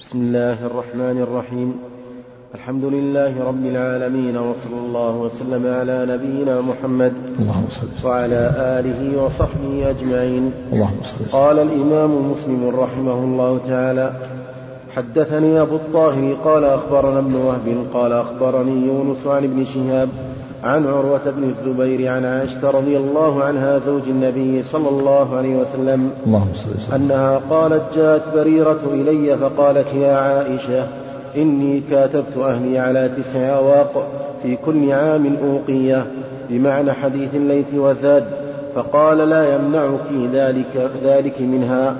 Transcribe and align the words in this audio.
بسم 0.00 0.18
الله 0.18 0.66
الرحمن 0.66 1.22
الرحيم. 1.22 1.74
الحمد 2.54 2.84
لله 2.84 3.44
رب 3.44 3.66
العالمين 3.66 4.36
وصلى 4.36 4.78
الله 4.86 5.16
وسلم 5.16 5.66
على 5.66 6.06
نبينا 6.12 6.60
محمد 6.60 7.12
اللهم 7.38 7.68
صل 7.80 8.08
وعلى 8.08 8.42
آله 8.78 9.22
وصحبه 9.22 9.90
أجمعين. 9.90 10.52
اللهم 10.72 11.00
صل 11.02 11.24
قال 11.32 11.58
الإمام 11.58 12.32
مسلم 12.32 12.72
رحمه 12.82 13.12
الله 13.12 13.60
تعالى 13.68 14.12
حدثني 14.96 15.60
أبو 15.60 15.76
الطاهر 15.76 16.34
قال 16.44 16.64
أخبرنا 16.64 17.18
ابن 17.18 17.34
وهب 17.34 17.86
قال 17.94 18.12
أخبرني 18.12 18.86
يونس 18.86 19.26
عن 19.26 19.44
ابن 19.44 19.64
شهاب 19.64 20.08
عن 20.64 20.86
عروة 20.86 21.30
بن 21.36 21.44
الزبير 21.44 22.12
عن 22.12 22.24
عائشة 22.24 22.70
رضي 22.70 22.96
الله 22.96 23.44
عنها 23.44 23.78
زوج 23.86 24.02
النبي 24.06 24.62
صلى 24.62 24.88
الله 24.88 25.36
عليه 25.36 25.56
وسلم 25.56 26.10
اللهم 26.26 26.48
أنها 26.94 27.40
قالت 27.50 27.82
جاءت 27.96 28.22
بريرة 28.34 28.80
إلي 28.92 29.36
فقالت 29.36 29.94
يا 29.94 30.14
عائشة 30.14 30.86
إني 31.36 31.82
كاتبت 31.90 32.36
أهلي 32.36 32.78
على 32.78 33.10
تسع 33.18 33.56
أواق 33.56 34.06
في 34.42 34.56
كل 34.56 34.92
عام 34.92 35.36
أوقية 35.42 36.06
بمعنى 36.50 36.92
حديث 36.92 37.34
الليث 37.34 37.74
وزاد 37.74 38.24
فقال 38.74 39.18
لا 39.18 39.54
يمنعك 39.54 40.32
ذلك 40.32 40.90
ذلك 41.04 41.40
منها. 41.40 41.96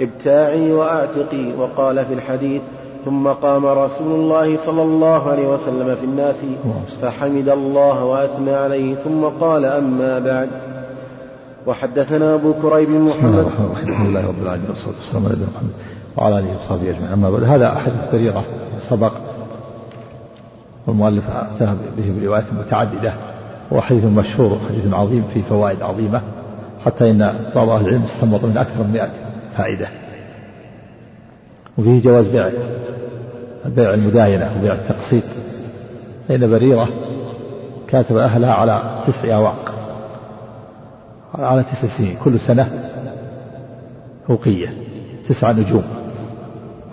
ابتاعي 0.00 0.72
وأعتقي 0.72 1.52
وقال 1.58 2.04
في 2.04 2.14
الحديث 2.14 2.62
ثم 3.04 3.28
قام 3.28 3.66
رسول 3.66 4.20
الله 4.20 4.58
صلى 4.66 4.82
الله 4.82 5.30
عليه 5.30 5.48
وسلم 5.48 5.96
في 6.00 6.04
الناس 6.04 6.36
فحمد 7.02 7.48
الله 7.48 8.04
وأثنى 8.04 8.54
عليه 8.54 8.94
ثم 8.94 9.24
قال 9.40 9.64
أما 9.64 10.18
بعد. 10.18 10.48
وحدثنا 11.66 12.34
أبو 12.34 12.52
كريب 12.62 12.90
محمد. 12.90 13.46
الحمد 13.86 14.08
لله 14.08 14.26
رب 14.28 14.42
العالمين 14.42 14.70
والصلاة 14.70 14.94
والسلام 15.00 15.26
على 15.26 15.36
محمد 15.54 15.70
وعلى 16.16 16.38
آله 16.38 16.56
وصحبه 16.58 16.90
أجمعين. 16.90 17.12
أما 17.12 17.30
بعد 17.30 17.42
هذا 17.44 17.74
حديث 17.74 18.00
بريرة 18.12 18.44
سبق 18.90 19.12
والمؤلف 20.86 21.24
أتى 21.30 21.76
به 21.96 22.12
بروايات 22.20 22.44
متعددة 22.58 23.14
هو 23.72 23.80
حديث 23.80 24.04
مشهور 24.04 24.52
وحديث 24.52 24.94
عظيم 24.94 25.24
فيه 25.34 25.42
فوائد 25.42 25.82
عظيمة 25.82 26.20
حتى 26.84 27.10
إن 27.10 27.34
بعض 27.54 27.68
أهل 27.68 27.84
العلم 27.86 28.02
استنبط 28.02 28.44
من 28.44 28.56
أكثر 28.56 28.82
من 28.82 28.90
100 28.92 29.08
فائدة. 29.56 29.88
وفيه 31.78 32.02
جواز 32.02 32.26
بيع 32.26 32.50
بيع 33.66 33.94
المداينة 33.94 34.56
وبيع 34.58 34.74
التقسيط. 34.74 35.24
فإن 36.28 36.50
بريرة 36.50 36.88
كاتب 37.88 38.16
أهلها 38.16 38.52
على 38.52 39.02
تسع 39.06 39.36
أواق 39.36 39.74
على 41.34 41.62
تسع 41.62 41.98
سنين 41.98 42.16
كل 42.24 42.38
سنة 42.38 42.68
أوقية 44.30 44.74
تسع 45.28 45.52
نجوم 45.52 45.84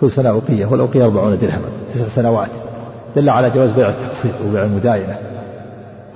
كل 0.00 0.10
سنة 0.10 0.28
أوقية 0.28 0.66
والأوقية 0.66 1.04
أربعون 1.04 1.38
درهما 1.38 1.68
تسع 1.94 2.08
سنوات. 2.08 2.50
دل 3.16 3.28
على 3.28 3.50
جواز 3.50 3.70
بيع 3.70 3.88
التقسيط 3.88 4.32
وبيع 4.46 4.64
المداينة 4.64 5.18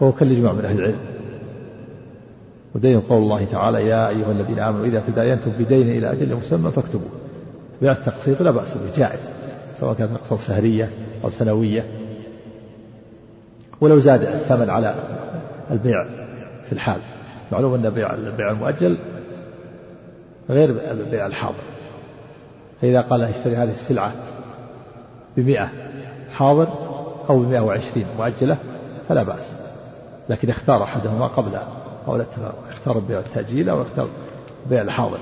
وهو 0.01 0.13
كالإجماع 0.13 0.53
من 0.53 0.65
أهل 0.65 0.79
العلم. 0.79 0.99
ودين 2.75 3.01
قول 3.01 3.23
الله 3.23 3.45
تعالى 3.45 3.87
يا 3.87 4.09
أيها 4.09 4.33
الذين 4.33 4.59
آمنوا 4.59 4.85
إذا 4.87 5.03
تداينتم 5.07 5.51
بدين 5.59 5.89
إلى 5.89 6.13
أجل 6.13 6.37
مسمى 6.37 6.71
فاكتبوه. 6.71 7.24
بيع 7.81 7.93
التقسيط 7.93 8.43
لا 8.43 8.51
بأس 8.51 8.75
به 8.75 8.97
جائز 8.97 9.21
سواء 9.81 9.95
كانت 9.95 10.13
أقساط 10.13 10.41
شهرية 10.41 10.89
أو 11.25 11.31
سنوية. 11.31 11.85
ولو 13.81 14.01
زاد 14.01 14.23
الثمن 14.23 14.71
على 14.71 14.95
البيع 15.71 16.05
في 16.67 16.73
الحال. 16.73 17.01
معلوم 17.53 17.75
أن 17.75 17.91
بيع 17.91 18.15
البيع 18.15 18.51
المؤجل 18.51 18.99
غير 20.51 20.91
البيع 20.91 21.27
الحاضر. 21.27 21.63
فإذا 22.83 23.01
قال 23.01 23.23
اشتري 23.23 23.57
هذه 23.57 23.73
السلعة 23.73 24.13
بمئة 25.37 25.69
حاضر 26.31 26.69
أو 27.31 27.39
بمئة 27.39 27.61
وعشرين 27.61 28.07
مؤجلة 28.19 28.57
فلا 29.09 29.23
بأس. 29.23 29.53
لكن 30.29 30.51
اختار 30.51 30.83
أحدهما 30.83 31.27
قبل 31.27 31.59
أو 32.09 32.17
لا 32.17 32.25
اختار 32.71 32.99
بيع 32.99 33.19
التأجيل 33.19 33.69
أو 33.69 33.83
اختار 33.83 34.09
بيع 34.71 34.83
الحاضر. 34.83 35.19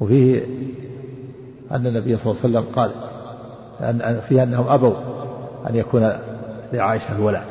وفيه 0.00 0.42
أن 1.70 1.86
النبي 1.86 2.16
صلى 2.16 2.32
الله 2.32 2.42
عليه 2.44 2.58
وسلم 2.58 2.74
قال 2.76 2.90
أن 3.80 4.20
فيها 4.28 4.42
أنهم 4.42 4.68
أبوا 4.68 4.94
أن 5.70 5.76
يكون 5.76 6.12
لعائشة 6.72 7.16
الولاء 7.16 7.44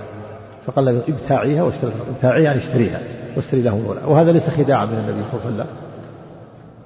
فقال 0.65 0.85
له 0.85 1.03
ابتاعيها 1.07 1.63
واشتري 1.63 1.91
ابتاعيها 2.15 2.43
يعني 2.43 2.59
اشتريها. 2.59 3.01
واشتري 3.35 3.61
له 3.61 3.77
الولاء 3.77 4.09
وهذا 4.09 4.31
ليس 4.31 4.49
خداعا 4.49 4.85
من 4.85 4.93
النبي 4.93 5.23
صلى 5.31 5.33
الله 5.33 5.45
عليه 5.45 5.55
وسلم. 5.55 5.67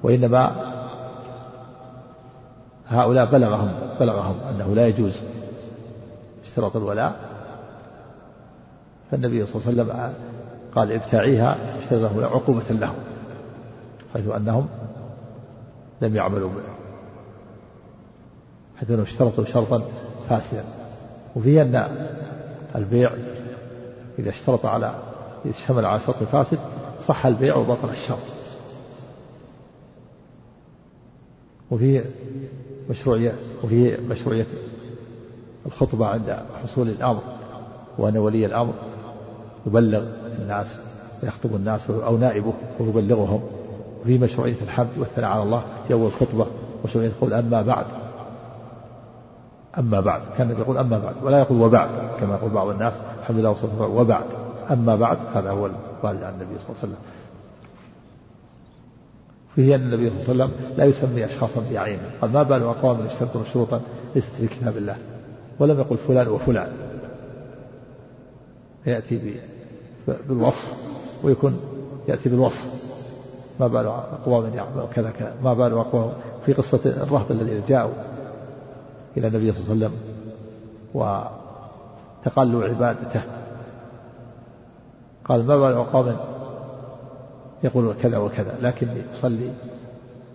وإنما 0.02 0.52
هؤلاء 2.88 3.26
بلغهم 3.26 3.72
بلغهم 4.00 4.36
أنه 4.50 4.74
لا 4.74 4.86
يجوز 4.86 5.20
اشتراط 6.44 6.76
الولاء. 6.76 7.14
فالنبي 9.10 9.46
صلى 9.46 9.54
الله 9.54 9.66
عليه 9.66 9.82
وسلم 9.82 10.14
قال 10.74 10.92
ابتاعيها 10.92 11.56
اشتري 11.78 12.00
له 12.00 12.26
عقوبة 12.26 12.62
لهم 12.70 12.94
حيث 14.14 14.28
أنهم 14.28 14.66
لم 16.02 16.16
يعملوا 16.16 16.48
به 16.48 16.62
حيث 18.76 18.90
أنهم 18.90 19.02
اشترطوا 19.02 19.44
شرطا 19.44 19.82
فاسدا. 20.28 20.64
وفيه 21.36 21.62
أن 21.62 22.06
البيع 22.74 23.12
إذا 24.18 24.30
اشترط 24.30 24.66
على 24.66 24.94
إذا 25.44 25.54
اشتمل 25.54 25.84
على 25.84 26.00
شرط 26.00 26.16
فاسد 26.22 26.58
صح 27.06 27.26
البيع 27.26 27.56
وبطل 27.56 27.90
الشرط. 27.90 28.18
وفيه 31.70 32.04
مشروعية 32.90 33.34
وفيه 33.64 33.96
مشروعية 33.96 34.46
الخطبة 35.66 36.06
عند 36.06 36.38
حصول 36.62 36.88
الأمر 36.88 37.22
وأن 37.98 38.16
ولي 38.16 38.46
الأمر 38.46 38.74
يبلغ 39.66 40.04
الناس 40.38 40.78
ويخطب 41.22 41.56
الناس 41.56 41.90
أو 41.90 42.16
نائبه 42.16 42.52
ويبلغهم. 42.80 43.42
وفي 44.02 44.18
مشروعية 44.18 44.56
الحمد 44.62 44.98
والثناء 44.98 45.30
على 45.30 45.42
الله 45.42 45.62
في 45.88 45.94
أول 45.94 46.12
خطبة 46.12 46.46
مشروعية 46.84 47.08
القول 47.08 47.32
أما 47.32 47.62
بعد. 47.62 47.86
أما 49.78 50.00
بعد 50.00 50.22
كان 50.38 50.50
يقول 50.50 50.78
أما 50.78 50.98
بعد 50.98 51.14
ولا 51.22 51.38
يقول 51.38 51.60
وبعد 51.60 51.88
كما 52.20 52.34
يقول 52.34 52.50
بعض 52.50 52.68
الناس 52.68 52.94
الحمد 53.20 53.38
لله 53.38 53.50
والصلاة 53.50 53.70
والسلام 53.70 53.96
وبعد. 53.96 54.24
أما 54.70 54.96
بعد 54.96 55.18
هذا 55.34 55.50
هو 55.50 55.66
الوارد 55.66 56.22
عن 56.22 56.34
النبي 56.34 56.58
صلى 56.58 56.68
الله 56.68 56.78
عليه 56.78 56.78
وسلم. 56.78 56.96
فيه 59.54 59.74
أن 59.74 59.80
النبي 59.80 60.10
صلى 60.10 60.32
الله 60.32 60.44
عليه 60.44 60.54
وسلم 60.54 60.76
لا 60.76 60.84
يسمي 60.84 61.24
أشخاصا 61.24 61.62
بعينه. 61.70 62.10
قال 62.20 62.32
ما 62.32 62.42
بال 62.42 62.62
أقوام 62.62 63.06
يشترطون 63.06 63.44
شروطا 63.52 63.80
ليست 64.14 64.30
في 64.38 64.46
كتاب 64.46 64.76
الله. 64.76 64.96
ولم 65.58 65.78
يقل 65.78 65.96
فلان 66.08 66.28
وفلان. 66.28 66.72
يأتي 68.86 69.40
بالوصف 70.28 70.72
ويكون 71.22 71.60
يأتي 72.08 72.28
بالوصف. 72.28 72.81
ما 73.60 73.66
بال 73.66 73.86
أقوام 73.86 74.54
يعملون 74.54 74.86
كذا 74.94 75.10
كذا. 75.10 75.34
ما 75.44 75.54
بال 75.54 75.72
أقوام 75.72 76.12
في 76.46 76.52
قصة 76.52 76.80
الرهط 76.84 77.30
الذين 77.30 77.62
جاءوا 77.68 77.92
إلى 79.16 79.26
النبي 79.26 79.52
صلى 79.52 79.60
الله 79.62 79.86
عليه 79.86 79.86
وسلم 79.86 79.98
وتقلوا 80.94 82.64
عبادته. 82.64 83.22
قال 85.24 85.46
ما 85.46 85.56
بال 85.56 85.72
أقوام 85.72 86.16
يقول 87.64 87.94
كذا 88.02 88.18
وكذا 88.18 88.54
لكني 88.60 89.02
أصلي 89.14 89.50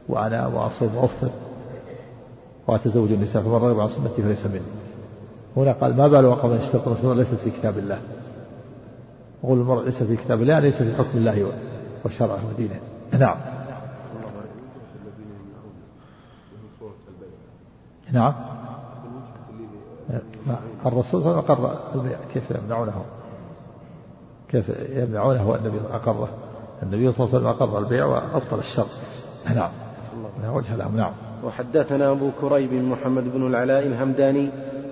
وأنا 0.09 0.47
وأصوم 0.47 0.95
وأفطر 0.95 1.29
وأتزوج 2.67 3.11
النساء 3.11 3.41
فمن 3.41 3.53
رغب 3.53 3.79
عن 3.79 3.89
سنتي 3.89 4.22
فليس 4.22 4.45
مني. 4.45 4.61
هنا 5.57 5.72
قال 5.72 5.97
ما 5.97 6.07
بال 6.07 6.25
أقوام 6.25 6.59
يشترطون 6.59 7.17
ليست 7.17 7.35
في 7.35 7.49
كتاب 7.49 7.78
الله. 7.78 7.99
يقول 9.44 9.57
المرء 9.59 9.85
ليس 9.85 10.03
في 10.03 10.16
كتاب 10.16 10.41
الله 10.41 10.59
ليس 10.59 10.75
في 10.75 10.95
حكم 10.95 11.17
الله 11.17 11.51
وشرعه 12.05 12.39
ودينه. 12.53 12.79
نعم. 13.13 13.38
نعم. 18.11 18.34
الرسول 20.85 21.22
صلى 21.22 21.32
الله 21.32 21.43
عليه 21.43 21.52
وسلم 21.52 21.66
أقر 21.66 21.96
البيع. 21.96 22.17
كيف 22.34 22.52
يمنعونه؟ 22.52 23.05
كيف 24.49 24.70
يمنعونه 24.90 25.49
والنبي 25.49 25.79
أقره؟ 25.91 26.29
النبي 26.84 27.11
صلى 27.11 27.26
الله 27.26 27.35
عليه 27.35 27.37
وسلم 27.37 27.47
أقر 27.47 27.79
البيع 27.79 28.05
وأبطل 28.05 28.59
الشر. 28.59 28.87
نعم. 29.55 29.72
لا 30.43 30.49
وجه 30.49 30.76
له. 30.76 30.87
نعم. 30.87 31.14
وحدثنا 31.43 32.11
أبو 32.11 32.29
كريب 32.41 32.73
محمد 32.73 33.34
بن 33.34 33.47
العلاء 33.47 33.87
الهمداني 33.87 34.49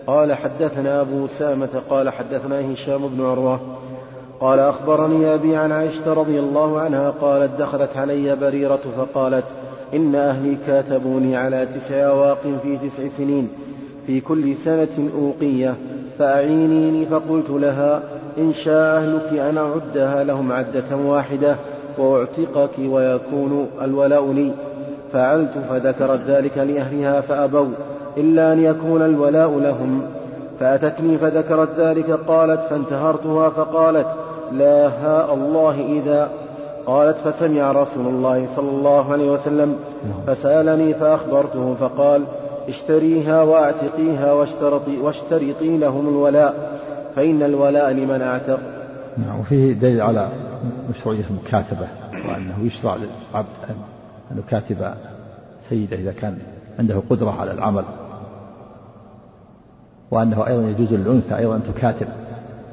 قال 0.08 0.34
حدثنا 0.34 1.02
أبو 1.02 1.26
أسامة 1.26 1.82
قال 1.90 2.10
حدثنا 2.10 2.74
هشام 2.74 3.08
بن 3.08 3.26
عروة 3.26 3.60
قال 4.40 4.60
أخبرني 4.60 5.34
أبي 5.34 5.56
عن 5.56 5.72
عائشة 5.72 6.14
رضي 6.14 6.40
الله 6.40 6.80
عنها 6.80 7.10
قالت 7.10 7.52
دخلت 7.60 7.98
علي 7.98 8.36
بريرة 8.36 8.80
فقالت 8.98 9.44
إن 9.94 10.16
أهلي 10.16 10.58
كاتبوني 10.68 11.38
على 11.38 11.68
تسع 11.76 11.96
أواق 11.96 12.42
في 12.64 12.78
تسع 12.78 13.04
سنين. 13.18 13.50
في 14.08 14.22
كل 14.22 14.56
سنة 14.56 15.10
أوقية 15.18 15.76
فأعينيني 16.20 17.06
فقلت 17.06 17.50
لها 17.50 18.02
إن 18.38 18.54
شاء 18.54 18.98
أهلك 18.98 19.40
أن 19.40 19.58
أعدها 19.58 20.24
لهم 20.24 20.52
عدة 20.52 20.96
واحدة 21.06 21.56
وأعتقك 21.98 22.80
ويكون 22.80 23.68
الولاء 23.82 24.34
لي. 24.34 24.52
فعلت 25.14 25.52
فذكرت 25.70 26.20
ذلك 26.28 26.58
لأهلها 26.58 27.22
فأبوا 27.22 27.68
إلا 28.18 28.54
أن 28.54 28.64
يكون 28.64 29.02
الولاء 29.02 29.60
لهم. 29.60 30.02
فأتتني 30.60 31.18
فذكرت 31.18 31.70
ذلك 31.80 32.12
قالت 32.28 32.60
فانتهرتها 32.70 33.50
فقالت 33.50 34.08
لا 34.52 34.88
هاء 34.88 35.34
الله 35.34 35.72
إذا 35.72 36.30
قالت 36.86 37.18
فسمع 37.18 37.72
رسول 37.72 38.08
الله 38.08 38.48
صلى 38.56 38.70
الله 38.70 39.12
عليه 39.12 39.32
وسلم. 39.32 39.76
فسألني 40.28 40.94
فأخبرته 40.94 41.76
فقال 41.80 42.22
اشتريها 42.70 43.44
وأعتقيها 43.44 44.34
واشترطي, 44.34 44.98
واشترطي 44.98 45.78
لهم 45.78 46.10
الولاء. 46.10 46.80
فإن 47.16 47.44
الولاء 47.44 47.92
لمن 47.92 48.22
أعتق. 48.22 48.60
نعم 49.18 49.40
وفيه 49.40 49.74
دليل 49.74 50.02
على 50.02 50.30
مشروعية 50.90 51.24
المكاتبة 51.30 51.88
وأنه 52.30 52.66
يشرع 52.66 52.96
للعبد 52.96 53.48
أن 54.32 54.38
يكاتب 54.38 54.94
سيده 55.70 55.98
إذا 55.98 56.12
كان 56.12 56.38
عنده 56.80 57.02
قدرة 57.10 57.32
على 57.32 57.52
العمل. 57.52 57.84
وأنه 60.12 60.48
أيضا 60.48 60.70
يجوز 60.70 60.94
للأنثى 60.94 61.38
أيضا 61.38 61.56
أن 61.56 61.64
تكاتب 61.64 62.08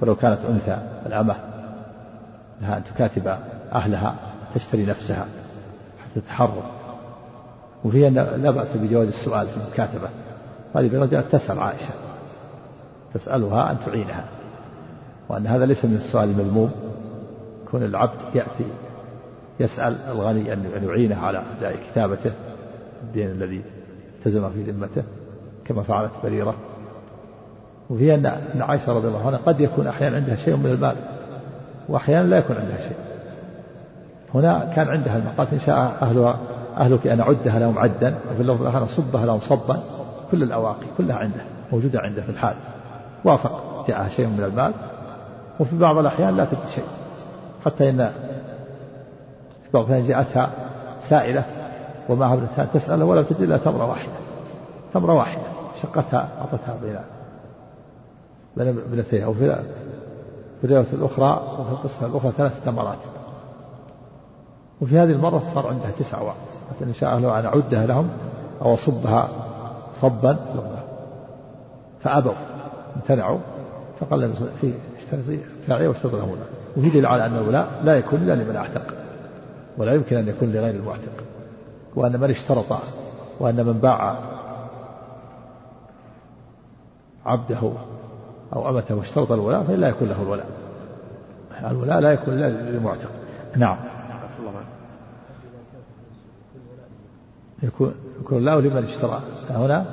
ولو 0.03 0.15
كانت 0.15 0.39
أنثى 0.49 0.79
الأمة 1.07 1.37
لها 2.63 2.77
أن 2.77 2.85
تكاتب 2.85 3.37
أهلها 3.73 4.17
تشتري 4.55 4.87
نفسها 4.87 5.27
حتى 6.05 6.21
تتحرر. 6.21 6.71
وفي 7.85 8.09
أن 8.09 8.15
لا 8.15 8.51
بأس 8.51 8.69
بجواز 8.75 9.09
السؤال 9.09 9.47
في 9.47 9.57
المكاتبة. 9.57 10.09
هذه 10.75 11.01
رجعت 11.01 11.25
تسأل 11.31 11.59
عائشة. 11.59 11.95
تسألها 13.15 13.71
أن 13.71 13.77
تعينها. 13.87 14.25
وأن 15.29 15.47
هذا 15.47 15.67
ليس 15.67 15.85
من 15.85 15.95
السؤال 15.95 16.29
المذموم. 16.29 16.73
كون 17.71 17.83
العبد 17.83 18.21
يأتي 18.35 18.67
يسأل 19.61 19.97
الغني 20.11 20.53
أن 20.53 20.83
يعينه 20.89 21.27
على 21.27 21.43
أداء 21.59 21.77
كتابته 21.91 22.33
الدين 23.03 23.31
الذي 23.31 23.63
التزم 24.19 24.51
في 24.51 24.63
ذمته 24.63 25.03
كما 25.65 25.83
فعلت 25.83 26.11
بريرة. 26.25 26.55
وفي 27.91 28.15
أن 28.15 28.27
عائشة 28.61 28.93
رضي 28.93 29.09
الله 29.09 29.27
عنها 29.27 29.39
قد 29.39 29.61
يكون 29.61 29.87
أحيانا 29.87 30.17
عندها 30.17 30.37
شيء 30.37 30.57
من 30.57 30.67
المال. 30.67 30.97
وأحيانا 31.93 32.27
لا 32.27 32.39
يكون 32.39 32.57
عندها 32.57 32.79
شيء. 32.79 32.97
هنا 34.35 34.73
كان 34.77 34.89
عندها 34.89 35.17
المال 35.17 35.37
قالت 35.37 35.53
إن 35.53 35.61
شاء 35.61 35.77
أهلها 36.03 36.39
أهلك 36.77 37.07
أن 37.07 37.21
أعدها 37.21 37.59
لهم 37.59 37.79
عدا 37.79 38.15
وفي 38.33 38.43
اللفظ 38.43 38.63
الآخر 38.63 38.85
أصبها 38.85 39.27
لهم 39.27 39.41
صبا. 39.41 39.83
كل 40.31 40.43
الأواقي 40.43 40.87
كلها 40.99 41.17
عنده 41.17 41.41
موجودة 41.73 42.01
عنده 42.01 42.23
في 42.23 42.29
الحال. 42.29 42.55
وافق 43.25 43.85
جاءها 43.89 44.09
شيء 44.09 44.27
من 44.27 44.45
المال. 44.45 44.73
وفي 45.61 45.79
بعض 45.79 45.99
الأحيان 45.99 46.37
لا 46.37 46.45
تجد 46.45 46.69
شيء. 46.75 46.85
حتى 47.65 47.91
إن 47.91 48.11
في 49.63 49.71
بعض 49.75 49.85
الأحيان 49.85 50.09
جاءتها 50.09 50.51
سائلة 51.01 51.45
ومعها 52.09 52.35
ابنتها 52.35 52.65
تسأل 52.65 53.03
ولم 53.03 53.23
تجد 53.23 53.41
إلا 53.41 53.57
تمرة 53.57 53.87
واحدة. 53.87 54.13
تمرة 54.95 55.13
واحدة 55.13 55.43
شقتها 55.83 56.29
أعطتها 56.41 56.77
بين 56.83 56.97
بين 58.57 58.69
ابنتيها 58.69 59.27
وفي 59.27 59.57
في 60.63 60.69
الرواية 60.69 60.87
الأخرى 60.93 61.59
وفي 61.59 61.71
القصة 61.71 62.07
الأخرى 62.07 62.33
ثلاث 62.37 62.65
تمرات 62.65 62.99
وفي 64.81 64.99
هذه 64.99 65.13
المرة 65.13 65.43
صار 65.55 65.67
عندها 65.67 65.91
تسع 65.99 66.19
أواق 66.19 66.37
حتى 66.71 66.85
إن 66.85 66.95
شاء 66.95 67.17
الله 67.17 67.39
أن 67.39 67.45
أعدها 67.45 67.87
لهم 67.87 68.09
أو 68.63 68.75
أصبها 68.75 69.29
صبا 70.03 70.37
فأبوا 72.03 72.33
امتنعوا 72.97 73.39
فقال 74.01 74.35
في 74.61 74.75
اشتري 75.61 75.87
واشترط 75.89 76.15
لهم 76.15 76.37
وفي 76.77 76.91
دليل 76.91 77.07
على 77.07 77.27
أن 77.27 77.37
الولاء 77.37 77.81
لا 77.85 77.97
يكون 77.97 78.23
إلا 78.23 78.33
لمن 78.35 78.57
أعتق 78.57 78.95
ولا 79.79 79.95
يمكن 79.95 80.17
أن 80.17 80.29
يكون 80.29 80.53
لغير 80.53 80.75
المعتق 80.75 81.25
وأن 81.97 82.21
من 82.21 82.31
اشترط 82.31 82.79
وأن 83.41 83.67
من 83.67 83.73
باع 83.73 84.19
عبده 87.27 87.73
أو 88.53 88.69
أمته 88.69 88.95
واشترط 88.95 89.33
الولاء 89.33 89.63
فلا 89.63 89.89
يكون 89.89 90.09
له 90.09 90.23
الولاء. 90.23 90.47
الولاء 91.71 92.01
لا 92.01 92.13
يكون 92.13 92.35
إلا 92.35 92.49
للمعتق. 92.49 93.11
نعم. 93.57 93.77
يكون 97.63 97.95
يكون 98.21 98.39
الولاء 98.39 98.61
لمن 98.61 98.85
اشترى. 98.85 99.23
هنا. 99.51 99.85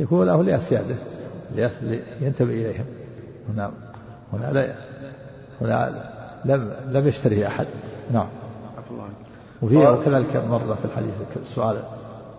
يكون 0.00 0.26
له 0.26 0.42
لأسياده. 0.42 0.96
ينتبه 2.20 2.52
إليهم. 2.52 2.84
هنا 3.48 3.70
هنا 4.32 4.52
لا 4.52 4.74
هنا 5.60 6.10
لم 6.44 6.72
لم 6.88 7.08
يشتريه 7.08 7.46
أحد. 7.46 7.66
نعم. 8.12 8.28
وفي 9.62 9.76
وكذلك 9.76 10.36
مرة 10.36 10.74
في 10.74 10.84
الحديث 10.84 11.14
السؤال 11.50 11.82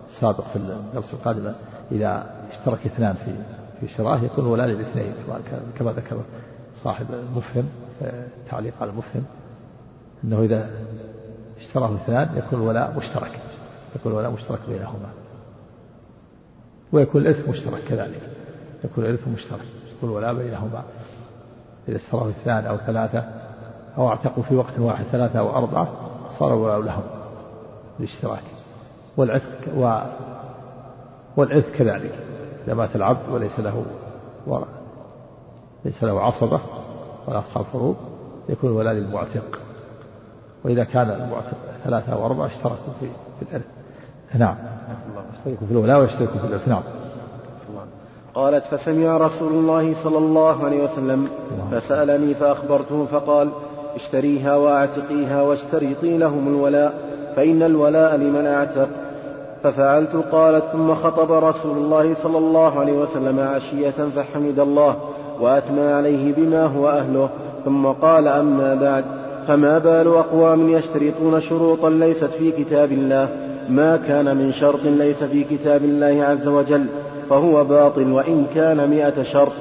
السابق 0.08 0.44
في 0.52 0.56
الدرس 0.56 1.14
القادم. 1.14 1.52
إذا 1.92 2.26
اشترك 2.50 2.86
اثنان 2.86 3.14
في 3.14 3.32
في 3.80 3.94
شراه 3.94 4.18
يكون 4.24 4.46
ولاء 4.46 4.66
للاثنين 4.66 5.12
كما 5.78 5.92
ذكر 5.92 6.20
صاحب 6.84 7.06
المفهم 7.12 7.68
تعليق 8.50 8.74
على 8.80 8.90
المفهم 8.90 9.24
أنه 10.24 10.42
إذا 10.42 10.70
اشتراه 11.58 11.94
اثنان 11.94 12.28
يكون 12.36 12.62
الولاء 12.62 12.94
مشترك 12.96 13.40
يكون 13.96 14.12
الولاء 14.12 14.30
مشترك 14.30 14.58
بينهما. 14.68 15.08
ويكون 16.92 17.20
الإثم 17.20 17.50
مشترك 17.50 17.80
كذلك 17.88 18.20
يكون 18.84 19.04
الإثم 19.04 19.30
مشترك 19.30 19.64
يكون 19.96 20.10
الولاء 20.10 20.34
بينهما. 20.34 20.82
إذا 21.88 21.96
اشتراه 21.96 22.28
اثنان 22.28 22.66
أو 22.66 22.76
ثلاثة 22.76 23.24
أو 23.98 24.08
اعتقوا 24.08 24.42
في 24.42 24.54
وقت 24.54 24.78
واحد 24.78 25.04
ثلاثة 25.04 25.38
أو 25.38 25.56
أربعة 25.56 25.88
صار 26.38 26.54
الولاء 26.54 26.80
لهم 26.80 27.02
الاشتراك 28.00 28.42
والعتق 29.16 29.74
و 31.40 31.42
والعتق 31.42 31.70
كذلك. 31.78 32.14
إذا 32.66 32.74
مات 32.74 32.96
العبد 32.96 33.28
وليس 33.32 33.60
له 33.60 33.84
ورع 34.46 34.66
ليس 35.84 36.04
له 36.04 36.20
عصبة 36.20 36.60
ولا 37.28 37.38
أصحاب 37.38 37.64
فروض 37.72 37.96
يكون 38.48 38.70
الولاء 38.70 38.94
للمعتق. 38.94 39.58
وإذا 40.64 40.84
كان 40.84 41.10
المعتق 41.10 41.56
ثلاثة 41.84 42.12
أو 42.12 42.26
أربعة 42.26 42.46
اشتركوا 42.46 42.92
في 43.00 43.06
في 43.38 43.46
الإرث 43.48 43.64
نعم. 44.38 44.54
يشتركوا 45.34 45.66
في 45.66 45.72
الولاء 45.72 46.00
ويشتركوا 46.00 46.40
في 46.40 46.46
الإرث 46.46 46.68
نعم. 46.68 46.82
قالت 48.34 48.64
فسمع 48.64 49.16
رسول 49.16 49.52
الله 49.52 49.94
صلى 50.04 50.18
الله 50.18 50.64
عليه 50.64 50.84
وسلم 50.84 51.28
فسألني 51.72 52.34
فأخبرته 52.34 53.06
فقال 53.12 53.50
اشتريها 53.94 54.56
واعتقيها 54.56 55.42
واشترطي 55.42 56.18
لهم 56.18 56.48
الولاء 56.48 56.94
فإن 57.36 57.62
الولاء 57.62 58.16
لمن 58.16 58.46
اعتق. 58.46 58.88
ففعلت 59.62 60.24
قالت 60.32 60.64
ثم 60.72 60.94
خطب 60.94 61.32
رسول 61.32 61.76
الله 61.76 62.14
صلى 62.22 62.38
الله 62.38 62.80
عليه 62.80 62.92
وسلم 62.92 63.40
عشية 63.40 63.94
فحمد 64.16 64.60
الله 64.60 64.96
وأثنى 65.40 65.92
عليه 65.92 66.34
بما 66.36 66.64
هو 66.66 66.88
أهله 66.88 67.28
ثم 67.64 67.86
قال 67.86 68.28
أما 68.28 68.74
بعد 68.74 69.04
فما 69.48 69.78
بال 69.78 70.06
أقوام 70.06 70.68
يشترطون 70.68 71.40
شروطا 71.40 71.90
ليست 71.90 72.24
في 72.24 72.50
كتاب 72.50 72.92
الله؟ 72.92 73.28
ما 73.68 73.96
كان 73.96 74.36
من 74.36 74.52
شرط 74.52 74.80
ليس 74.84 75.24
في 75.24 75.44
كتاب 75.44 75.84
الله 75.84 76.24
عز 76.24 76.48
وجل 76.48 76.86
فهو 77.30 77.64
باطل 77.64 78.12
وإن 78.12 78.46
كان 78.54 78.90
مئة 78.90 79.22
شرط. 79.22 79.52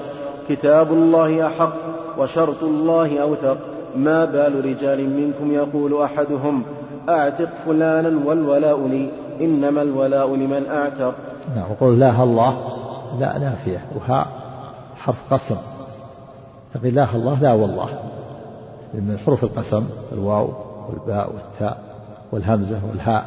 كتاب 0.49 0.91
الله 0.91 1.47
أحق 1.47 1.75
وشرط 2.17 2.63
الله 2.63 3.19
أوثق. 3.19 3.57
ما 3.95 4.25
بال 4.25 4.65
رجال 4.65 5.09
منكم 5.09 5.53
يقول 5.53 6.01
أحدهم 6.01 6.63
أعتق 7.09 7.49
فلانا 7.65 8.19
والولاء 8.25 8.87
لي؟ 8.87 9.09
إنما 9.41 9.81
الولاء 9.81 10.35
لمن 10.35 10.65
أعتق. 10.69 11.15
نعم 11.55 11.71
وقول 11.71 11.99
لا 11.99 12.23
الله 12.23 12.57
لا 13.19 13.37
نافية 13.37 13.85
وها 13.95 14.27
حرف 14.95 15.33
قسم. 15.33 15.57
تقول 16.73 16.93
لا 16.93 17.15
الله 17.15 17.39
لا 17.39 17.53
والله. 17.53 17.89
من 18.93 19.19
حروف 19.25 19.43
القسم 19.43 19.89
الواو 20.11 20.49
والباء 20.89 21.33
والتاء 21.33 21.77
والهمزة 22.31 22.79
والهاء 22.89 23.25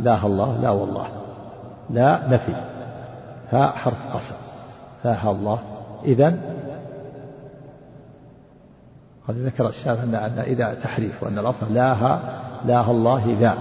لا 0.00 0.26
الله 0.26 0.58
لا 0.62 0.70
والله. 0.70 1.06
لا 1.90 2.20
نفي. 2.28 2.54
ها 3.52 3.66
حرف 3.66 3.98
قسم. 4.14 4.34
لا 5.04 5.30
الله. 5.30 5.58
إذا 6.04 6.34
قد 9.28 9.34
ذكر 9.34 9.68
الشافعي 9.68 10.04
أن 10.04 10.38
إذا 10.38 10.74
تحريف 10.74 11.22
وأن 11.22 11.38
الأصل 11.38 11.74
لا 11.74 12.18
لا 12.66 12.90
الله 12.90 13.36
ذا 13.40 13.56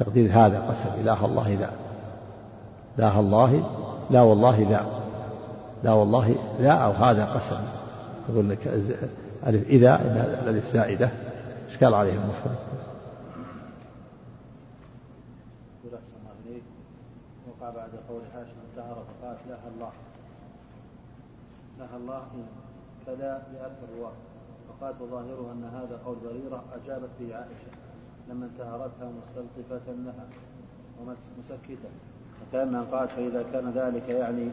تقدير 0.00 0.32
هذا 0.32 0.60
قسم 0.60 1.00
إله 1.00 1.26
الله 1.26 1.54
ذا 1.54 1.72
لا 2.96 3.20
الله 3.20 3.62
لا 4.10 4.22
والله 4.22 4.68
ذا 4.70 4.86
لا 5.84 5.92
والله 5.92 6.34
ذا 6.60 6.72
أو 6.72 6.90
هذا 6.90 7.24
قسم. 7.24 7.60
يقول 8.28 8.50
لك 8.50 8.66
ألف 9.46 9.68
إذا 9.68 9.94
إن 9.94 10.38
الألف 10.42 10.72
زائدة. 10.72 11.10
إشكال 11.68 11.94
عليه 11.94 12.12
المفرد؟ 12.12 12.56
وقع 17.48 17.70
بعد 17.70 17.90
قول 18.08 18.22
فقالت 18.32 19.38
الله. 19.74 19.90
الله 21.96 22.22
إن 22.34 22.46
كذا 23.06 23.42
بألف 23.52 23.78
الرواة. 23.92 24.12
قالت 24.80 25.00
وظاهره 25.00 25.52
أن 25.52 25.64
هذا 25.64 26.00
قول 26.06 26.16
بريرة 26.24 26.64
أجابت 26.74 27.10
به 27.20 27.36
عائشة. 27.36 27.89
لما 28.28 28.46
انتهرتها 28.46 29.10
مستلطفة 29.18 29.92
لها 29.92 30.24
ومسكتة. 31.00 31.88
فكأنها 32.40 32.84
قالت 32.92 33.10
فإذا 33.10 33.44
كان 33.52 33.70
ذلك 33.70 34.08
يعني 34.08 34.50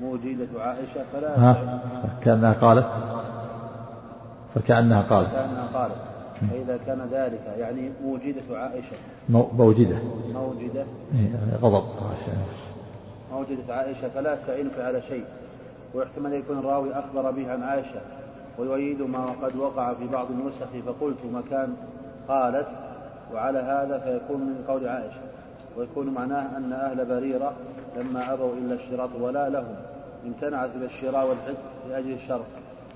موجدة 0.00 0.62
عائشة 0.62 1.04
فلا 1.12 1.38
ها؟ 1.38 1.80
كأنها 2.24 2.52
قالت؟ 2.52 2.86
فكأنها 4.54 5.02
قالت. 5.02 5.30
كأنها 5.30 5.66
قالت. 5.74 5.94
فإذا 6.50 6.76
كان 6.86 7.08
ذلك 7.12 7.54
يعني 7.58 7.90
موجدة 8.04 8.58
عائشة. 8.58 8.96
موجدة. 9.28 9.98
موجدة. 10.32 10.84
إيه، 11.14 11.56
غضب. 11.62 11.84
موجدة 13.32 13.74
عائشة 13.74 14.08
فلا 14.08 14.34
استعينك 14.34 14.78
على 14.78 15.02
شيء. 15.02 15.24
ويحتمل 15.94 16.32
يكون 16.32 16.58
الراوي 16.58 16.92
أخبر 16.92 17.30
به 17.30 17.52
عن 17.52 17.62
عائشة. 17.62 18.00
ويؤيد 18.58 19.02
ما 19.02 19.26
قد 19.42 19.56
وقع 19.56 19.94
في 19.94 20.06
بعض 20.06 20.26
النسخ. 20.30 20.66
فقلت 20.86 21.18
مكان 21.32 21.74
قالت 22.28 22.68
وعلى 23.34 23.58
هذا 23.58 23.98
فيكون 23.98 24.40
من 24.40 24.64
قول 24.68 24.88
عائشة 24.88 25.20
ويكون 25.76 26.08
معناه 26.08 26.56
أن 26.56 26.72
أهل 26.72 27.04
بريرة 27.04 27.52
لما 27.96 28.32
أبوا 28.32 28.52
إلا 28.54 28.74
اشتراط 28.74 29.10
ولا 29.20 29.48
لهم 29.48 29.74
امتنعت 30.26 30.70
إلى 30.76 30.86
الشراء 30.86 31.28
والعتق 31.28 31.62
لأجل 31.90 32.12
الشرط 32.12 32.44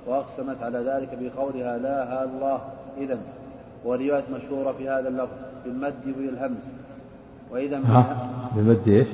وأقسمت 0.07 0.63
على 0.63 0.79
ذلك 0.79 1.09
بقولها 1.21 1.79
لا 1.79 2.05
ها 2.05 2.25
الله 2.25 2.61
إذا 2.99 3.19
ورواية 3.85 4.25
مشهورة 4.35 4.73
في 4.73 4.89
هذا 4.89 5.09
اللفظ 5.09 5.37
بالمد 5.65 6.05
بالهمز 6.19 6.73
وإذا 7.51 7.81
بالمد 8.57 8.89
إيش؟ 8.89 9.07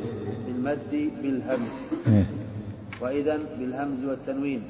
بالمد 0.47 1.11
بالهمز 1.23 1.71
إيه؟ 2.07 2.25
وإذا 3.01 3.39
بالهمز 3.59 4.05
والتنوين 4.05 4.63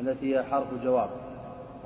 التي 0.00 0.36
هي 0.36 0.42
حرف 0.42 0.66
جواب 0.84 1.08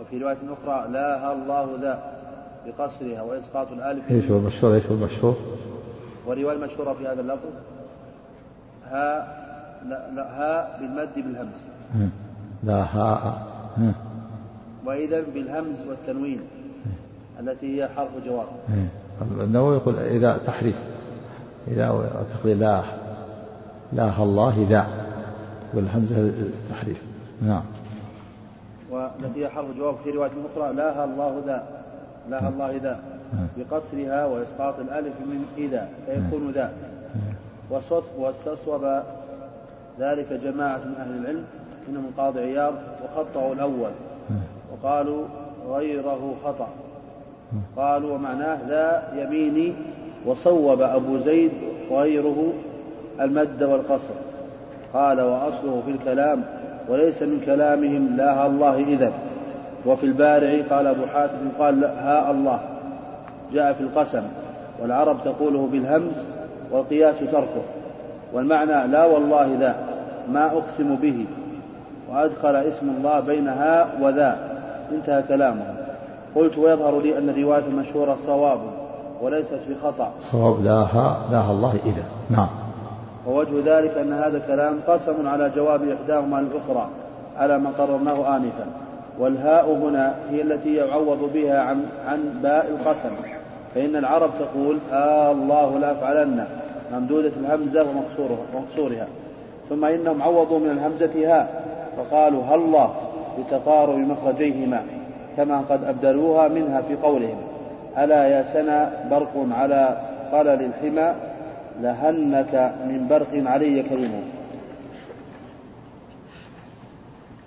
وفي 0.01 0.19
رواية 0.19 0.39
أخرى 0.49 0.93
لا 0.93 1.19
ها 1.19 1.33
الله 1.33 1.79
ذا 1.81 2.20
بقصرها 2.67 3.23
وإسقاط 3.23 3.73
الألف 3.73 4.11
إيش 4.11 4.31
هو 4.31 4.37
المشهور؟ 4.37 4.75
إيش 4.75 4.87
هو 4.87 4.95
المشهور؟ 4.95 5.37
ورواية 6.27 6.57
المشهورة 6.57 6.93
في 6.93 7.07
هذا 7.07 7.21
اللفظ. 7.21 7.51
ها 8.91 9.37
لا, 9.89 10.11
لا 10.15 10.23
ها 10.23 10.79
بالمد 10.81 11.15
بالهمز. 11.17 11.57
لا 12.65 12.83
ها 12.83 13.47
وإذا 14.87 15.25
بالهمز 15.35 15.77
والتنوين 15.89 16.41
التي 17.41 17.83
هي 17.83 17.89
حرف 17.89 18.11
جواب 18.27 18.47
النووي 19.41 19.77
يقول 19.77 19.99
إذا 19.99 20.41
تحريف 20.47 20.77
إذا 21.69 22.11
تقضي 22.35 22.55
لا 22.55 22.83
لا 23.93 24.23
الله 24.23 24.67
ذا. 24.71 24.87
والهمزة 25.75 26.33
تحريف 26.71 27.03
نعم. 27.43 27.63
والتي 28.91 29.45
هي 29.45 29.49
حرف 29.49 29.67
جواب 29.79 29.95
في 30.05 30.11
رواية 30.11 30.31
أخرى 30.55 30.73
لا 30.73 31.05
الله 31.05 31.43
ذا. 31.47 31.80
لا 32.31 32.49
الله 32.49 32.77
ذا 32.83 32.99
بقصرها 33.57 34.27
وإسقاط 34.27 34.75
الألف 34.79 35.15
من 35.21 35.45
إذا 35.59 35.89
فيكون 36.07 36.51
ذا. 36.51 36.73
واستصوب 38.19 39.03
ذلك 40.01 40.33
جماعة 40.33 40.79
من 40.79 40.95
أهل 40.99 41.23
العلم 41.23 41.45
منهم 41.89 42.11
قاضي 42.19 42.41
عياض 42.41 42.75
وخطأوا 43.05 43.55
الأول. 43.55 43.91
وقالوا 44.73 45.25
غيره 45.71 46.35
خطأ. 46.45 46.69
قالوا 47.77 48.15
ومعناه 48.15 48.69
لا 48.69 49.03
يميني 49.23 49.73
وصوب 50.27 50.83
أبو 50.83 51.19
زيد 51.19 51.53
وغيره 51.91 52.53
المد 53.21 53.63
والقصر. 53.63 54.15
قال 54.95 55.21
وأصله 55.21 55.83
في 55.87 55.91
الكلام 55.91 56.45
وليس 56.89 57.23
من 57.23 57.43
كلامهم 57.47 58.17
لا 58.17 58.47
الله 58.47 58.77
إذا 58.79 59.13
وفي 59.87 60.07
البارع 60.07 60.63
قال 60.71 60.87
أبو 60.87 61.07
حاتم 61.15 61.49
قال 61.59 61.85
ها 61.85 62.31
الله. 62.31 62.61
جاء 63.53 63.73
في 63.73 63.81
القسم 63.81 64.23
والعرب 64.83 65.17
تقوله 65.25 65.69
بالهمز 65.73 66.15
والقياس 66.71 67.15
تركه 67.33 67.63
والمعنى 68.33 68.87
لا 68.87 69.05
والله 69.05 69.57
ذا 69.61 69.75
ما 70.33 70.47
أقسم 70.47 70.95
به 70.95 71.27
وأدخل 72.13 72.57
اسم 72.57 72.89
الله 72.99 73.21
بين 73.21 73.49
ها 73.49 73.89
وذا 74.01 74.39
انتهى 74.93 75.23
كلامه. 75.23 75.75
قلت 76.35 76.59
ويظهر 76.59 77.01
لي 77.01 77.19
أن 77.19 77.29
الرواية 77.29 77.65
المشهورة 77.69 78.19
صواب 78.27 78.59
وليست 79.23 79.59
في 79.67 79.75
خطأ. 79.83 80.11
صواب 80.33 80.65
لا 80.65 80.73
ها 80.73 81.27
لا 81.33 81.51
الله 81.51 81.75
إذا 81.87 82.03
نعم. 82.31 82.49
ووجه 83.27 83.79
ذلك 83.79 83.99
أن 83.99 84.13
هذا 84.13 84.37
الكلام 84.37 84.79
قسم 84.89 85.29
على 85.29 85.51
جواب 85.57 85.81
إحداهما 85.89 86.41
الأخرى 86.41 86.89
على 87.39 87.59
ما 87.59 87.71
قررناه 87.79 88.37
آنفا. 88.37 88.67
والهاء 89.21 89.71
هنا 89.71 90.15
هي 90.31 90.43
التي 90.43 90.75
يعوض 90.75 91.31
بها 91.35 91.61
عن 91.61 91.87
عن 92.07 92.41
باء 92.43 92.67
القسم. 92.71 93.15
فإن 93.75 93.97
العرب 93.97 94.31
تقول 94.39 94.79
آه 94.93 95.33
الله 95.33 95.79
لا 95.79 95.93
أفعلن 95.93 96.47
ممدودة 96.93 97.33
الهمزة 97.41 97.87
ومقصورها 98.55 99.07
ثم 99.69 99.85
إنهم 99.85 100.23
عوضوا 100.23 100.59
من 100.59 100.71
الهمزة 100.71 101.35
هاء 101.35 101.65
فقالوا 101.97 102.43
هالله 102.45 102.95
لتقارب 103.39 103.99
مخرجيهما 103.99 104.83
كما 105.37 105.59
قد 105.71 105.85
أبدلوها 105.85 106.49
منها 106.49 106.81
في 106.81 106.95
قولهم. 106.95 107.37
ألا 107.99 108.27
يا 108.27 108.45
سنا 108.53 108.93
برق 109.11 109.47
على 109.51 109.97
قلل 110.33 110.49
الحمى 110.49 111.15
لهنك 111.83 112.73
من 112.85 113.07
برق 113.11 113.51
علي 113.53 113.83
كريم. 113.83 114.25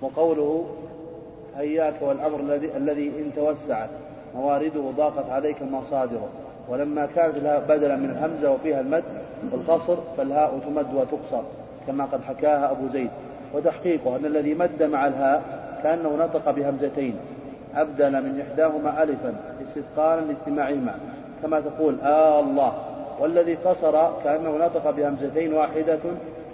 وقوله 0.01 0.65
هياك 1.57 1.93
والأمر 2.01 2.39
الذي 2.39 2.69
الذي 2.77 3.07
إن 3.07 3.31
توسعت 3.35 3.89
موارده 4.35 4.81
ضاقت 4.97 5.29
عليك 5.29 5.61
مصادره. 5.61 6.29
ولما 6.69 7.05
كانت 7.15 7.37
لها 7.37 7.59
بدلا 7.59 7.95
من 7.95 8.09
الهمزة 8.09 8.51
وفيها 8.51 8.81
المد 8.81 9.03
والقصر 9.51 9.97
فالهاء 10.17 10.59
تمد 10.67 10.93
وتقصر 10.93 11.43
كما 11.87 12.05
قد 12.05 12.21
حكاها 12.23 12.71
أبو 12.71 12.87
زيد. 12.93 13.09
وتحقيقه 13.53 14.15
أن 14.15 14.25
الذي 14.25 14.53
مد 14.53 14.83
مع 14.83 15.07
الهاء 15.07 15.43
كأنه 15.83 16.15
نطق 16.15 16.51
بهمزتين. 16.51 17.15
أبدل 17.75 18.11
من 18.11 18.41
إحداهما 18.41 19.03
ألفا 19.03 19.35
استثقالا 19.63 20.21
لاجتماعهما 20.21 20.95
كما 21.41 21.59
تقول 21.59 22.01
آه 22.01 22.39
الله. 22.39 22.73
والذي 23.19 23.55
قصر 23.55 24.09
كأنه 24.23 24.57
نطق 24.57 24.89
بهمزتين 24.89 25.53
واحدة 25.53 25.99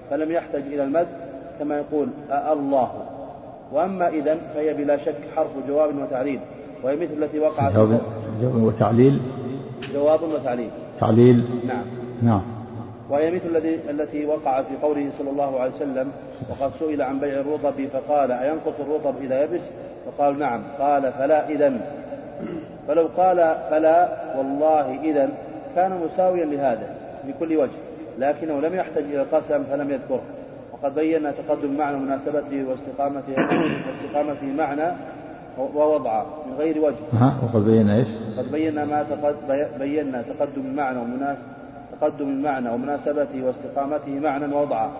فلم 0.09 0.31
يحتج 0.31 0.73
إلى 0.73 0.83
المد 0.83 1.07
كما 1.59 1.77
يقول 1.77 2.07
آه 2.31 2.53
الله. 2.53 2.91
وأما 3.71 4.07
إذا 4.07 4.38
فهي 4.55 4.73
بلا 4.73 4.97
شك 4.97 5.15
حرف 5.35 5.49
جواب 5.67 5.89
وتعليل 6.01 6.39
وهي 6.83 6.95
مثل 6.95 7.23
التي 7.23 7.39
وقعت 7.39 7.73
جواب, 7.73 8.01
وتعليل. 8.43 9.21
جواب 9.93 10.23
وتعليل. 10.23 10.69
تعليل. 10.99 11.43
نعم. 11.67 11.85
نعم. 12.21 12.41
وهي 13.09 13.31
مثل 13.31 13.45
الذي 13.45 13.79
التي 13.89 14.25
وقعت 14.25 14.65
في 14.65 14.88
قوله 14.88 15.09
صلى 15.17 15.29
الله 15.29 15.59
عليه 15.59 15.71
وسلم 15.71 16.11
وقد 16.49 16.71
سئل 16.79 17.01
عن 17.01 17.19
بيع 17.19 17.39
الرطب 17.39 17.88
فقال 17.93 18.31
أينقص 18.31 18.73
الرطب 18.79 19.13
إذا 19.21 19.43
يبس؟ 19.43 19.61
فقال 20.05 20.39
نعم. 20.39 20.63
قال 20.79 21.13
فلا 21.13 21.49
إذا 21.49 21.73
فلو 22.88 23.09
قال 23.17 23.55
فلا 23.69 24.09
والله 24.38 24.99
إذا 25.03 25.29
كان 25.75 26.01
مساويا 26.05 26.45
لهذا 26.45 26.95
بكل 27.27 27.57
وجه 27.57 27.71
لكنه 28.19 28.59
لم 28.61 28.75
يحتج 28.75 29.03
إلى 29.03 29.21
القسم 29.21 29.63
فلم 29.63 29.91
يذكره. 29.91 30.21
وقد 30.83 30.95
بينا 30.95 31.31
تقدم 31.31 31.77
معنى 31.77 31.98
مناسبته 31.98 32.65
واستقامته 32.69 33.33
واستقامته 33.38 34.48
معنى 34.57 34.95
ووضعه 35.75 36.25
من 36.48 36.57
غير 36.57 36.77
وجه. 36.77 36.95
ها 37.19 37.33
وقد 37.43 37.65
بينا 37.65 37.95
إيش؟ 37.95 38.07
قد 38.38 38.51
بينا 38.51 38.86
ما 38.86 39.03
تقد 39.03 39.36
بينا 39.79 40.21
تقدم 40.21 40.62
المعنى 40.65 41.00
ومناسب 41.00 41.43
تقدم 42.01 42.27
المعنى 42.27 42.69
ومناسبته 42.69 43.43
واستقامته 43.45 44.19
معنى 44.19 44.55
ووضعه 44.55 44.91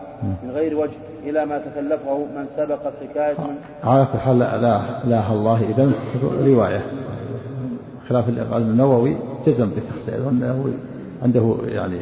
من 0.44 0.52
غير 0.52 0.78
وجه 0.78 0.98
إلى 1.24 1.46
ما 1.46 1.58
تكلفه 1.58 2.18
من 2.18 2.46
سبقت 2.58 2.94
حكاية 3.10 3.36
من. 3.38 3.56
على 3.84 4.08
كل 4.14 4.20
حال 4.20 4.40
لا 4.40 4.58
لا 5.06 5.32
الله. 5.32 5.62
إذا 5.70 5.92
رواية. 6.46 6.86
خلاف 8.10 8.30
النووي 8.58 9.16
جزم 9.48 9.70
بالتخطئة 9.70 10.26
وأنه 10.26 10.74
عنده 11.24 11.56
يعني 11.66 12.00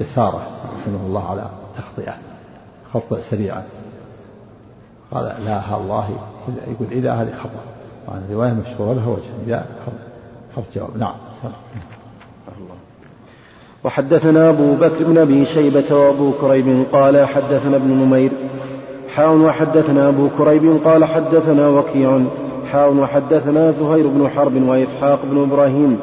إثارة 0.00 0.42
رحمه 0.80 1.06
الله 1.06 1.30
على 1.30 1.44
تخطئة. 1.78 2.29
خطأ 2.94 3.20
سريعا. 3.30 3.62
قال 5.10 5.24
لا 5.24 5.76
الله 5.76 6.08
يقول 6.46 6.88
إذا 6.92 7.12
هذه 7.12 7.30
خطأ. 7.42 7.62
وعن 8.08 8.22
رواية 8.32 8.52
مشهورة 8.52 8.94
لها 8.94 9.08
وجه. 9.08 9.22
إذا 9.46 9.66
حرف 10.56 10.64
جواب. 10.74 10.96
نعم 10.98 11.14
وحدثنا 13.84 14.48
أبو 14.48 14.74
بكر 14.74 15.04
بن 15.04 15.18
أبي 15.18 15.44
شيبة 15.44 15.96
وأبو 15.96 16.32
كريب 16.40 16.84
قال 16.92 17.26
حدثنا 17.26 17.76
ابن 17.76 17.88
نمير. 17.88 18.30
حاون 19.14 19.40
وحدثنا 19.40 20.08
أبو 20.08 20.28
كريب 20.38 20.80
قال 20.84 21.04
حدثنا 21.04 21.68
وكيع. 21.68 22.20
حاون 22.72 22.98
وحدثنا 22.98 23.72
زهير 23.72 24.06
بن 24.06 24.28
حرب 24.28 24.62
وإسحاق 24.68 25.20
بن 25.24 25.42
إبراهيم. 25.42 25.98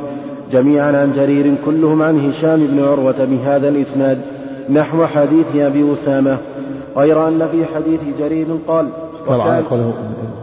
جميعا 0.52 1.02
عن 1.02 1.14
جرير 1.16 1.56
كلهم 1.66 2.02
عن 2.02 2.30
هشام 2.30 2.68
بن 2.68 2.84
عروة 2.84 3.26
بهذا 3.26 3.70
الإسناد. 3.70 4.22
نحو 4.70 5.06
حديث 5.06 5.56
أبي 5.56 5.94
أسامة. 5.94 6.38
غير 6.98 7.28
أن 7.28 7.48
في 7.48 7.66
حديث 7.66 8.02
جرير 8.20 8.48
قال 8.68 8.90
طبعا 9.28 9.62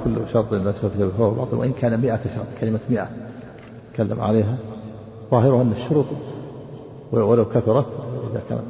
كل 0.05 0.17
شرط 0.33 0.53
لا 0.53 0.73
في 0.73 1.11
فهو 1.19 1.31
باطل 1.31 1.57
وإن 1.57 1.73
كان 1.73 2.01
مئة 2.01 2.21
شرط 2.37 2.47
كلمة 2.61 2.81
مئة 2.91 3.09
تكلم 3.95 4.21
عليها. 4.21 4.57
ظاهرها 5.31 5.63
أن 5.63 5.73
الشروط 5.77 6.07
ولو 7.13 7.45
كثرت 7.45 7.87
إذا 8.31 8.43
كان 8.49 8.63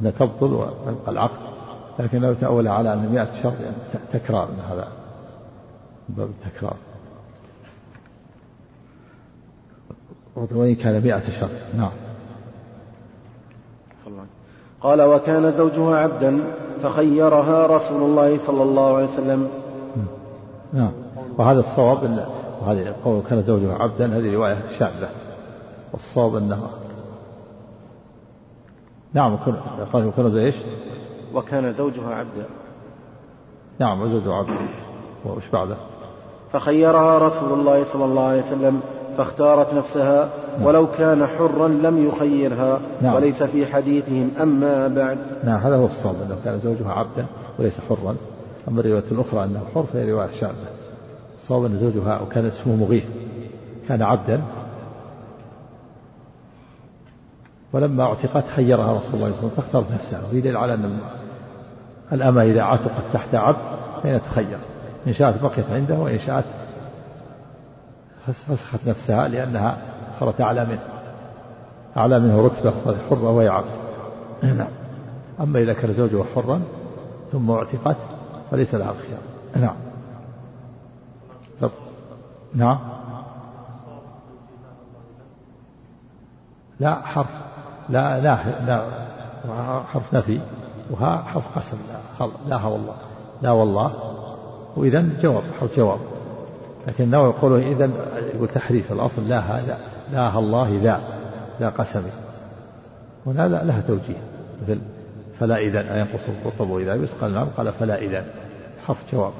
أنها 0.00 0.10
تبطل 0.10 0.52
ويبقى 0.52 1.08
العقد 1.08 1.38
لكن 1.98 2.20
لو 2.20 2.34
تأول 2.34 2.68
على 2.68 2.92
أن 2.92 3.08
مئة 3.12 3.42
شرط 3.42 3.60
يعني 3.60 3.76
تكرار 4.12 4.48
من 4.48 4.60
هذا 4.70 4.88
باب 6.08 6.28
التكرار. 6.28 6.76
وإن 10.36 10.74
كان 10.74 11.02
مئة 11.04 11.30
شرط 11.40 11.50
نعم. 11.78 11.90
قال 14.80 15.02
وكان 15.02 15.52
زوجها 15.52 15.96
عبدا 15.96 16.40
فخيرها 16.84 17.66
رسول 17.66 18.02
الله 18.02 18.38
صلى 18.38 18.62
الله 18.62 18.96
عليه 18.96 19.04
وسلم. 19.04 19.48
نعم. 20.72 20.92
وهذا 21.38 21.60
الصواب 21.60 22.04
ان 22.04 22.26
وهذه 22.62 22.94
قول 23.04 23.22
كان 23.30 23.42
زوجها 23.42 23.74
عبدا 23.74 24.18
هذه 24.18 24.34
رواية 24.34 24.70
شاذه 24.78 25.10
والصواب 25.92 26.36
انه 26.36 26.62
نعم 29.12 29.36
قال 29.92 30.06
وكان 30.06 30.36
إيش؟ 30.36 30.54
وكان 31.34 31.72
زوجها 31.72 32.14
عبدا. 32.14 32.46
نعم 33.78 34.02
وزوجها 34.02 34.34
عبدا. 34.34 34.68
وش 35.26 35.48
بعده؟ 35.52 35.76
فخيرها 36.52 37.18
رسول 37.18 37.58
الله 37.58 37.84
صلى 37.84 38.04
الله 38.04 38.22
عليه 38.22 38.42
وسلم. 38.42 38.80
فاختارت 39.18 39.74
نفسها 39.74 40.28
نعم. 40.58 40.66
ولو 40.66 40.86
كان 40.98 41.26
حرا 41.26 41.68
لم 41.68 42.08
يخيرها. 42.08 42.80
نعم. 43.02 43.14
وليس 43.14 43.42
في 43.42 43.66
حديثهم 43.66 44.30
أما 44.42 44.88
بعد. 44.88 45.18
نعم 45.44 45.60
هذا 45.60 45.76
هو 45.76 45.86
الصواب 45.86 46.14
أنه 46.14 46.36
كان 46.44 46.60
زوجها 46.64 46.92
عبدا 46.92 47.26
وليس 47.58 47.74
حرا. 47.88 48.16
أما 48.68 48.80
الرواية 48.80 49.04
الأخرى 49.12 49.44
أنه 49.44 49.60
حر 49.74 49.84
فهي 49.92 50.12
رواية 50.12 50.30
شاذة. 50.40 50.54
الصواب 51.42 51.64
أن 51.64 51.78
زوجها 51.78 52.20
وكان 52.20 52.46
اسمه 52.46 52.76
مغيث 52.76 53.04
كان 53.88 54.02
عبدا. 54.02 54.42
ولما 57.72 58.02
اعتقت 58.02 58.44
خيرها 58.56 58.92
رسول 58.92 58.92
الله 58.92 59.02
صلى 59.02 59.14
الله 59.14 59.26
عليه 59.26 59.36
وسلم 59.36 59.50
فاختارت 59.56 59.86
نفسها. 59.92 60.20
وفي 60.28 60.40
دليل 60.40 60.56
على 60.56 60.74
أن 60.74 60.98
الأمة 62.12 62.42
إذا 62.42 62.62
عتقت 62.62 63.04
تحت 63.12 63.34
عبد 63.34 63.64
فإنها 64.02 64.18
تخير. 64.18 64.58
إن 65.06 65.14
شاءت 65.14 65.42
بقيت 65.42 65.70
عنده 65.70 65.94
وإن 65.94 66.18
شاءت 66.26 66.44
فسخت 68.26 68.88
نفسها 68.88 69.28
لأنها 69.28 69.78
صارت 70.20 70.40
أعلى 70.40 70.64
منه. 70.64 70.82
أعلى 71.96 72.20
منه 72.20 72.46
رتبة 72.46 72.72
صارت 72.84 72.96
حرة 73.10 73.30
وهي 73.30 73.48
عبد 73.48 73.84
نعم. 74.42 74.68
أما 75.40 75.58
إذا 75.58 75.72
كان 75.72 75.94
زوجها 75.94 76.24
حرا 76.34 76.62
ثم 77.32 77.50
اعتقت 77.50 77.96
فليس 78.50 78.74
لها 78.74 78.90
الخيار. 78.90 79.20
نعم. 79.56 79.76
طب. 81.60 81.70
نعم. 82.54 82.78
لا 86.80 86.94
حرف. 86.94 87.26
لا 87.88 88.20
لا 88.20 88.38
لا 88.66 89.82
حرف 89.92 90.14
نفي. 90.14 90.40
وها 90.90 91.22
حرف 91.22 91.58
قسم. 91.58 91.76
لا 92.20 92.28
لا 92.48 92.66
والله. 92.66 92.94
لا 93.42 93.50
والله. 93.50 93.92
وإذا 94.76 95.08
جواب 95.22 95.42
حرف 95.60 95.76
جواب. 95.76 95.98
لكن 96.86 97.04
النووي 97.04 97.28
يقول 97.28 97.62
إذا 97.62 97.90
يقول 98.34 98.48
تحريف 98.48 98.92
الأصل 98.92 99.28
لا 99.28 99.38
هذا 99.38 99.78
لا 100.12 100.38
الله 100.38 100.80
ذا 100.82 101.00
لا 101.60 101.68
قسمي 101.68 102.10
هنا 103.26 103.48
لها 103.48 103.80
توجيه. 103.80 104.22
مثل 104.62 104.78
فلا 105.40 105.56
إذا 105.56 105.98
ينقص 105.98 106.20
الرطب 106.28 106.70
وإذا 106.70 106.94
يسقى 106.94 107.26
الماء 107.26 107.44
قال 107.44 107.72
فلا 107.72 107.98
إذا 107.98 108.24
حرف 108.86 109.12
جواب. 109.12 109.32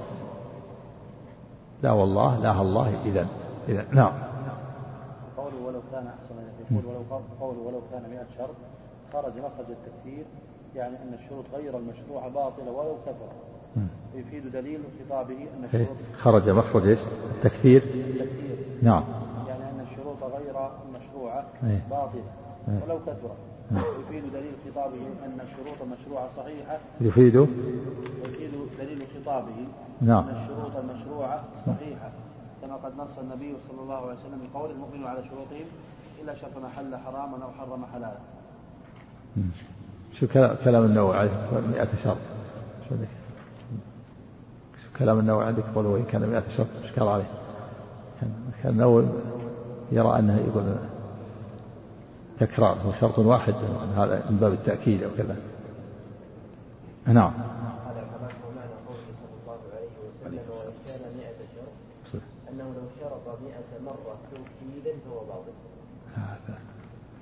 لا 1.83 1.93
والله 1.93 2.39
لا 2.43 2.61
الله 2.61 2.93
إذا 3.05 3.27
إذا 3.69 3.85
نعم. 3.91 4.13
قوله 5.37 5.57
ولو 5.67 5.81
كان 5.93 6.07
أحسن 6.07 6.35
يقول 6.71 6.87
ولو 6.87 7.21
قوله 7.41 7.59
ولو 7.59 7.81
كان 7.93 8.03
100 8.11 8.19
شرط 8.39 8.55
خرج 9.13 9.33
مخرج 9.39 9.71
التكفير 9.71 10.25
يعني 10.75 10.97
أن 10.97 11.15
الشروط 11.23 11.45
غير 11.55 11.79
المشروعة 11.79 12.29
باطلة 12.29 12.71
ولو 12.71 12.97
كثر. 13.07 13.54
يفيد 14.15 14.53
دليل 14.53 14.81
خطابه 15.01 15.35
أن 15.35 15.65
الشروط 15.65 15.97
خرج 16.19 16.49
مخرج 16.49 16.87
إيش؟ 16.89 16.99
التكفير 17.35 17.83
التكفير 17.83 18.57
نعم. 18.83 19.05
يعني 19.49 19.63
أن 19.63 19.87
الشروط 19.91 20.23
غير 20.23 20.69
المشروعة 20.89 21.45
باطلة 21.91 22.23
ولو 22.87 22.99
كثرت. 23.07 23.37
يفيد 23.73 24.33
دليل 24.33 24.53
خطابه 24.67 24.97
أن 25.25 25.39
الشروط 25.41 25.83
المشروعة 25.83 26.29
صحيحة. 26.37 26.79
يفيد. 27.01 27.35
يفيد 28.25 28.53
دليل 28.79 29.07
خطابه 29.17 29.67
نعم. 30.01 30.29
أن 30.29 30.37
الشروط 30.37 30.77
المشروعة 30.77 31.45
صحيحة. 31.67 32.11
كما 32.63 32.77
قد 32.77 32.93
نص 32.99 33.19
النبي 33.19 33.55
صلى 33.69 33.81
الله 33.83 33.97
عليه 33.97 34.15
وسلم 34.15 34.49
بقول 34.55 34.71
المؤمن 34.71 35.05
على 35.05 35.25
شروطهم 35.25 35.67
إلا 36.23 36.35
شرط 36.35 36.67
حل 36.77 36.97
حراما 36.97 37.45
أو 37.45 37.51
حرم 37.51 37.85
حلالا. 37.95 38.19
شو 40.13 40.27
كلام 40.65 40.85
النووي 40.85 41.17
عليه 41.17 41.31
100 41.71 41.89
شرط. 42.05 42.17
شو 42.89 42.95
ذلك؟ 42.95 43.09
كلام 44.99 45.19
النووي 45.19 45.45
عندك 45.45 45.65
يقول 45.73 45.87
وإن 45.87 46.05
كان 46.05 46.29
مئة 46.29 46.43
شرط 46.57 46.67
إشكال 46.85 47.09
عليه. 47.09 47.31
كان 48.63 48.73
النووي 48.73 49.05
يرى 49.93 50.19
أنه 50.19 50.37
يقول 50.37 50.65
تكرار 52.41 52.79
هو 52.87 52.93
شرط 53.01 53.19
واحد 53.19 53.55
هذا 53.97 54.23
من 54.31 54.37
باب 54.37 54.53
التأكيد 54.53 55.03
أو 55.03 55.11
كذا. 55.19 55.37
نعم. 57.07 57.33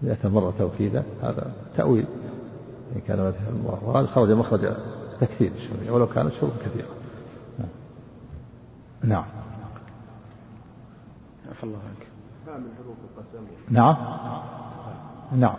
مئة 0.02 0.28
مرة 0.28 0.54
توكيدا 0.58 1.04
هذا 1.22 1.52
تأويل. 1.76 2.06
إن 2.96 3.00
كان 3.08 3.32
وهذا 3.64 4.06
خرج 4.06 4.30
مخرج 4.30 4.72
تكثير 5.20 5.52
الشرعي 5.56 5.90
ولو 5.90 6.06
كان 6.06 6.26
الشروط 6.26 6.52
كثيرة 6.64 7.01
نعم. 9.02 9.24
عفى 11.50 11.64
الله 11.64 11.78
عنك. 11.78 12.06
من 12.46 12.70
حروف 12.76 12.96
القسم 13.04 13.46
نعم. 13.70 13.96
نعم. 15.32 15.56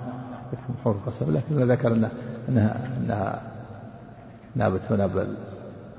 من 0.53 0.75
حروف 0.84 0.95
القسم 0.97 1.36
لكن 1.36 1.71
ذكر 1.71 1.93
انها 1.93 2.12
انها 2.49 2.97
إنها 2.97 3.41
نابت 4.56 4.82
هنا 4.91 5.27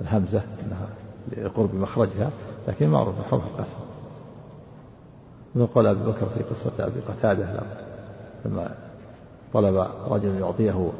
الهمزه 0.00 0.42
إنها 0.66 0.88
لقرب 1.36 1.74
مخرجها 1.74 2.30
لكن 2.68 2.88
معروف 2.88 3.14
حروف 3.30 3.44
القسم. 3.44 3.76
وقال 5.56 5.86
أبي 5.86 6.00
بكر 6.00 6.26
في 6.26 6.42
قصة 6.42 6.86
أبي 6.86 7.00
قتادة 7.00 7.60
لما 8.44 8.74
طلب 9.52 9.86
رجل 10.08 10.40
يعطيه 10.40 10.92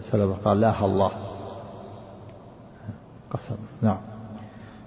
سلمه 0.00 0.34
قال 0.44 0.60
لا 0.60 0.84
الله. 0.84 1.10
قسم. 3.30 3.56
نعم. 3.82 4.00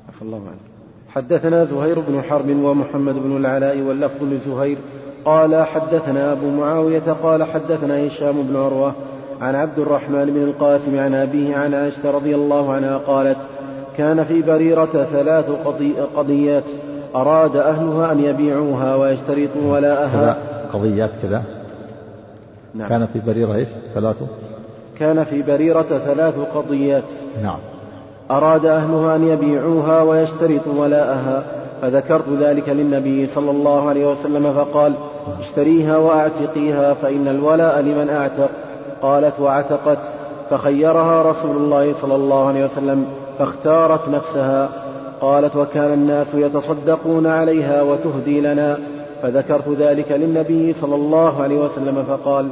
عفى 0.09 0.21
الله 0.21 0.37
عنك. 0.37 0.74
حدثنا 1.15 1.65
زهير 1.65 1.99
بن 1.99 2.21
حرب 2.21 2.49
ومحمد 2.49 3.15
بن 3.15 3.37
العلاء 3.37 3.81
واللفظ 3.81 4.23
لزهير 4.23 4.77
قال 5.25 5.65
حدثنا 5.65 6.31
أبو 6.31 6.49
معاوية 6.49 7.15
قال 7.23 7.43
حدثنا 7.43 8.07
هشام 8.07 8.41
بن 8.41 8.55
عروة 8.55 8.93
عن 9.41 9.55
عبد 9.55 9.79
الرحمن 9.79 10.25
بن 10.25 10.43
القاسم 10.43 10.99
عن 10.99 11.13
أبيه 11.15 11.55
عن 11.55 11.73
عائشة 11.73 12.11
رضي 12.11 12.35
الله 12.35 12.71
عنها 12.71 12.97
قالت 12.97 13.37
كان 13.97 14.23
في 14.23 14.41
بريرة 14.41 15.07
ثلاث 15.13 15.45
قضيات 16.15 16.63
أراد 17.15 17.55
أهلها 17.55 18.11
أن 18.11 18.23
يبيعوها 18.23 18.95
ويشترطوا 18.95 19.73
ولاءها. 19.73 20.37
قضيات 20.73 21.11
كذا؟ 21.23 21.43
نعم. 22.73 22.89
كان 22.89 23.07
في 23.13 23.19
بريرة 23.19 23.55
إيش؟ 23.55 23.67
ثلاث؟ 23.93 24.15
كان 24.99 25.23
في 25.23 25.41
بريرة 25.41 26.01
ثلاث 26.05 26.35
قضيات. 26.55 27.03
نعم. 27.43 27.59
أراد 28.31 28.65
أهلها 28.65 29.15
أن 29.15 29.27
يبيعوها 29.27 30.01
ويشترطوا 30.01 30.73
ولاءها 30.77 31.43
فذكرت 31.81 32.29
ذلك 32.39 32.69
للنبي 32.69 33.27
صلى 33.27 33.51
الله 33.51 33.89
عليه 33.89 34.11
وسلم 34.11 34.53
فقال 34.53 34.93
اشتريها 35.39 35.97
وأعتقيها 35.97 36.93
فإن 36.93 37.27
الولاء 37.27 37.79
لمن 37.79 38.09
أعتق. 38.09 38.49
قالت 39.01 39.39
وعتقت. 39.39 39.97
فخيرها 40.49 41.21
رسول 41.21 41.55
الله 41.55 41.93
صلى 42.01 42.15
الله 42.15 42.47
عليه 42.47 42.65
وسلم 42.65 43.05
فاختارت 43.39 44.09
نفسها. 44.09 44.69
قالت 45.21 45.55
وكان 45.55 45.93
الناس 45.93 46.27
يتصدقون 46.33 47.27
عليها 47.27 47.81
وتهدي 47.81 48.41
لنا. 48.41 48.77
فذكرت 49.21 49.69
ذلك 49.79 50.11
للنبي 50.11 50.73
صلى 50.73 50.95
الله 50.95 51.43
عليه 51.43 51.57
وسلم 51.57 52.03
فقال 52.07 52.47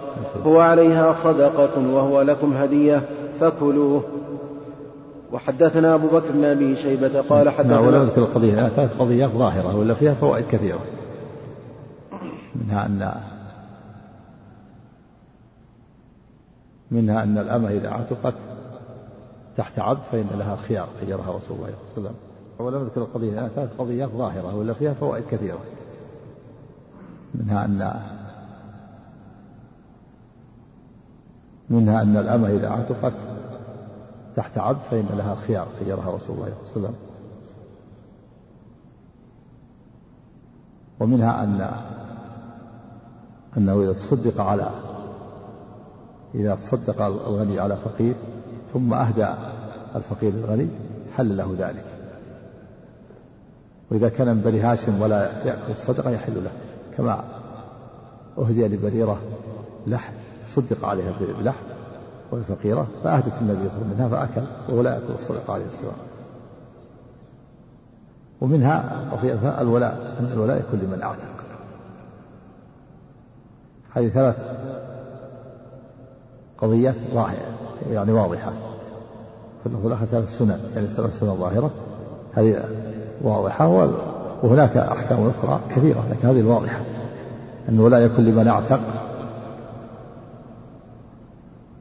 هو 0.46 0.60
عليها 0.60 1.16
صدقة 1.24 1.94
وهو 1.94 2.22
لكم 2.22 2.54
هدية 2.62 3.02
فكلوه. 3.42 4.04
وحدثنا 5.34 5.96
أبو 5.96 6.08
بكر 6.08 6.32
بن 6.32 6.44
أبي 6.46 6.76
شيبة 6.76 7.22
قال 7.22 7.46
نعم، 7.46 7.56
حدثنا 7.56 7.80
ولا 7.80 8.00
نذكر 8.00 8.22
القضية 8.22 8.68
ثلاث 8.68 8.98
قضيات 8.98 9.30
ظاهرة 9.32 9.76
ولا 9.76 9.94
فيها 9.94 10.14
فوائد 10.14 10.46
كثيرة. 10.48 10.80
منها 12.56 12.86
أن 12.86 13.14
منها 16.92 17.24
أن 17.24 17.38
الأمة 17.38 17.70
إذا 17.70 17.88
اعتقت 17.88 18.34
تحت 19.58 19.80
عبد 19.80 20.00
فإن 20.12 20.28
لها 20.38 20.54
الخيار 20.54 20.88
خيرها 21.00 21.38
رسول 21.38 21.58
الله 21.58 21.74
صلى 21.96 21.98
الله 21.98 22.10
عليه 22.10 22.10
وسلم. 22.10 22.16
ولم 22.60 22.84
نذكر 22.84 23.02
القضية 23.02 23.48
ثلاث 23.48 23.70
قضيات 23.78 24.10
ظاهرة 24.10 24.56
ولا 24.56 24.74
فيها 24.74 24.94
فوائد 24.94 25.24
كثيرة. 25.32 25.60
منها 27.36 27.66
أن 27.66 27.94
منها 31.70 32.02
أن 32.02 32.18
الأمة 32.18 32.48
إذا 32.48 32.70
عتقت 32.70 33.14
تحت 34.36 34.58
عبد 34.58 34.82
فإن 34.82 35.06
لها 35.18 35.34
الخيار 35.34 35.68
خيرها 35.80 36.12
رسول 36.12 36.36
الله 36.36 36.54
صلى 36.64 36.76
الله 36.76 36.88
عليه 36.88 36.88
وسلم. 36.88 36.96
ومنها 41.00 41.44
أن 41.44 41.72
أنه 43.58 43.84
إذا 43.84 43.94
تصدق 43.94 44.42
على 44.42 44.70
إذا 46.36 46.56
تصدق 46.56 47.02
الغني 47.02 47.60
على 47.60 47.78
فقير 47.78 48.16
ثم 48.74 48.94
أهدى 48.94 49.28
الفقير 49.96 50.34
الغني 50.34 50.68
حل 51.18 51.38
له 51.38 51.56
ذلك. 51.60 51.86
وإذا 53.92 54.10
كان 54.10 54.28
من 54.28 54.42
بني 54.42 54.60
هاشم 54.60 55.02
ولا 55.02 55.46
يأكل 55.46 55.72
الصدقة 55.72 56.10
يحل 56.10 56.44
له. 56.44 56.52
كما 56.98 57.24
أهدي 58.38 58.68
لبريرة 58.68 59.20
لحم 59.88 60.14
صدق 60.56 60.86
عليها 60.86 61.14
بلحم 61.40 61.73
وهي 62.32 62.44
فقيرة 62.44 62.88
فأهدت 63.04 63.34
النبي 63.42 63.70
صلى 63.70 63.82
الله 63.82 63.86
عليه 63.86 63.86
وسلم 63.86 63.90
منها 63.96 64.10
فأكل 64.10 64.42
وهو 64.70 64.82
لا 64.82 64.94
يأكل 64.94 65.14
الصدقة 65.20 65.54
عليه 65.54 65.66
السلام. 65.66 65.94
ومنها 68.42 69.08
قضية 69.12 69.62
الولاء 69.62 70.16
أن 70.20 70.30
الولاء 70.34 70.58
يكون 70.58 70.80
لمن 70.80 71.02
أعتق. 71.02 71.46
هذه 73.94 74.08
ثلاث 74.08 74.44
قضيات 76.58 76.96
ظاهرة 77.14 77.54
يعني 77.92 78.12
واضحة. 78.12 78.52
في 79.64 79.70
الأخرى 79.70 80.06
ثلاث 80.06 80.38
سنن 80.38 80.60
يعني 80.76 80.88
ثلاث 80.88 81.20
سنن 81.20 81.36
ظاهرة. 81.36 81.72
هذه 82.34 82.64
واضحة 83.22 83.68
وهناك 84.44 84.78
أحكام 84.78 85.30
أخرى 85.30 85.60
كثيرة 85.70 86.04
لكن 86.12 86.28
هذه 86.28 86.40
الواضحة. 86.40 86.80
أن 87.70 87.76
الولاء 87.76 88.02
يكون 88.02 88.26
لمن 88.26 88.48
أعتق. 88.48 89.03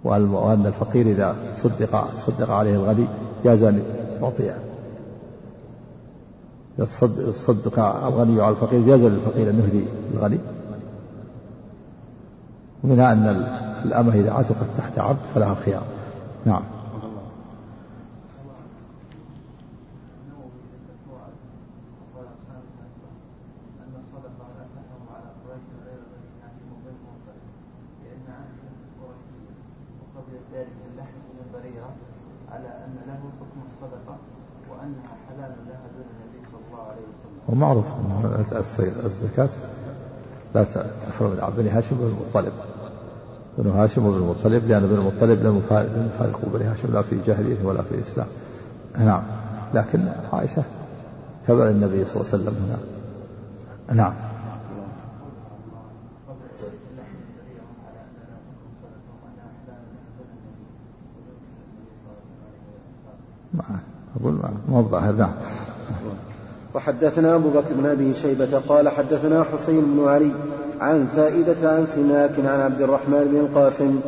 وأن 0.04 0.66
الفقير 0.66 1.06
إذا 1.06 1.36
صدق 1.54 2.16
صدق 2.16 2.50
عليه 2.50 2.74
الغني 2.74 3.06
جاز 3.44 3.62
أن 3.62 3.82
يعطيه 4.22 4.56
صدق 7.32 7.78
الغني 7.78 8.42
على 8.42 8.50
الفقير 8.50 8.86
جاز 8.86 9.00
للفقير 9.00 9.50
أن 9.50 9.58
يهدي 9.58 9.84
الغني. 10.14 10.38
ومنها 12.84 13.12
أن 13.12 13.28
الأمة 13.84 14.14
إذا 14.14 14.32
عتقت 14.32 14.66
تحت 14.78 14.98
عبد 14.98 15.26
فلها 15.34 15.52
الخيار 15.52 15.82
نعم. 16.46 16.62
ومعروف 37.52 37.84
الزكاة 39.04 39.48
لا 40.54 40.64
تحرم 40.64 41.30
من 41.30 41.52
بني 41.56 41.70
هاشم 41.70 41.96
بن 41.96 42.06
المطلب. 42.06 42.52
بن 43.58 43.70
هاشم 43.70 44.06
وبن 44.06 44.16
المطلب 44.16 44.68
لأن 44.68 44.86
بن 44.86 44.94
المطلب 44.94 45.42
لم 45.42 45.58
يفارقوا 45.58 46.48
بني 46.54 46.64
هاشم 46.64 46.92
لا 46.92 47.02
في 47.02 47.18
جاهلية 47.26 47.64
ولا 47.64 47.82
في 47.82 47.94
الإسلام. 47.94 48.26
نعم. 48.98 49.22
لكن 49.74 50.08
عائشة 50.32 50.62
تبع 51.48 51.68
النبي 51.68 52.04
صلى 52.04 52.16
الله 52.16 52.32
عليه 52.32 52.42
وسلم 52.42 52.54
هنا. 52.66 52.78
نعم. 53.96 54.14
ما 63.54 63.64
أقول 64.20 64.34
ما 64.68 64.78
هو 64.78 64.82
ظاهر. 64.82 65.12
نعم. 65.12 65.32
وحدثنا 66.74 67.35
أبو 67.35 67.48
بكر 67.48 67.74
بن 67.78 67.87
أبي 67.87 68.14
شيبة 68.14 68.61
قال 68.68 68.88
حدثنا 68.88 69.44
حسين 69.44 69.80
بن 69.80 70.08
علي 70.08 70.30
عن 70.80 71.06
زائدة 71.14 71.70
عن 71.70 71.87
سماك 71.87 72.32
عن 72.46 72.61
عبد 72.61 72.80
الرحمن 72.80 73.28
بن 73.32 73.38
القاسم 73.38 74.00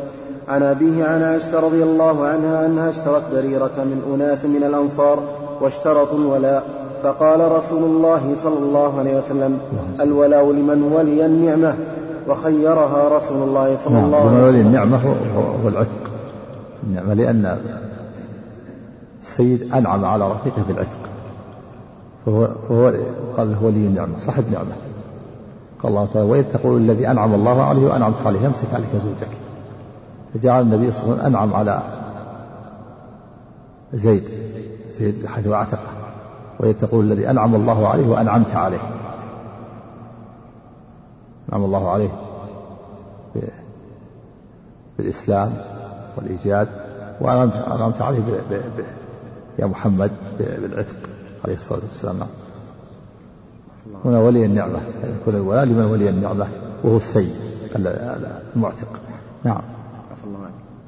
عن 0.47 0.63
أبيه 0.63 1.05
عن 1.05 1.23
عائشة 1.23 1.59
رضي 1.59 1.83
الله 1.83 2.25
عنها 2.25 2.65
أنها 2.65 2.89
اشترت 2.89 3.23
بريرة 3.33 3.71
من 3.77 4.01
أناس 4.15 4.45
من 4.45 4.63
الأنصار 4.63 5.19
واشترطوا 5.61 6.19
الولاء. 6.19 6.63
فقال 7.03 7.51
رسول 7.51 7.83
الله 7.83 8.35
صلى 8.43 8.57
الله 8.57 8.99
عليه 8.99 9.17
وسلم 9.17 9.59
الولاء 10.01 10.51
لمن 10.51 10.83
ولي 10.95 11.25
النعمة. 11.25 11.75
وخيرها 12.29 13.17
رسول 13.17 13.43
الله 13.47 13.77
صلى 13.85 13.99
الله 13.99 14.17
عليه 14.17 14.27
وسلم. 14.27 14.37
لمن 14.37 14.43
ولي 14.43 14.61
النعمة 14.61 14.97
هو 15.63 15.67
العتق. 15.67 16.11
النعمة 16.83 17.13
لأن 17.13 17.57
السيد 19.21 19.73
أنعم 19.73 20.05
على 20.05 20.31
رفيقه 20.31 20.61
بالعتق. 20.67 21.04
فهو, 22.25 22.49
فهو 22.69 22.93
قال 23.37 23.53
هو 23.53 23.67
ولي 23.67 23.87
النعمة 23.87 24.17
صاحب 24.17 24.51
نعمة. 24.51 24.75
قال 25.83 25.91
الله 25.91 26.05
تعالى 26.05 26.29
وإذ 26.29 26.43
تقول 26.43 26.81
الذي 26.81 27.11
أنعم 27.11 27.33
الله 27.33 27.63
عليه 27.63 27.85
وأنعمت 27.85 28.21
عليه 28.25 28.47
أمسك 28.47 28.73
عليك 28.73 28.89
زوجك. 28.95 29.27
فجعل 30.33 30.61
النبي 30.61 30.91
صلى 30.91 31.03
الله 31.03 31.13
عليه 31.13 31.21
وسلم 31.21 31.35
أنعم 31.35 31.53
على 31.53 31.83
زيد 33.93 34.29
زيد 34.91 35.25
حيث 35.25 35.47
اعتقه 35.47 35.89
وإذ 36.59 36.73
تقول 36.73 37.05
الذي 37.05 37.29
أنعم 37.29 37.55
الله 37.55 37.87
عليه 37.87 38.07
وأنعمت 38.07 38.55
عليه. 38.55 38.91
أنعم 41.49 41.63
الله 41.63 41.89
عليه 41.89 42.09
بالإسلام 44.97 45.53
والإيجاد 46.17 46.67
وأنعمت 47.21 48.01
عليه. 48.01 48.19
يا 49.59 49.65
محمد 49.65 50.11
بالعتق. 50.39 50.95
عليه 51.45 51.55
الصلاة 51.55 51.79
والسلام. 51.87 52.19
هنا 54.05 54.19
ولي 54.19 54.45
النعمة. 54.45 54.79
يكون 55.21 55.35
الولاء 55.35 55.65
لمن 55.65 55.85
ولي 55.85 56.09
النعمة 56.09 56.47
وهو 56.83 56.97
السيد 56.97 57.35
المعتق. 58.55 58.87
نعم. 59.43 59.61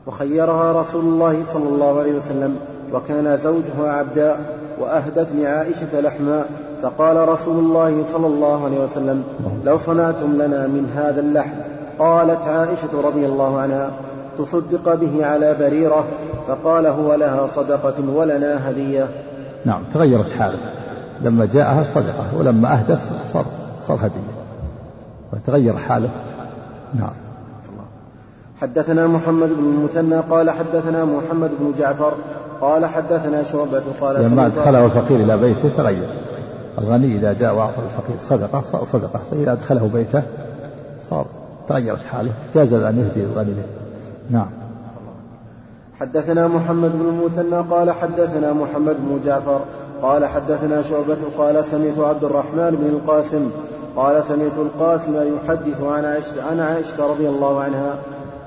وخيرها 0.07 0.81
رسول 0.81 1.05
الله 1.05 1.43
صلى 1.45 1.69
الله 1.69 1.99
عليه 1.99 2.17
وسلم 2.17 2.55
وكان 2.93 3.37
زوجها 3.37 3.91
عبدا 3.91 4.37
وأهدت 4.79 5.27
لعائشة 5.35 6.01
لحما 6.01 6.45
فقال 6.81 7.29
رسول 7.29 7.59
الله 7.59 8.03
صلى 8.13 8.27
الله 8.27 8.65
عليه 8.65 8.83
وسلم 8.83 9.23
لو 9.65 9.77
صنعتم 9.77 10.33
لنا 10.33 10.67
من 10.67 10.91
هذا 10.95 11.19
اللحم 11.19 11.55
قالت 11.99 12.41
عائشة 12.41 13.01
رضي 13.01 13.25
الله 13.25 13.59
عنها 13.59 13.91
تصدق 14.37 14.95
به 14.95 15.25
على 15.25 15.55
بريرة 15.59 16.05
فقال 16.47 16.85
هو 16.85 17.15
لها 17.15 17.47
صدقة 17.47 18.11
ولنا 18.15 18.69
هدية. 18.69 19.07
نعم 19.65 19.83
تغيرت 19.93 20.31
حالة. 20.31 20.57
لما 21.21 21.45
جاءها 21.45 21.83
صدقة 21.83 22.37
ولما 22.37 22.79
أهدف 22.79 23.11
صار 23.33 23.45
صار 23.87 23.97
هدية. 23.97 24.37
وتغير 25.33 25.77
حالة. 25.77 26.09
نعم. 26.93 27.13
حدثنا 28.61 29.07
محمد 29.07 29.49
بن 29.49 29.63
المثنى 29.63 30.15
قال 30.15 30.49
حدثنا 30.49 31.05
محمد 31.05 31.49
بن 31.59 31.73
جعفر 31.79 32.13
قال 32.61 32.85
حدثنا 32.85 33.43
شعبة 33.43 33.81
قال 34.01 34.23
لما 34.23 34.45
أدخله 34.45 34.85
الفقير 34.85 35.19
إلى 35.19 35.37
بيته 35.37 35.69
تغير. 35.77 36.09
الغني 36.79 37.15
إذا 37.15 37.33
جاء 37.33 37.55
وأعطى 37.55 37.81
الفقير 37.85 38.17
صدقة 38.17 38.61
صار 38.61 38.85
صدقة. 38.85 39.19
فإذا 39.31 39.51
أدخله 39.51 39.89
بيته 39.93 40.23
صار 41.09 41.25
تغيرت 41.67 42.05
حالة. 42.11 42.31
جاز 42.55 42.73
أن 42.73 42.97
يهدي 42.97 43.23
الغني 43.23 43.51
به 43.51 43.65
نعم. 44.29 44.47
حدثنا 45.99 46.47
محمد 46.47 46.91
بن 46.91 47.05
المثنى 47.10 47.75
قال 47.75 47.91
حدثنا 47.91 48.53
محمد 48.53 48.95
بن 48.99 49.19
جعفر 49.25 49.60
قال 50.01 50.25
حدثنا 50.25 50.81
شعبة 50.81 51.17
قال 51.38 51.65
سمعت 51.65 51.99
عبد 51.99 52.23
الرحمن 52.23 52.71
بن 52.71 52.89
القاسم 52.89 53.49
قال 53.95 54.23
سمعت 54.23 54.57
القاسم 54.57 55.15
يحدث 55.15 55.81
عن 55.81 56.05
عائشة, 56.05 56.43
عن 56.51 56.60
عائشة 56.60 57.07
رضي 57.12 57.29
الله 57.29 57.62
عنها 57.62 57.95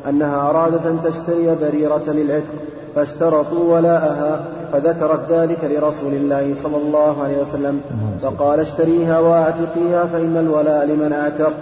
أنها 0.08 0.50
أرادت 0.50 0.86
أن 0.86 0.98
تشتري 1.04 1.56
بريرة 1.62 2.02
للعتق 2.06 2.54
فاشترطوا 2.94 3.74
ولاءها 3.74 4.44
فذكرت 4.72 5.20
ذلك 5.30 5.58
لرسول 5.64 6.12
الله 6.12 6.54
صلى 6.62 6.76
الله 6.76 7.22
عليه 7.22 7.42
وسلم 7.42 7.80
فقال 8.22 8.60
اشتريها 8.60 9.18
وأعتقيها 9.18 10.04
فإن 10.04 10.36
الولاء 10.36 10.86
لمن 10.86 11.12
أعتق 11.12 11.52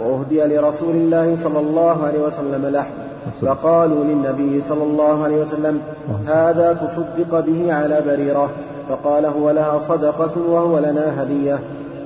وأهدي 0.00 0.44
لرسول 0.44 0.94
الله 0.94 1.36
صلى 1.42 1.60
الله 1.60 2.06
عليه 2.06 2.18
وسلم 2.18 2.66
لحم. 2.66 3.07
فقالوا 3.40 4.04
للنبي 4.04 4.62
صلى 4.62 4.82
الله 4.82 5.24
عليه 5.24 5.42
وسلم 5.42 5.80
هذا 6.26 6.72
تصدق 6.72 7.40
به 7.40 7.74
على 7.74 8.02
بريرة. 8.06 8.50
فقال 8.88 9.26
هو 9.26 9.50
لها 9.50 9.78
صدقة 9.78 10.50
وهو 10.50 10.78
لنا 10.78 11.22
هدية. 11.22 11.58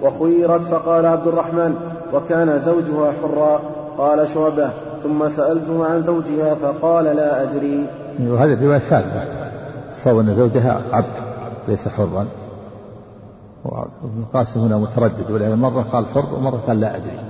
وخيرت 0.02 0.60
فقال 0.60 1.06
عبد 1.06 1.26
الرحمن 1.26 1.74
وكان 2.14 2.60
زوجها 2.60 3.12
حرا. 3.22 3.60
قال 3.98 4.28
شعبة 4.28 4.70
ثم 5.02 5.28
سألته 5.28 5.86
عن 5.86 6.02
زوجها 6.02 6.54
فقال 6.54 7.04
لا 7.04 7.42
أدري. 7.42 7.86
وهذه 8.28 8.52
الرواية 8.52 8.78
شاذة 8.78 9.24
صار 9.92 10.20
أن 10.20 10.34
زوجها 10.34 10.82
عبد 10.92 11.16
ليس 11.68 11.88
حرا. 11.88 12.26
وابن 13.64 14.22
القاسم 14.22 14.60
هنا 14.60 14.76
متردد 14.76 15.30
ولأن 15.30 15.58
مرة 15.58 15.82
قال 15.92 16.06
حر 16.06 16.34
ومرة 16.34 16.60
قال 16.66 16.80
لا 16.80 16.96
أدري. 16.96 17.20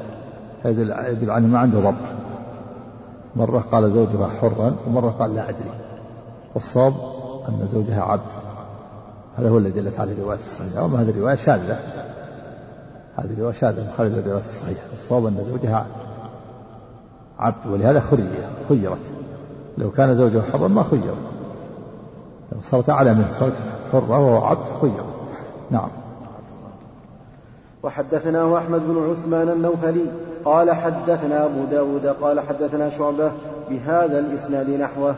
يدل 0.64 0.94
يدل 1.06 1.30
عنه 1.30 1.46
ما 1.46 1.58
عنده 1.58 1.78
ضبط. 1.78 2.21
مرة 3.36 3.64
قال 3.72 3.90
زوجها 3.90 4.28
حرا 4.40 4.76
ومرة 4.86 5.10
قال 5.10 5.34
لا 5.34 5.48
أدري. 5.48 5.70
والصواب 6.54 6.94
أن 7.48 7.68
زوجها 7.72 8.02
عبد. 8.02 8.32
هذا 9.36 9.48
هو 9.48 9.58
الذي 9.58 9.80
دلت 9.80 10.00
عليه 10.00 10.12
الرواية 10.12 10.38
الصحيحة. 10.38 10.84
أما 10.84 11.02
هذه 11.02 11.10
الرواية؟ 11.10 11.34
شاذة. 11.34 11.78
هذه 13.16 13.32
الرواية 13.32 13.52
شاذة 13.52 13.88
مخالفة 13.88 14.16
للرواية 14.16 14.40
الصحيحة. 14.40 14.86
الصواب 14.92 15.26
أن 15.26 15.44
زوجها 15.50 15.86
عبد 17.38 17.66
ولهذا 17.66 18.02
خيرت. 18.68 18.98
لو 19.78 19.90
كان 19.90 20.14
زوجها 20.16 20.42
حرا 20.52 20.68
ما 20.68 20.82
خيرت. 20.82 21.32
لو 22.52 22.60
صارت 22.60 22.90
أعلى 22.90 23.14
منه 23.14 23.30
صارت 23.30 23.56
حرة 23.92 24.18
وهو 24.18 24.44
عبد 24.44 24.64
خيرت. 24.80 25.04
نعم. 25.70 25.88
وحدثناه 27.82 28.58
أحمد 28.58 28.80
بن 28.80 29.10
عثمان 29.10 29.48
النوفلي. 29.48 30.06
قال 30.44 30.70
حدثنا 30.70 31.44
أبو 31.44 31.64
داود 31.70 32.06
قال 32.06 32.40
حدثنا 32.40 32.90
شعبة 32.90 33.32
بهذا 33.70 34.18
الإسناد 34.18 34.70
نحوه. 34.70 35.14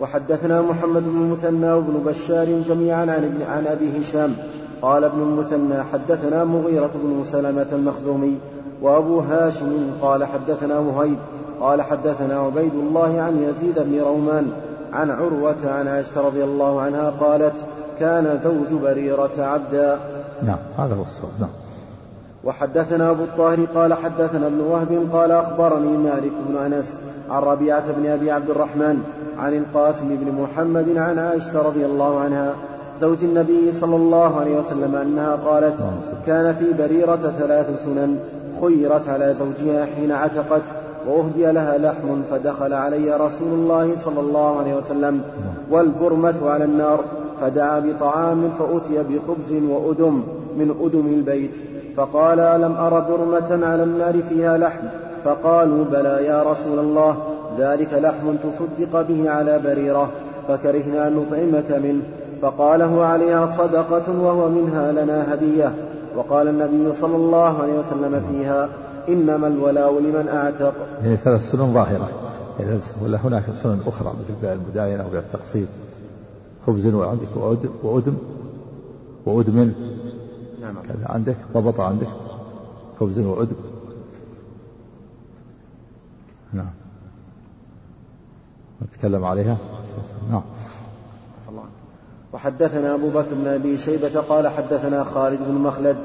وحدثنا 0.00 0.62
محمد 0.62 1.02
بن 1.02 1.22
المثنى 1.22 1.72
وابن 1.72 2.02
بشار 2.06 2.62
جميعا 2.68 3.00
عن, 3.00 3.42
عن 3.48 3.66
أبي 3.66 4.00
هشام. 4.00 4.36
قال 4.82 5.04
ابن 5.04 5.22
المثنى 5.22 5.82
حدثنا 5.92 6.44
مغيرة 6.44 6.90
بن 6.94 7.24
سلمة 7.32 7.66
المخزومي 7.72 8.38
وأبو 8.82 9.20
هاشم 9.20 9.90
قال 10.02 10.24
حدثنا 10.24 10.78
وهيب 10.78 11.18
قال 11.60 11.82
حدثنا 11.82 12.38
عبيد 12.38 12.74
الله 12.74 13.20
عن 13.20 13.42
يزيد 13.42 13.78
بن 13.78 14.00
رومان 14.00 14.50
عن 14.92 15.10
عروة 15.10 15.56
عن 15.64 15.88
عائشة 15.88 16.20
رضي 16.20 16.44
الله 16.44 16.80
عنها 16.80 17.10
قالت 17.10 17.54
كان 18.00 18.38
زوج 18.44 18.80
بريرة 18.82 19.32
عبدا. 19.38 19.98
نعم 20.42 20.58
هذا 20.78 20.94
هو 20.94 21.02
الصواب 21.02 21.32
نعم. 21.40 21.50
وحدثنا 22.44 23.10
أبو 23.10 23.24
الطاهر 23.24 23.58
قال 23.74 23.94
حدثنا 23.94 24.46
ابن 24.46 24.60
وهب 24.60 25.08
قال 25.12 25.30
أخبرني 25.30 25.96
مالك 25.96 26.32
بن 26.48 26.56
أنس 26.56 26.96
عن 27.30 27.42
ربيعة 27.42 27.92
بن 27.92 28.06
أبي 28.06 28.30
عبد 28.30 28.50
الرحمن 28.50 29.02
عن 29.38 29.54
القاسم 29.54 30.08
بن 30.08 30.42
محمد 30.42 30.96
عن 30.96 31.18
عائشة 31.18 31.62
رضي 31.62 31.86
الله 31.86 32.20
عنها 32.20 32.54
زوج 33.00 33.24
النبي 33.24 33.72
صلى 33.72 33.96
الله 33.96 34.40
عليه 34.40 34.58
وسلم 34.58 34.94
أنها 34.94 35.36
قالت 35.36 35.84
كان 36.26 36.54
في 36.54 36.72
بريرة 36.72 37.34
ثلاث 37.38 37.84
سنن 37.84 38.18
خيرت 38.60 39.08
على 39.08 39.34
زوجها 39.34 39.84
حين 39.84 40.12
عتقت 40.12 40.62
وأهدي 41.06 41.52
لها 41.52 41.78
لحم 41.78 42.22
فدخل 42.30 42.72
علي 42.72 43.16
رسول 43.16 43.48
الله 43.52 43.96
صلى 44.04 44.20
الله 44.20 44.58
عليه 44.58 44.74
وسلم 44.74 45.20
والبرمة 45.70 46.50
على 46.50 46.64
النار 46.64 47.04
فدعا 47.40 47.80
بطعام 47.80 48.50
فأتي 48.58 49.02
بخبز 49.02 49.52
وأدم 49.52 50.22
من 50.58 50.74
أدم 50.80 51.06
البيت 51.06 51.50
فقال 51.96 52.40
ألم 52.40 52.72
أر 52.72 53.00
برمة 53.00 53.66
على 53.66 53.82
النار 53.82 54.22
فيها 54.28 54.58
لحم؟ 54.58 54.86
فقالوا 55.24 55.84
بلى 55.84 56.24
يا 56.24 56.42
رسول 56.42 56.78
الله 56.78 57.16
ذلك 57.58 57.92
لحم 57.92 58.36
تصدق 58.36 59.02
به 59.02 59.30
على 59.30 59.58
بريرة 59.58 60.10
فكرهنا 60.48 61.08
أن 61.08 61.16
نطعمك 61.16 61.70
منه. 61.84 62.02
فقال 62.42 62.82
هو 62.82 63.02
عليها 63.02 63.46
صدقة 63.58 64.20
وهو 64.20 64.48
منها 64.48 64.92
لنا 64.92 65.34
هدية. 65.34 65.74
وقال 66.16 66.48
النبي 66.48 66.94
صلى 66.94 67.16
الله 67.16 67.62
عليه 67.62 67.78
وسلم 67.78 68.22
فيها 68.30 68.68
إنما 69.08 69.46
الولاء 69.46 70.00
لمن 70.00 70.28
أعتق. 70.28 70.74
يعني 71.02 71.16
ثلاث 71.16 71.50
سنن 71.50 71.74
ظاهرة. 71.74 72.08
ولا 73.02 73.18
هناك 73.24 73.44
سنن 73.62 73.80
أخرى 73.86 74.08
مثل 74.08 74.34
بيع 74.42 74.52
المداينة 74.52 75.02
أو 75.02 75.08
بيع 75.10 75.20
التقسيط 75.20 75.68
خبز 76.66 76.86
وعندك 76.86 77.28
وأدم 77.82 78.14
وأدم 79.26 79.72
نعم. 80.72 80.82
كذا. 80.82 81.06
عندك؟ 81.08 81.36
ضبط 81.54 81.80
عندك؟ 81.80 82.08
خبز 83.00 83.18
وأدم 83.18 83.56
نعم. 86.52 86.70
نتكلم 88.82 89.24
عليها؟ 89.24 89.56
نعم. 90.30 90.42
وحدثنا 92.32 92.94
أبو 92.94 93.08
بكر 93.08 93.34
بن 93.34 93.46
أبي 93.46 93.78
شيبة 93.78 94.20
قال 94.20 94.48
حدثنا 94.48 95.04
خالد 95.04 95.38
بن 95.48 95.54
مخلد 95.54 95.96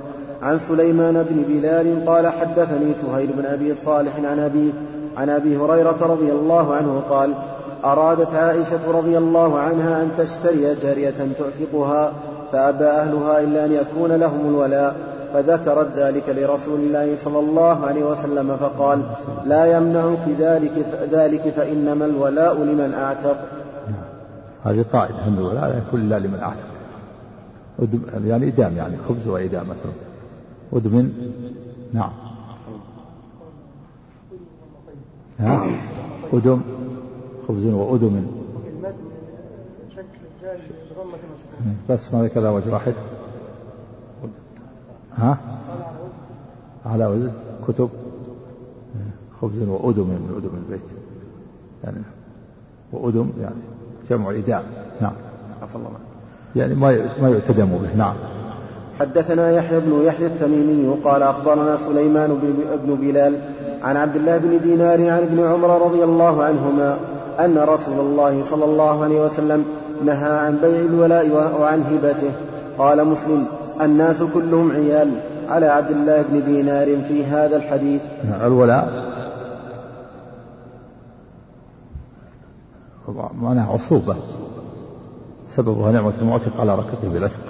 عن 0.41 0.59
سليمان 0.59 1.23
بن 1.29 1.43
بلال 1.43 2.05
قال 2.05 2.27
حدثني 2.27 2.93
سهيل 2.93 3.33
بن 3.33 3.45
أبي 3.45 3.75
صالح 3.75 4.15
عن 4.15 4.39
أبي 4.39 4.73
عن 5.17 5.29
أبي 5.29 5.57
هريرة 5.57 5.97
رضي 6.01 6.31
الله 6.31 6.75
عنه 6.75 7.03
قال 7.09 7.33
أرادت 7.85 8.33
عائشة 8.33 8.91
رضي 8.91 9.17
الله 9.17 9.59
عنها 9.59 10.03
أن 10.03 10.11
تشتري 10.17 10.75
جارية 10.75 11.33
تعتقها 11.39 12.13
فأبى 12.51 12.85
أهلها 12.85 13.39
إلا 13.39 13.65
أن 13.65 13.71
يكون 13.71 14.11
لهم 14.11 14.49
الولاء 14.49 14.95
فذكرت 15.33 15.87
ذلك 15.95 16.29
لرسول 16.29 16.79
الله 16.79 17.17
صلى 17.17 17.39
الله 17.39 17.85
عليه 17.85 18.03
وسلم 18.03 18.57
فقال 18.57 19.01
لا 19.45 19.77
يمنعك 19.77 20.27
ذلك 20.39 20.85
ذلك 21.11 21.41
فإنما 21.41 22.05
الولاء 22.05 22.63
لمن 22.63 22.93
أعتق. 22.93 23.37
هذه 24.63 24.85
قاعدة. 24.93 25.27
أن 25.27 25.37
الولاء 25.37 25.69
لا 25.69 25.77
يكون 25.77 26.01
إلا 26.01 26.19
لمن 26.19 26.39
أعتق. 26.39 26.65
يعني 28.27 28.47
إدام 28.47 28.77
يعني 28.77 28.97
خبز 29.09 29.27
وإدام 29.27 29.63
مثلا. 29.63 29.91
أدمن 30.73 31.11
نعم. 31.93 32.11
ها؟ 35.39 35.65
أدم 36.33 36.61
خبز 37.47 37.65
وأدم. 37.65 38.40
بس 41.89 42.13
ما 42.13 42.27
كذا 42.27 42.49
وجه 42.49 42.73
واحد. 42.73 42.93
ها؟ 45.17 45.37
على 46.85 47.05
وزن 47.05 47.31
كتب. 47.67 47.89
خبز 49.41 49.61
وأدم 49.67 50.03
من 50.03 50.33
أدم 50.37 50.57
البيت. 50.57 50.87
يعني 51.83 51.97
وأدم 52.93 53.29
يعني 53.41 53.55
جمع 54.09 54.31
إدام 54.31 54.63
نعم. 55.01 55.13
عفى 55.61 55.75
الله. 55.75 55.89
يعني 56.55 56.73
ما 56.73 57.05
ما 57.21 57.29
يعتدم 57.29 57.65
به. 57.65 57.95
نعم. 57.95 58.15
حدثنا 58.99 59.51
يحيى 59.51 59.79
بن 59.79 60.01
يحيى 60.05 60.27
التميمي 60.27 60.95
قال 61.03 61.23
أخبرنا 61.23 61.77
سليمان 61.77 62.39
بن 62.85 62.95
بلال 62.95 63.39
عن 63.81 63.97
عبد 63.97 64.15
الله 64.15 64.37
بن 64.37 64.61
دينار 64.61 65.09
عن 65.09 65.23
ابن 65.23 65.39
عمر 65.39 65.81
رضي 65.85 66.03
الله 66.03 66.43
عنهما 66.43 66.99
أن 67.39 67.57
رسول 67.57 67.99
الله 67.99 68.43
صلى 68.43 68.65
الله 68.65 69.03
عليه 69.03 69.25
وسلم 69.25 69.65
نهى 70.05 70.37
عن 70.39 70.57
بيع 70.57 70.79
الولاء 70.79 71.29
وعن 71.61 71.81
هبته. 71.81 72.31
قال 72.77 73.07
مسلم 73.07 73.45
الناس 73.81 74.23
كلهم 74.33 74.71
عيال 74.71 75.11
على 75.49 75.65
عبد 75.65 75.91
الله 75.91 76.21
بن 76.21 76.43
دينار 76.43 77.01
في 77.01 77.25
هذا 77.25 77.57
الحديث. 77.57 78.01
الولاء؟ 78.41 79.11
معناها 83.41 83.73
عصوبة. 83.73 84.15
سببها 85.47 85.91
نعمة 85.91 86.13
المعتق 86.21 86.61
على 86.61 86.75
ركبه 86.75 87.09
بالعتق 87.09 87.41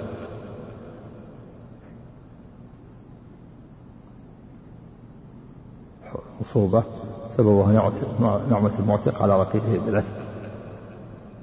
عصوبة. 6.40 6.82
سببها 7.36 7.72
نعمة 8.50 8.70
المعتق 8.78 9.22
على 9.22 9.40
رقيقه 9.40 9.78
بالعتق 9.86 10.14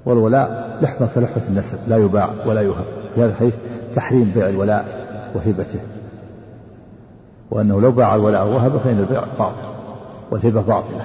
والولاء 0.04 0.78
لحمة 0.82 1.08
كلحمة 1.14 1.42
النسب 1.48 1.78
لا 1.88 1.96
يباع 1.96 2.30
ولا 2.46 2.62
يهب. 2.62 2.84
في 3.14 3.20
هذا 3.20 3.30
الحديث 3.30 3.54
تحريم 3.94 4.32
بيع 4.34 4.48
الولاء 4.48 4.84
وهبته. 5.34 5.80
وأنه 7.50 7.80
لو 7.80 7.90
باع 7.90 8.14
الولاء 8.14 8.46
وهب 8.46 8.76
فإن 8.76 8.98
البيع 8.98 9.24
باطل 9.38 9.62
والهبة 10.30 10.60
باطلة. 10.62 11.04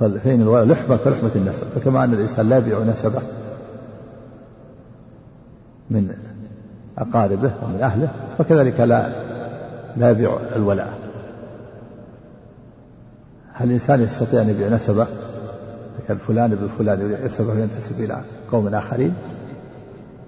فإن 0.00 0.40
الولاء 0.40 0.64
لحمة 0.64 0.96
كلحمة 0.96 1.30
النسب. 1.36 1.66
فكما 1.66 2.04
أن 2.04 2.14
الإنسان 2.14 2.48
لا 2.48 2.58
يبيع 2.58 2.78
نسبه 2.78 3.22
من 5.90 6.14
أقاربه 6.98 7.50
ومن 7.62 7.80
أهله 7.82 8.08
فكذلك 8.38 8.80
لا 8.80 9.08
لا 9.96 10.10
يبيع 10.10 10.38
الولاء. 10.56 10.92
هل 13.52 13.68
الإنسان 13.68 14.00
يستطيع 14.00 14.42
أن 14.42 14.48
يبيع 14.48 14.68
نسبه؟ 14.68 15.06
كان 16.08 16.18
فلان 16.18 16.52
ابن 16.52 16.68
فلان 16.78 17.00
يبيع 17.00 17.24
نسبه 17.24 17.52
وينتسب 17.52 18.00
إلى 18.00 18.20
قوم 18.52 18.74
آخرين. 18.74 19.14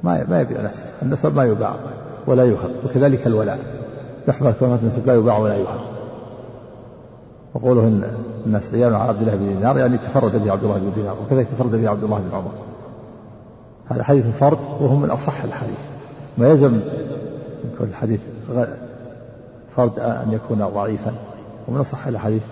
ما 0.02 0.24
ما 0.28 0.40
يبيع 0.40 0.62
نسب. 0.62 0.83
النسب 1.02 1.37
ما 1.37 1.44
يباع 1.44 1.76
ولا 2.26 2.44
يهب 2.44 2.70
وكذلك 2.85 3.26
الولاء. 3.26 3.59
يحمل 4.28 4.52
كلمة 4.61 4.78
النسب 4.83 5.07
لا 5.07 5.14
يباع 5.14 5.38
ولا 5.38 5.57
يهب 5.57 5.81
وقوله 7.54 7.81
إن 7.81 8.02
الناس 8.46 8.74
عيال 8.74 8.94
على 8.94 9.09
عبد 9.09 9.20
الله 9.20 9.35
بن 9.35 9.54
دينار 9.54 9.78
يعني 9.78 9.98
تفرد 9.98 10.44
به 10.44 10.52
عبد 10.52 10.64
الله 10.64 10.78
بن 10.78 10.92
دينار 10.94 11.16
وكذلك 11.22 11.46
تفرد 11.46 11.70
به 11.70 11.90
عبد 11.90 12.04
الله 12.04 12.18
بن 12.18 12.37
عمر. 12.37 12.50
هذا 13.88 14.02
حديث 14.02 14.26
فرد 14.26 14.59
وهو 14.81 14.96
من 14.96 15.11
أصح 15.11 15.44
الحديث. 15.44 15.78
ما 16.38 16.48
يلزم 16.48 16.72
من 16.72 17.70
كل 17.78 17.94
حديث 17.94 18.20
فرد 19.76 19.98
أن 19.98 20.33
يكون 20.33 20.66
ضعيفا. 20.74 21.12
ومن 21.68 21.81
أصح 21.81 22.07
الحديث 22.07 22.42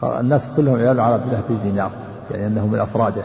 قال 0.00 0.20
الناس 0.20 0.48
كلهم 0.56 0.76
عيال 0.76 1.00
على 1.00 1.14
عبد 1.14 1.26
الله 1.26 1.42
بن 1.48 1.62
دينار 1.62 1.90
يعني 2.30 2.46
أنه 2.46 2.66
من 2.66 2.78
أفراده. 2.78 3.24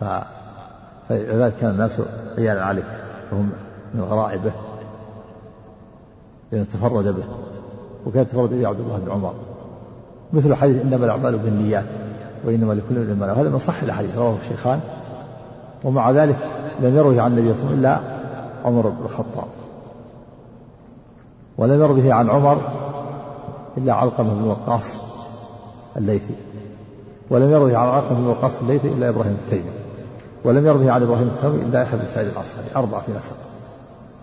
فلذلك 0.00 1.54
كان 1.60 1.70
الناس 1.70 2.00
عيالا 2.38 2.64
عليه 2.64 2.82
وهم 3.32 3.50
من 3.94 4.00
غرائبه 4.00 4.52
لأنه 6.52 6.64
تفرد 6.64 7.04
به 7.04 7.24
وكان 8.06 8.26
تفرد 8.26 8.50
به 8.50 8.68
عبد 8.68 8.80
الله 8.80 8.98
بن 8.98 9.10
عمر. 9.10 9.34
مثل 10.32 10.54
حديث 10.54 10.82
إنما 10.82 11.04
الأعمال 11.04 11.38
بالنيات 11.38 11.88
وإنما 12.44 12.72
لكل 12.72 12.96
امرئ 12.96 13.14
ما 13.14 13.32
هذا 13.32 13.48
من 13.48 13.58
صح 13.58 13.82
الأحاديث 13.82 14.16
رواه 14.16 14.36
الشيخان. 14.42 14.80
ومع 15.84 16.10
ذلك 16.10 16.36
لم 16.80 16.96
يروه 16.96 17.22
عن 17.22 17.38
النبي 17.38 17.54
صلى 17.54 17.62
الله 17.62 17.70
عليه 17.70 17.78
وسلم 17.78 17.80
إلا 17.80 18.00
عمر 18.64 18.88
بن 18.88 19.04
الخطاب. 19.04 19.48
ولم 21.58 21.80
يروه 21.80 22.14
عن 22.14 22.30
عمر 22.30 22.60
إلا 23.76 23.92
علقمة 23.92 24.34
بن 24.34 24.44
وقاص 24.44 24.96
الليثي. 25.96 26.34
ولم 27.30 27.50
يروه 27.50 27.76
عن 27.76 27.88
علقمة 27.88 28.18
بن 28.18 28.26
وقاص 28.26 28.60
الليثي 28.60 28.88
إلا 28.88 29.08
إبراهيم 29.08 29.36
التيمي 29.44 29.70
ولم 30.44 30.66
يروه 30.66 30.90
عن 30.90 31.02
إبراهيم 31.02 31.28
التيمي 31.28 31.62
إلا 31.62 31.82
يحيى 31.82 31.98
بن 31.98 32.06
سعيد 32.06 32.28
الأنصاري. 32.28 32.66
أربعة 32.76 33.00
في 33.00 33.12
نسق. 33.12 33.36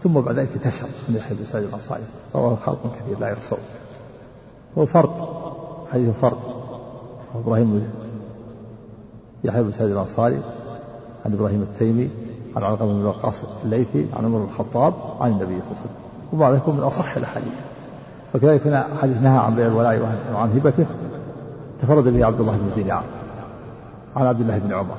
ثم 0.03 0.13
بعد 0.13 0.39
ذلك 0.39 0.49
انتشر 0.55 0.87
من 1.09 1.15
يحيى 1.15 1.37
بن 1.37 1.45
سعيد 1.45 1.65
الأنصاري. 1.65 2.03
رواه 2.35 2.55
خلق 2.55 2.79
كثير 2.99 3.19
لا 3.19 3.29
يحصون 3.29 3.59
هو 4.77 4.85
فرد. 4.85 5.27
حديث 5.93 6.09
فرد. 6.21 6.37
إبراهيم 7.35 7.91
يحيى 9.43 9.63
بن 9.63 9.71
سعيد 9.71 9.91
الأنصاري 9.91 10.39
عن 11.25 11.33
إبراهيم 11.33 11.61
التيمي 11.61 12.09
عن 12.55 12.63
علقمة 12.63 12.93
بن 12.93 13.05
وقاص 13.05 13.43
الليثي 13.63 14.05
عن 14.13 14.25
عمر 14.25 14.37
بن 14.37 14.45
الخطاب 14.45 14.93
عن 15.19 15.31
النبي 15.31 15.45
صلى 15.45 15.71
الله 15.71 15.77
عليه 15.81 15.81
وسلم. 15.81 16.04
وبعض 16.33 16.55
يكون 16.55 16.77
من 16.77 16.83
أصح 16.83 17.17
الأحاديث. 17.17 17.53
وكذلك 18.35 18.67
هنا 18.67 18.87
حديث 19.01 19.17
نهى 19.21 19.37
عن 19.37 19.55
بيع 19.55 19.67
الولاء 19.67 20.01
وعن 20.33 20.51
هبته 20.51 20.85
تفرد 21.81 22.03
به 22.03 22.25
عبد 22.25 22.39
الله 22.39 22.57
بن 22.57 22.71
دينار. 22.75 23.03
عن 24.15 24.25
عبد 24.25 24.41
الله 24.41 24.57
بن 24.57 24.73
عمر. 24.73 24.97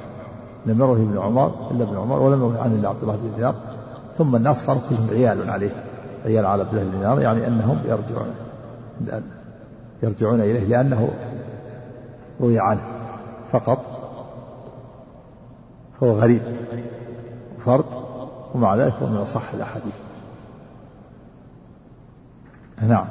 لم 0.66 0.78
يروه 0.78 0.96
ابن 0.96 1.18
عمر 1.18 1.70
إلا 1.70 1.84
ابن 1.84 1.96
عمر 1.98 2.18
ولم 2.18 2.40
يروه 2.40 2.62
عن 2.62 2.72
إلا 2.72 2.88
عبد 2.88 3.02
الله 3.02 3.16
بن 3.16 3.30
دينار. 3.36 3.54
ثم 4.18 4.36
الناس 4.36 4.66
صاروا 4.66 4.80
كلهم 4.88 5.08
عيال 5.10 5.50
عليه. 5.50 5.70
عيال 6.24 6.46
على 6.46 6.62
عبد 6.62 6.74
الله 6.74 6.84
بن 6.90 6.98
دينار 6.98 7.20
يعني 7.20 7.46
أنهم 7.46 7.78
يرجعون 7.84 8.34
يرجعون 10.02 10.40
إليه 10.40 10.64
لأنه 10.64 11.08
روي 12.40 12.58
عنه 12.58 12.80
فقط. 13.52 13.78
فهو 16.00 16.12
غريب. 16.12 16.42
فرد 17.64 17.84
ومع 18.54 18.74
ذلك 18.76 18.94
هو 19.02 19.06
من 19.06 19.16
أصح 19.16 19.52
الأحاديث. 19.54 19.94
نعم. 22.82 23.04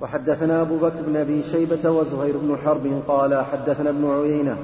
وحدثنا 0.00 0.62
أبو 0.62 0.76
بكر 0.76 1.02
بن 1.06 1.16
أبي 1.16 1.42
شيبة 1.42 1.90
وزهير 1.90 2.36
بن 2.36 2.56
حرب 2.64 3.02
قال 3.08 3.44
حدثنا 3.52 3.90
ابن 3.90 4.10
عيينة 4.10 4.56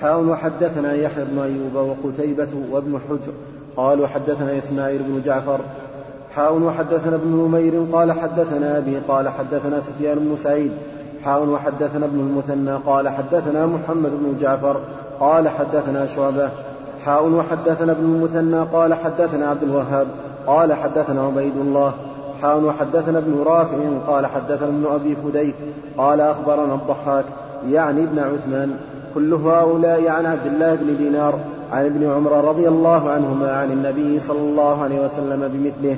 حاول 0.00 0.28
وحدثنا 0.28 0.94
يحيى 0.94 1.24
بن 1.24 1.38
أيوب 1.38 1.74
وقتيبة 1.74 2.48
وابن 2.70 2.98
حجر 3.08 3.32
قالوا 3.76 4.06
حدثنا 4.06 4.58
إسماعيل 4.58 5.02
بن 5.02 5.22
جعفر 5.24 5.60
حاول 6.36 6.62
وحدثنا 6.62 7.16
ابن 7.16 7.28
نمير 7.28 7.86
قال 7.92 8.12
حدثنا 8.12 8.78
أبي 8.78 8.98
قال 8.98 9.28
حدثنا 9.28 9.80
سفيان 9.80 10.18
بن 10.18 10.36
سعيد 10.36 10.72
حاول 11.24 11.48
وحدثنا 11.48 12.06
ابن 12.06 12.20
المثنى 12.20 12.76
قال 12.76 13.08
حدثنا 13.08 13.66
محمد 13.66 14.10
بن 14.10 14.36
جعفر 14.40 14.80
قال 15.20 15.48
حدثنا 15.48 16.06
شعبة 16.06 16.50
حاول 17.04 17.34
وحدثنا 17.34 17.92
ابن 17.92 18.04
المثنى 18.04 18.62
قال 18.62 18.94
حدثنا 18.94 19.50
عبد 19.50 19.62
الوهاب 19.62 20.06
قال 20.46 20.72
حدثنا 20.72 21.26
عبيد 21.26 21.56
الله 21.56 21.94
حاول 22.42 22.64
وحدثنا 22.64 23.18
ابن 23.18 23.42
رافع 23.46 23.76
قال 24.06 24.26
حدثنا 24.26 24.68
ابن 24.68 24.86
أبي 24.86 25.16
فديك 25.16 25.54
قال 25.96 26.20
أخبرنا 26.20 26.74
الضحاك 26.74 27.24
يعني 27.68 28.02
ابن 28.02 28.18
عثمان 28.18 28.76
كل 29.14 29.34
هؤلاء 29.34 30.08
عن 30.08 30.26
عبد 30.26 30.46
الله 30.46 30.74
بن 30.74 30.96
دينار 30.96 31.38
عن 31.72 31.84
ابن 31.84 32.10
عمر 32.10 32.48
رضي 32.48 32.68
الله 32.68 33.10
عنهما 33.10 33.52
عن 33.52 33.72
النبي 33.72 34.20
صلى 34.20 34.40
الله 34.40 34.82
عليه 34.82 35.04
وسلم 35.04 35.48
بمثله 35.54 35.96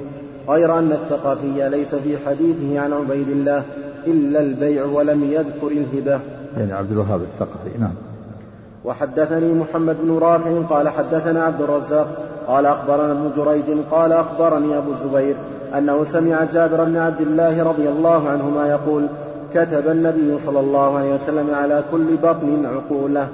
غير 0.48 0.78
أن 0.78 0.92
الثقافي 0.92 1.68
ليس 1.68 1.94
في 1.94 2.18
حديثه 2.26 2.80
عن 2.80 2.92
عبيد 2.92 3.28
الله 3.28 3.62
إلا 4.06 4.40
البيع 4.40 4.84
ولم 4.84 5.24
يذكر 5.24 5.66
الهبة. 5.66 6.20
يعني 6.56 6.72
عبد 6.72 6.92
الوهاب 6.92 7.20
الثقفي 7.22 7.78
نعم. 7.78 7.94
وحدثني 8.84 9.54
محمد 9.54 9.96
بن 10.02 10.18
رافع 10.18 10.60
قال 10.70 10.88
حدثنا 10.88 11.44
عبد 11.44 11.62
الرزاق 11.62 12.08
قال 12.46 12.66
أخبرنا 12.66 13.12
ابن 13.12 13.32
جريج 13.36 13.78
قال 13.90 14.12
أخبرني 14.12 14.78
أبو 14.78 14.92
الزبير 14.92 15.36
أنه 15.78 16.04
سمع 16.04 16.44
جابر 16.52 16.84
بن 16.84 16.96
عبد 16.96 17.20
الله 17.20 17.62
رضي 17.62 17.88
الله 17.88 18.28
عنهما 18.28 18.68
يقول 18.68 19.06
كتب 19.54 19.88
النبي 19.88 20.38
صلى 20.38 20.60
الله 20.60 20.98
عليه 20.98 21.14
وسلم 21.14 21.54
على 21.54 21.82
كل 21.92 22.16
بطن 22.22 22.66
عقوله 22.66 23.28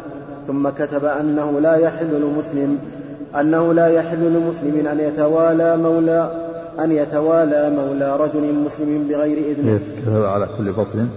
ثم 0.46 0.68
كتب 0.68 1.04
أنه 1.04 1.60
لا 1.60 1.76
يحل 1.76 2.20
لمسلم 2.20 2.78
أنه 3.40 3.72
لا 3.74 3.86
يحل 3.86 4.18
لمسلم 4.18 4.86
أن 4.86 5.00
يتوالى 5.00 5.76
مولى 5.76 6.30
أن 6.80 6.92
يتوالى 6.92 7.70
مولى 7.70 8.16
رجل 8.16 8.54
مسلم 8.66 9.06
بغير 9.08 9.38
إذنه. 9.38 9.80
كتب 10.02 10.24
على 10.24 10.48
كل 10.58 10.72
بطن؟ 10.72 11.08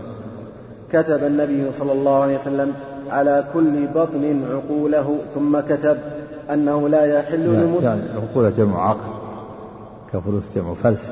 كتب 0.93 1.23
النبي 1.23 1.71
صلى 1.71 1.91
الله 1.91 2.21
عليه 2.21 2.35
وسلم 2.35 2.73
على 3.11 3.45
كل 3.53 3.87
بطن 3.95 4.41
عقوله 4.51 5.17
ثم 5.35 5.59
كتب 5.59 5.97
أنه 6.53 6.89
لا 6.89 7.05
يحل 7.05 7.45
لمسلم 7.45 7.83
يعني 7.83 8.01
عقوله 8.15 8.49
جمع 8.57 8.89
عقل. 8.89 9.24
كفلوس 10.15 10.43
جمع 10.55 10.73
فلس 10.73 11.11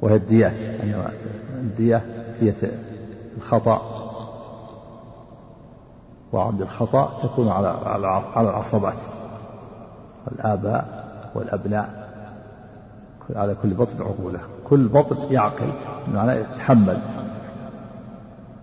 وهي 0.00 0.16
الديات 0.16 0.52
يعني 0.52 0.94
الدية 1.54 2.04
هي 2.40 2.52
الخطأ. 3.36 3.82
وعمد 6.32 6.62
الخطأ 6.62 7.18
تكون 7.22 7.48
على 7.48 7.68
على 8.36 8.48
العصبات. 8.48 8.94
الآباء 10.32 11.04
والأبناء. 11.34 12.02
على 13.36 13.56
كل 13.62 13.74
بطن 13.74 14.02
عقوله 14.02 14.40
كل 14.64 14.88
بطن 14.88 15.16
يعقل. 15.30 15.72
معناه 16.14 16.34
يتحمل. 16.34 17.00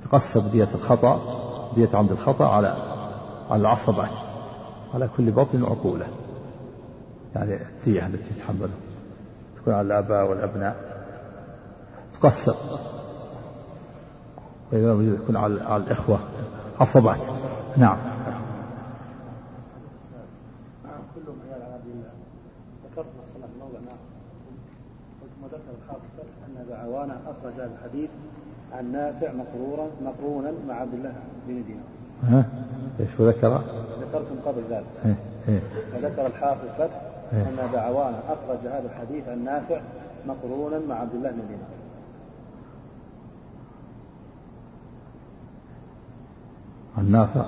تقسم 0.03 0.47
دية 0.51 0.67
الخطأ 0.75 1.19
دية 1.75 1.89
عمد 1.93 2.11
الخطأ 2.11 2.47
على 2.47 2.77
على 3.49 3.61
العصبات. 3.61 4.09
على 4.93 5.09
كل 5.17 5.31
بطن 5.31 5.63
عقوله 5.63 6.07
يعني 7.35 7.53
الدية 7.53 8.07
التي 8.07 8.33
تتحمله 8.33 8.69
تكون 9.57 9.73
على 9.73 9.87
الآباء 9.87 10.29
والأبناء 10.29 10.75
تقسم 12.13 12.55
وإذا 14.71 14.93
لم 14.93 15.15
يكون 15.23 15.37
على, 15.37 15.61
على 15.61 15.83
الإخوة 15.83 16.19
عصبات 16.79 17.19
نعم 17.77 17.97
كلهم 21.15 21.37
عيال 21.49 21.63
عبد 21.73 21.85
الله 21.85 22.09
ذكرت 22.91 23.05
صلى 23.33 23.45
موضع 23.59 23.79
ثم 25.21 25.45
ذكر 25.45 25.71
الحافظ 25.83 26.29
أن 26.47 26.65
ابا 26.65 26.77
عوانه 26.77 27.17
اخرج 27.27 27.59
الحديث 27.59 28.09
عن 28.73 28.91
نافع 28.91 29.31
مقرورا 29.31 29.87
مقرونا 30.01 30.51
مع 30.67 30.73
عبد 30.73 30.93
الله 30.93 31.13
بن 31.47 31.63
دينار. 31.63 31.83
ها؟ 32.23 32.45
إيش 32.99 33.09
ذكر؟ 33.21 33.61
ذكرت 34.01 34.31
من 34.31 34.41
قبل 34.45 34.61
ذلك. 34.69 34.85
إيه 35.05 35.15
إيه 35.47 35.59
فذكر 35.91 36.25
الحافظ 36.25 36.67
فتح 36.77 37.08
إيه. 37.33 37.49
أن 37.49 37.59
ابا 37.59 37.79
عوانه 37.79 38.19
أخرج 38.27 38.67
هذا 38.67 38.85
الحديث 38.85 39.27
عن 39.27 39.43
نافع 39.43 39.81
مقرونا 40.27 40.79
مع 40.79 40.95
عبد 40.95 41.13
الله 41.15 41.31
بن 41.31 41.41
دينار. 41.47 41.69
النافع 46.97 47.45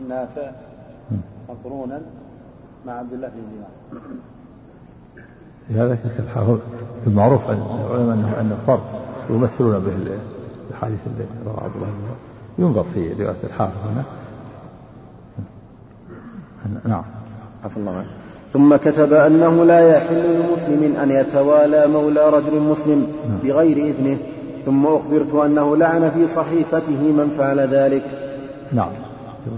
النافع 0.00 0.50
مقرونا 1.48 2.02
مع 2.86 2.92
عبد 2.92 3.12
الله 3.12 3.28
بن 3.28 3.42
دينار. 3.50 3.70
هذا 5.70 5.98
الحافظ 6.18 6.58
المعروف 7.06 7.50
عن 7.50 7.56
العلماء 7.56 8.14
انه 8.14 8.40
انه 8.40 8.58
فرد 8.66 8.80
يمثلون 9.30 9.78
به 9.78 10.18
الحديث 10.70 10.98
اللي 11.06 11.26
رواه 11.46 11.64
عبد 11.64 11.74
الله 11.76 11.86
بن 11.86 12.64
ينظر 12.64 12.82
في 12.82 13.12
رواية 13.12 13.44
الحافظ 13.44 13.76
هنا. 13.86 14.04
نعم. 16.84 17.04
عفى 17.64 17.76
الله 17.76 17.92
عنه. 17.92 18.06
ثم 18.52 18.76
كتب 18.76 19.12
أنه 19.12 19.64
لا 19.64 19.96
يحل 19.96 20.40
لمسلم 20.40 20.96
أن 21.02 21.10
يتوالى 21.10 21.86
مولى 21.86 22.30
رجل 22.30 22.60
مسلم 22.60 23.06
بغير 23.44 23.76
إذنه. 23.76 24.18
ثم 24.66 24.86
أخبرت 24.86 25.34
أنه 25.34 25.76
لعن 25.76 26.10
في 26.10 26.26
صحيفته 26.26 27.12
من 27.12 27.34
فعل 27.38 27.60
ذلك. 27.60 28.02
نعم. 28.72 28.90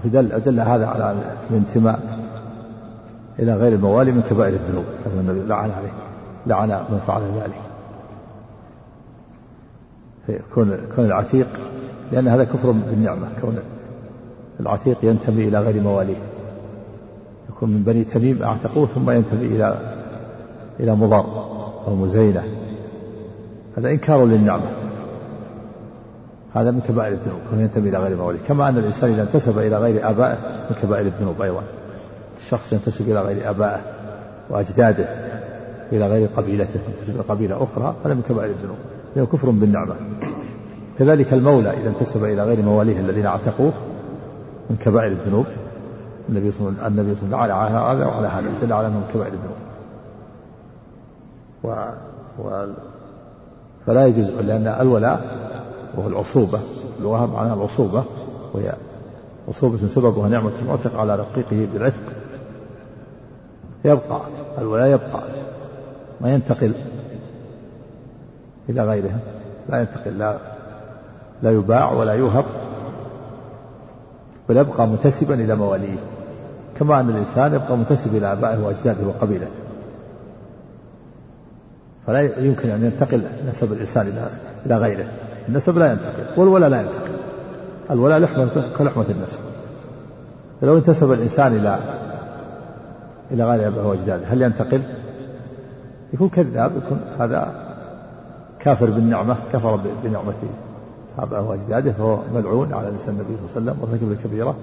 دل 0.05 0.41
دل 0.41 0.61
هذا 0.61 0.87
على 0.87 1.15
الانتماء 1.51 2.01
إلى 3.39 3.55
غير 3.55 3.73
الموالي 3.73 4.13
من 4.13 4.23
كبائر 4.31 4.55
الذنوب 4.55 4.85
هذا 5.07 5.21
النبي 5.21 5.49
لعن 5.49 5.71
عليه 5.71 5.93
لعن 6.47 6.69
من 6.69 7.01
فعل 7.07 7.23
ذلك. 7.23 7.61
كون 10.55 10.79
كون 10.97 11.05
العتيق 11.05 11.49
لأن 12.13 12.29
هذا 12.29 12.45
كفر 12.45 12.71
بالنعمة 12.71 13.29
كون 13.41 13.59
العتيق 14.61 14.97
ينتمي 15.03 15.49
إلى 15.49 15.59
غير 15.59 15.81
مواليه. 15.83 16.17
يكون 17.51 17.71
من 17.71 17.83
بني 17.83 18.05
تميم 18.05 18.43
أعتقوه 18.43 18.87
ثم 18.87 19.11
ينتمي 19.11 19.47
إلى 19.47 19.77
إلى 20.81 20.95
مضر 20.95 21.25
أو 21.87 21.95
مزينة. 21.95 22.45
هذا 23.79 23.91
إنكار 23.91 24.25
للنعمة. 24.25 24.71
هذا 26.55 26.71
من 26.71 26.81
كبائر 26.81 27.13
الذنوب 27.13 27.39
كونه 27.51 27.63
ينتمي 27.63 27.89
إلى 27.89 27.99
غير 27.99 28.17
مواليه 28.17 28.39
كما 28.49 28.69
أن 28.69 28.79
الإنسان 28.79 29.13
إذا 29.13 29.23
انتسب 29.23 29.59
إلى 29.59 29.79
غير 29.79 30.11
آبائه 30.11 30.39
من 30.71 30.77
كبائر 30.83 31.07
الذنوب 31.07 31.43
أيضا. 31.43 31.63
الشخص 32.41 32.73
ينتسب 32.73 33.11
إلى 33.11 33.21
غير 33.23 33.51
آبائه 33.51 33.81
وأجداده 34.51 35.09
إلى 35.93 36.07
غير 36.07 36.29
قبيلته 36.37 36.81
ينتسب 36.89 37.15
إلى 37.15 37.23
قبيلة 37.29 37.65
أخرى 37.65 37.95
هذا 38.05 38.15
من 38.15 38.23
كبائر 38.29 38.51
الذنوب. 38.51 38.77
لأنه 39.17 39.27
كفر 39.27 39.51
بالنعمة. 39.51 39.95
كذلك 40.99 41.33
المولى 41.33 41.71
إذا 41.71 41.89
انتسب 41.89 42.25
إلى 42.25 42.45
غير 42.45 42.63
مواليه 42.63 43.01
الذين 43.01 43.27
اعتقوه 43.27 43.73
من 44.71 44.77
كبائر 44.85 45.13
الذنوب. 45.13 45.47
النبي 46.29 46.53
صلى 46.53 46.69
الله 46.69 46.83
عليه 46.83 47.13
وسلم 47.13 47.35
على 47.35 47.53
هذا 47.53 48.07
وعلى 48.07 48.27
هذا 48.29 48.53
دل 48.63 48.73
على 48.73 48.87
أنه 48.87 48.97
من 48.97 49.09
كبائر 49.15 49.33
الذنوب 49.33 49.57
و... 51.65 51.69
و... 52.43 52.67
فلا 53.87 54.07
يجوز 54.07 54.25
لأن 54.25 54.67
الولاء 54.67 55.47
وهو 55.97 56.09
العصوبة 56.09 56.61
اللغة 56.99 57.27
معناها 57.27 57.55
العصوبة 57.55 58.05
وهي 58.55 58.73
عصوبة 59.49 59.89
سببها 59.89 60.29
نعمة 60.29 60.53
المعتق 60.63 60.97
على 60.97 61.17
رقيقه 61.17 61.69
بالعتق 61.73 62.03
يبقى 63.85 64.21
الولاء 64.59 64.89
يبقى 64.89 65.23
ما 66.21 66.35
ينتقل 66.35 66.73
إلى 68.69 68.85
غيره 68.85 69.19
لا 69.69 69.81
ينتقل 69.81 70.19
لا 70.19 70.37
لا 71.43 71.51
يباع 71.51 71.93
ولا 71.93 72.13
يوهب. 72.13 72.45
بل 74.49 74.57
يبقى 74.57 74.87
منتسبا 74.89 75.35
إلى 75.35 75.55
مواليه 75.55 75.97
كما 76.79 77.01
أن 77.01 77.11
الإنسان 77.11 77.55
يبقى 77.55 77.77
منتسب 77.77 78.17
إلى 78.17 78.33
آبائه 78.33 78.59
وأجداده 78.59 79.07
وقبيلته 79.07 79.67
فلا 82.07 82.41
يمكن 82.41 82.71
أن 82.71 82.85
ينتقل 82.85 83.23
نسب 83.49 83.73
الإنسان 83.73 84.07
إلى 84.07 84.31
إلى 84.67 84.79
غيره. 84.79 85.07
النسب 85.49 85.79
لا 85.79 85.93
ينتقل. 85.93 86.41
والولاء 86.41 86.71
لا 86.71 86.81
ينتقل. 86.81 87.17
الولاء 87.91 88.19
لحمة 88.19 88.73
كلحمة 88.79 89.05
النسب. 89.11 89.39
فلو 90.61 90.77
انتسب 90.77 91.13
الإنسان 91.13 91.57
إلى 91.57 91.79
إلى 93.31 93.45
غير 93.45 93.69
أبيه 93.69 93.83
وأجداده 93.83 94.27
هل 94.27 94.43
ينتقل؟ 94.43 94.83
يكون 96.13 96.29
كذاب 96.29 96.73
يكون 96.77 97.01
هذا 97.19 97.67
كافر 98.61 98.91
بالنعمة 98.91 99.37
كفر 99.53 99.81
بنعمة 100.05 100.35
آبائه 101.19 101.43
وأجداده 101.43 101.93
فهو 101.93 102.19
ملعون 102.35 102.73
على 102.73 102.89
لسان 102.89 103.15
النبي 103.15 103.37
صلى 103.37 103.57
الله 103.57 103.73
عليه 103.73 103.73
وسلم 103.73 103.77
وارتكب 103.83 104.13
الكبيرة 104.13 104.57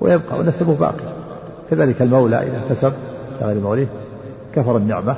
ويبقى 0.00 0.38
ونسبه 0.38 0.74
باقي 0.74 1.14
كذلك 1.70 2.02
المولى 2.02 2.36
إذا 2.36 2.56
انتسب 2.56 2.92
إلى 3.38 3.46
غير 3.46 3.60
موليه 3.60 3.86
كفر 4.54 4.76
النعمة 4.76 5.16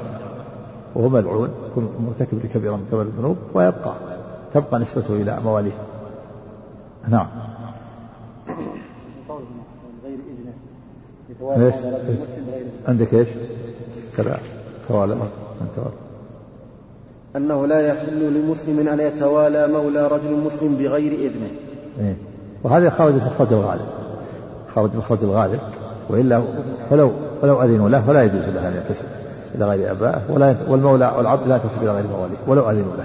وهو 0.94 1.08
ملعون 1.08 1.50
يكون 1.70 1.88
مرتكب 2.06 2.44
لكبيرة 2.44 2.76
من 2.76 2.86
كبائر 2.90 3.06
الذنوب 3.06 3.36
ويبقى 3.54 3.94
تبقى 4.54 4.80
نسبته 4.80 5.16
إلى 5.16 5.40
مواليه. 5.44 5.72
نعم. 7.08 7.26
إيش؟ 11.56 11.74
عندك 12.88 13.14
إيش؟ 13.14 13.28
كذا. 14.16 14.38
توالى. 14.88 15.12
انت 15.60 15.86
أنه 17.36 17.66
لا 17.66 17.86
يحل 17.86 18.32
لمسلم 18.34 18.88
أن 18.88 19.00
يتوالى 19.00 19.68
مولى 19.68 20.06
رجل 20.06 20.36
مسلم 20.46 20.76
بغير 20.76 21.12
إذنه. 21.12 21.50
إيه؟ 22.00 22.16
وهذا 22.64 22.90
خرج 22.90 23.14
مخرج 23.14 23.52
الغالب. 23.52 23.86
خرج 24.74 24.90
مخرج 24.96 25.18
الغالب. 25.22 25.60
وإلا 26.10 26.42
فلو 26.90 27.12
فلو 27.42 27.62
أذنوا 27.62 27.88
له 27.88 28.00
فلا 28.00 28.22
يجوز 28.24 28.44
له 28.44 28.68
أن 28.68 28.76
ينتسب 28.76 29.04
إلى 29.54 29.64
غير 29.64 29.90
آبائه 29.90 30.20
ولا 30.28 30.56
والمولى 30.68 31.14
والعبد 31.16 31.48
لا 31.48 31.54
ينتسب 31.54 31.82
إلى 31.82 31.90
غير 31.90 32.04
مواليه 32.06 32.36
ولو 32.46 32.70
أذنوا 32.70 32.96
له. 32.96 33.04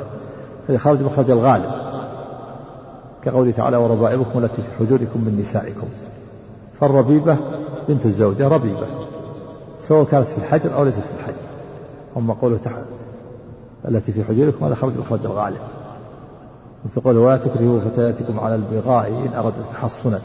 هذا 0.70 0.78
خرج 0.78 1.02
مخرج 1.02 1.32
الغالب. 1.32 1.72
كقوله 3.24 3.52
تعالى 3.52 3.78
وربائبكم 3.78 4.44
التي 4.44 4.56
في 4.56 4.68
حجوركم 4.80 5.20
من 5.20 5.38
نسائكم. 5.42 5.88
فالربيبة 6.80 7.38
بنت 7.90 8.06
الزوجة 8.06 8.48
ربيبة 8.48 8.88
سواء 9.80 10.06
كانت 10.06 10.28
في 10.28 10.38
الحجر 10.38 10.76
أو 10.76 10.84
ليست 10.84 11.00
في 11.00 11.20
الحجر. 11.20 11.44
أما 12.18 12.34
قوله 12.34 12.58
تعالى 12.64 12.86
التي 13.90 14.12
في 14.12 14.24
حجوركم 14.24 14.66
هذا 14.66 14.76
خرج 14.76 14.98
مخرج 14.98 15.26
الغالب. 15.26 15.58
وتقول 16.86 17.18
ولا 17.18 17.38
تكرهوا 17.38 17.80
فتياتكم 17.80 18.40
على 18.40 18.56
البغاء 18.56 19.08
إن 19.08 19.34
أردت 19.34 19.56
تحصنا. 19.74 20.20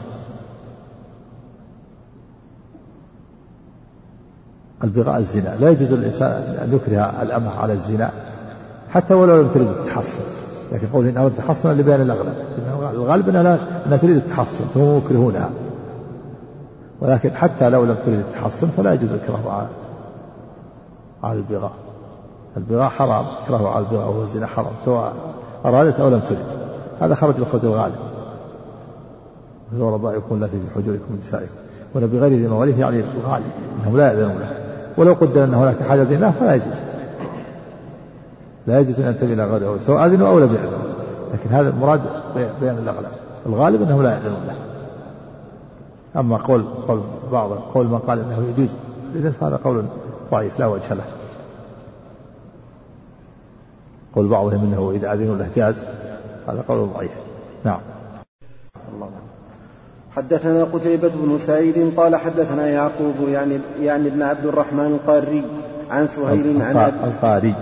البغاء 4.83 5.17
الزنا. 5.17 5.55
لا 5.59 5.69
يجوز 5.69 5.91
للإنسان 5.91 6.31
أن 6.31 6.73
يكره 6.73 7.21
الأمة 7.21 7.49
على 7.49 7.73
الزنا 7.73 8.11
حتى 8.89 9.13
ولو 9.13 9.41
لم 9.41 9.47
تريد 9.47 9.67
التحصن. 9.67 10.23
لكن 10.71 10.87
قول 10.87 11.07
إن 11.07 11.17
أردت 11.17 11.37
تحصنا 11.37 11.73
لبيان 11.73 12.01
الأغلب. 12.01 12.33
الغالب 12.93 13.29
أنها, 13.29 13.43
لا 13.43 13.85
أنها 13.85 13.97
تريد 13.97 14.15
التحصن 14.15 14.65
فهم 14.73 14.97
يكرهونها 14.97 15.49
ولكن 17.01 17.33
حتى 17.33 17.69
لو 17.69 17.85
لم 17.85 17.95
تريد 17.95 18.19
التحصن 18.19 18.67
فلا 18.67 18.93
يجوز 18.93 19.11
الكراهة 19.11 19.51
على 19.51 19.67
على 21.23 21.39
البغاء. 21.39 21.88
البغاء 22.57 22.89
حرام 22.89 23.25
الكراهه 23.41 23.69
على 23.69 23.85
البغاء 23.85 24.07
وهو 24.07 24.21
الزنا 24.21 24.47
حرام 24.47 24.71
سواء 24.85 25.13
أرادت 25.65 25.99
أو 25.99 26.09
لم 26.09 26.19
ترد. 26.19 26.45
هذا 27.01 27.15
خرج 27.15 27.35
بخرج 27.35 27.65
الغالب. 27.65 27.95
هو 29.79 30.11
يكون 30.11 30.43
التي 30.43 30.57
في 30.57 30.75
حجوركم 30.75 31.03
من 31.09 31.19
نسائكم. 31.23 31.53
ولا 31.95 32.05
بغير 32.05 32.31
ذي 32.31 32.47
مواليه 32.47 32.79
يعني 32.79 32.99
الغالب 32.99 33.51
إنهم 33.81 33.97
لا 33.97 34.07
يأذنون. 34.07 34.39
له 34.39 34.51
ولو 34.97 35.13
قدر 35.13 35.43
أن 35.43 35.53
هناك 35.53 35.83
حاجة 35.83 36.03
له 36.03 36.31
فلا 36.31 36.55
يجوز. 36.55 36.77
لا 38.67 38.79
يجوز 38.79 38.99
أن 38.99 39.07
ينتمي 39.07 39.33
إلى 39.33 39.45
غيره 39.45 39.77
سواء 39.79 40.05
اذنوا 40.05 40.27
أو 40.27 40.39
لم 40.39 40.53
ياذنوا 40.53 40.79
لكن 41.33 41.49
هذا 41.49 41.69
المراد 41.69 42.01
بيان 42.35 42.77
الأغلب. 42.77 43.11
الغالب 43.45 43.81
إنهم 43.81 44.03
لا 44.03 44.11
يأذنون 44.11 44.41
له. 44.47 44.55
أما 46.19 46.37
قول 46.37 46.65
قول 46.87 47.01
بعض 47.31 47.49
قول 47.51 47.87
من 47.87 47.97
قال 47.97 48.19
إنه 48.19 48.53
يجوز 48.57 48.69
فهذا 49.31 49.59
قول 49.63 49.85
ضعيف 50.31 50.59
لا 50.59 50.67
وجه 50.67 50.93
له. 50.93 51.03
قول 54.15 54.27
بعضهم 54.27 54.73
إنه 54.73 54.91
إذا 54.95 55.13
اذنوا 55.13 55.35
له 55.35 55.49
جاز 55.55 55.83
هذا 56.47 56.63
قول 56.67 56.89
ضعيف. 56.93 57.11
نعم. 57.63 57.79
حدثنا 60.15 60.63
قتيبة 60.63 61.11
بن 61.15 61.39
سعيد 61.39 61.93
قال 61.97 62.15
حدثنا 62.15 62.67
يعقوب 62.67 63.15
يعني 63.29 63.59
يعني 63.81 64.07
ابن 64.07 64.21
عبد 64.21 64.45
الرحمن 64.45 64.85
القاري 64.85 65.43
عن 65.91 66.07
سهيل 66.07 66.61
عن 66.61 66.91
القاري 67.03 67.55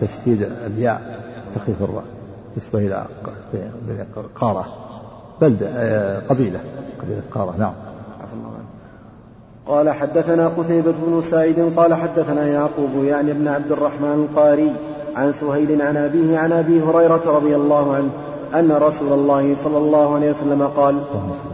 تشديد 0.00 0.48
الياء 0.66 1.20
تخفيف 1.54 1.82
الراء 1.82 2.04
نسبة 2.56 2.78
إلى 2.78 3.06
قارة 4.34 4.66
بلدة 5.40 5.68
آه، 5.68 6.20
قبيلة 6.28 6.60
قبيلة 7.02 7.22
قارة 7.30 7.54
نعم. 7.58 7.72
قال 9.66 9.90
حدثنا 9.90 10.48
قتيبة 10.48 10.92
بن 11.06 11.22
سعيد 11.22 11.72
قال 11.76 11.94
حدثنا 11.94 12.46
يعقوب 12.46 13.04
يعني 13.04 13.30
ابن 13.30 13.48
عبد 13.48 13.72
الرحمن 13.72 14.28
القاري 14.30 14.72
عن 15.16 15.32
سهيل 15.32 15.82
عن 15.82 15.96
أبيه 15.96 16.38
عن 16.38 16.52
أبي 16.52 16.82
هريرة 16.82 17.22
رضي 17.26 17.56
الله 17.56 17.94
عنه 17.94 18.08
أن 18.54 18.72
رسول 18.72 19.12
الله 19.12 19.56
صلى 19.64 19.78
الله 19.78 20.14
عليه 20.14 20.30
وسلم 20.30 20.62
قال 20.62 20.94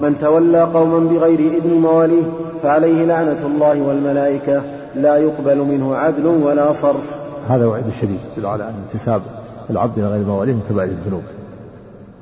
من 0.01 0.19
تولى 0.19 0.63
قوما 0.63 0.99
بغير 0.99 1.39
إذن 1.39 1.79
مواليه 1.79 2.25
فعليه 2.63 3.05
لعنة 3.05 3.47
الله 3.47 3.83
والملائكة 3.83 4.63
لا 4.95 5.17
يقبل 5.17 5.59
منه 5.59 5.97
عدل 5.97 6.27
ولا 6.27 6.73
صرف. 6.73 7.17
هذا 7.49 7.67
وعيد 7.67 7.85
شديد 8.01 8.19
يدل 8.37 8.47
على 8.47 8.65
أن 8.65 8.75
انتساب 8.87 9.23
العبد 9.71 9.99
إلى 9.99 10.09
غير 10.09 10.27
مواليه 10.27 10.53
من 10.53 10.63
كبائر 10.71 10.91
الذنوب. 10.91 11.23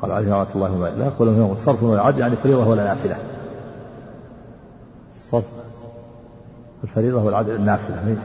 قال 0.03 0.12
عليه 0.12 0.33
رحمة 0.33 0.47
الله 0.55 0.70
والملائكة 0.72 0.99
لا 0.99 1.07
يقبل 1.07 1.26
منه 1.26 1.57
صرف 1.59 1.83
ولا 1.83 2.03
عدل 2.03 2.20
يعني 2.20 2.37
فريضة 2.37 2.68
ولا 2.68 2.85
نافلة 2.85 3.16
صرف 5.20 5.45
الفريضة 6.85 7.24
والعدل 7.24 7.55
النافلة 7.55 8.16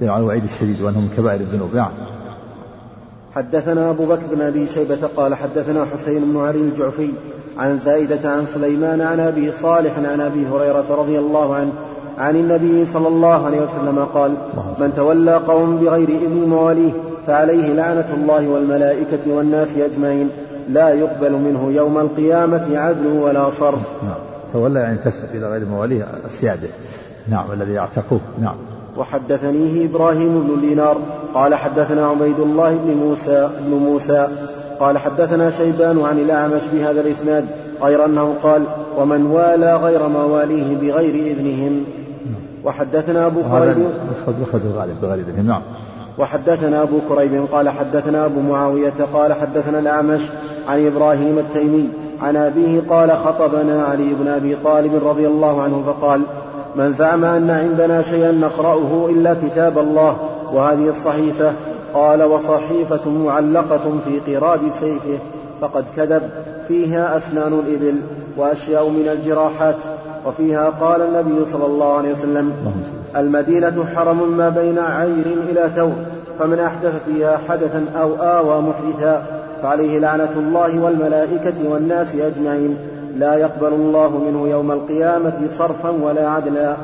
يدل 0.00 0.10
على 0.10 0.20
الوعيد 0.20 0.44
الشديد 0.44 0.80
وأنه 0.80 1.00
من 1.00 1.14
كبائر 1.16 1.40
الذنوب 1.40 1.74
نعم. 1.74 1.92
حدثنا 3.34 3.90
أبو 3.90 4.06
بكر 4.06 4.22
بن 4.34 4.40
أبي 4.40 4.66
شيبة 4.66 5.08
قال 5.16 5.34
حدثنا 5.34 5.86
حسين 5.94 6.32
بن 6.32 6.40
علي 6.40 6.58
الجعفي 6.58 7.10
عن 7.58 7.78
زائدة 7.78 8.30
عن 8.30 8.46
سليمان 8.54 9.00
عن 9.00 9.20
أبي 9.20 9.52
صالح 9.52 9.98
عن 9.98 10.20
أبي 10.20 10.46
هريرة 10.46 10.84
رضي 10.90 11.18
الله 11.18 11.54
عنه 11.54 11.72
عن 12.18 12.36
النبي 12.36 12.86
صلى 12.86 13.08
الله 13.08 13.46
عليه 13.46 13.60
وسلم 13.60 14.06
قال 14.14 14.34
من 14.78 14.92
تولى 14.96 15.34
قوم 15.34 15.76
بغير 15.76 16.08
إذن 16.08 16.48
مواليه 16.48 16.92
فعليه 17.26 17.72
لعنة 17.72 18.14
الله 18.14 18.48
والملائكة 18.48 19.18
والناس 19.26 19.76
أجمعين. 19.76 20.30
لا 20.68 20.90
يقبل 20.94 21.32
منه 21.32 21.72
يوم 21.76 21.98
القيامة 21.98 22.78
عدل 22.78 23.06
ولا 23.06 23.50
صرف. 23.50 24.02
نعم. 24.02 24.18
تولى 24.52 24.80
يعني 24.80 24.98
تسب 24.98 25.34
إلى 25.34 25.46
غير 25.46 25.64
مواليه 25.64 26.08
السيادة. 26.24 26.68
نعم 27.28 27.52
الذي 27.52 27.72
يعتقوه. 27.72 28.20
نعم. 28.38 28.56
وحدثنيه 29.00 29.86
إبراهيم 29.86 30.46
بن 30.48 30.60
دينار 30.60 30.96
قال 31.34 31.54
حدثنا 31.54 32.06
عبيد 32.06 32.40
الله 32.40 32.70
بن 32.84 32.94
موسى 32.94 33.50
بن 33.60 33.74
موسى 33.74 34.28
قال 34.80 34.98
حدثنا 34.98 35.50
شيبان 35.50 36.02
عن 36.04 36.18
الأعمش 36.18 36.62
بهذا 36.72 37.00
الإسناد 37.00 37.46
غير 37.82 38.04
أنه 38.04 38.34
قال 38.42 38.62
ومن 38.98 39.26
والى 39.26 39.76
غير 39.76 40.08
مواليه 40.08 40.76
بغير 40.76 41.14
إذنهم 41.14 41.84
وحدثنا 42.64 43.26
أبو 43.26 43.40
الغالب 43.40 45.00
بغير 45.02 45.18
إذنهم 45.18 45.46
نعم. 45.46 45.62
وحدثنا 46.18 46.82
أبو 46.82 46.98
كريب 47.08 47.46
قال 47.52 47.68
حدثنا 47.68 48.24
أبو 48.24 48.40
معاوية 48.40 48.94
قال 49.14 49.32
حدثنا 49.32 49.78
الأعمش 49.78 50.22
عن 50.68 50.86
إبراهيم 50.86 51.38
التيمي 51.38 51.88
عن 52.22 52.36
أبيه 52.36 52.80
قال 52.90 53.10
خطبنا 53.10 53.82
علي 53.82 54.14
بن 54.20 54.28
أبي 54.28 54.56
طالب 54.64 55.08
رضي 55.08 55.26
الله 55.26 55.62
عنه 55.62 55.82
فقال 55.86 56.22
من 56.76 56.92
زعم 56.92 57.24
أن 57.24 57.50
عندنا 57.50 58.02
شيئا 58.02 58.32
نقرأه 58.32 59.08
إلا 59.10 59.34
كتاب 59.34 59.78
الله 59.78 60.16
وهذه 60.52 60.88
الصحيفة 60.88 61.52
قال 61.94 62.22
وصحيفة 62.22 63.10
معلقة 63.10 63.92
في 64.04 64.36
قراب 64.36 64.60
سيفه 64.80 65.18
فقد 65.60 65.84
كذب 65.96 66.22
فيها 66.68 67.16
أسنان 67.16 67.52
الإبل 67.52 67.94
وأشياء 68.36 68.88
من 68.88 69.08
الجراحات 69.08 69.76
وفيها 70.26 70.70
قال 70.70 71.02
النبي 71.02 71.46
صلى 71.46 71.66
الله 71.66 71.96
عليه 71.96 72.12
وسلم 72.12 72.52
المدينة 73.16 73.84
حرم 73.96 74.36
ما 74.36 74.48
بين 74.48 74.78
عير 74.78 75.26
إلى 75.50 75.70
ثور 75.76 75.92
فمن 76.38 76.58
أحدث 76.58 76.92
فيها 77.06 77.40
حدثا 77.48 77.84
أو 77.96 78.14
آوى 78.14 78.62
محدثا 78.62 79.24
فعليه 79.62 79.98
لعنة 79.98 80.32
الله 80.36 80.78
والملائكة 80.78 81.68
والناس 81.68 82.14
أجمعين. 82.14 82.76
لا 83.20 83.34
يقبل 83.34 83.72
الله 83.72 84.18
منه 84.18 84.48
يوم 84.48 84.72
القيامة 84.72 85.38
صرفا 85.58 85.90
ولا 85.90 86.28
عدلا. 86.28 86.76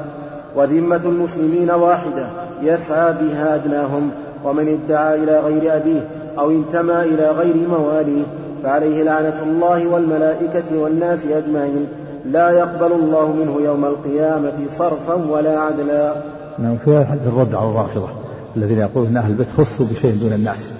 وذمة 0.57 1.01
المسلمين 1.05 1.71
واحدة 1.71 2.27
يسعى 2.63 3.13
بها 3.13 3.55
أدناهم. 3.55 4.11
ومن 4.45 4.69
ادعى 4.69 5.15
إلى 5.23 5.41
غير 5.41 5.77
أبيه 5.77 6.09
أو 6.39 6.51
انتمى 6.51 7.01
إلى 7.03 7.31
غير 7.31 7.55
مواليه 7.69 8.23
فعليه 8.63 9.03
لعنة 9.03 9.43
الله 9.43 9.87
والملائكة 9.87 10.79
والناس 10.79 11.27
أجمعين. 11.27 11.87
لا 12.25 12.51
يقبل 12.51 12.93
الله 12.93 13.33
منه 13.33 13.61
يوم 13.65 13.85
القيامة 13.85 14.59
صرفا 14.71 15.15
ولا 15.15 15.61
عدلا. 15.61 16.15
نعم 16.59 16.77
في 16.77 16.91
هذا 16.91 17.29
الرد 17.29 17.55
على 17.55 17.71
الرافضة 17.71 18.09
الذين 18.57 18.79
يقولون 18.79 19.11
أن 19.11 19.17
أهل 19.17 19.31
البيت 19.31 19.49
خصوا 19.57 19.87
بشيء 19.87 20.17
دون 20.21 20.33
الناس. 20.33 20.73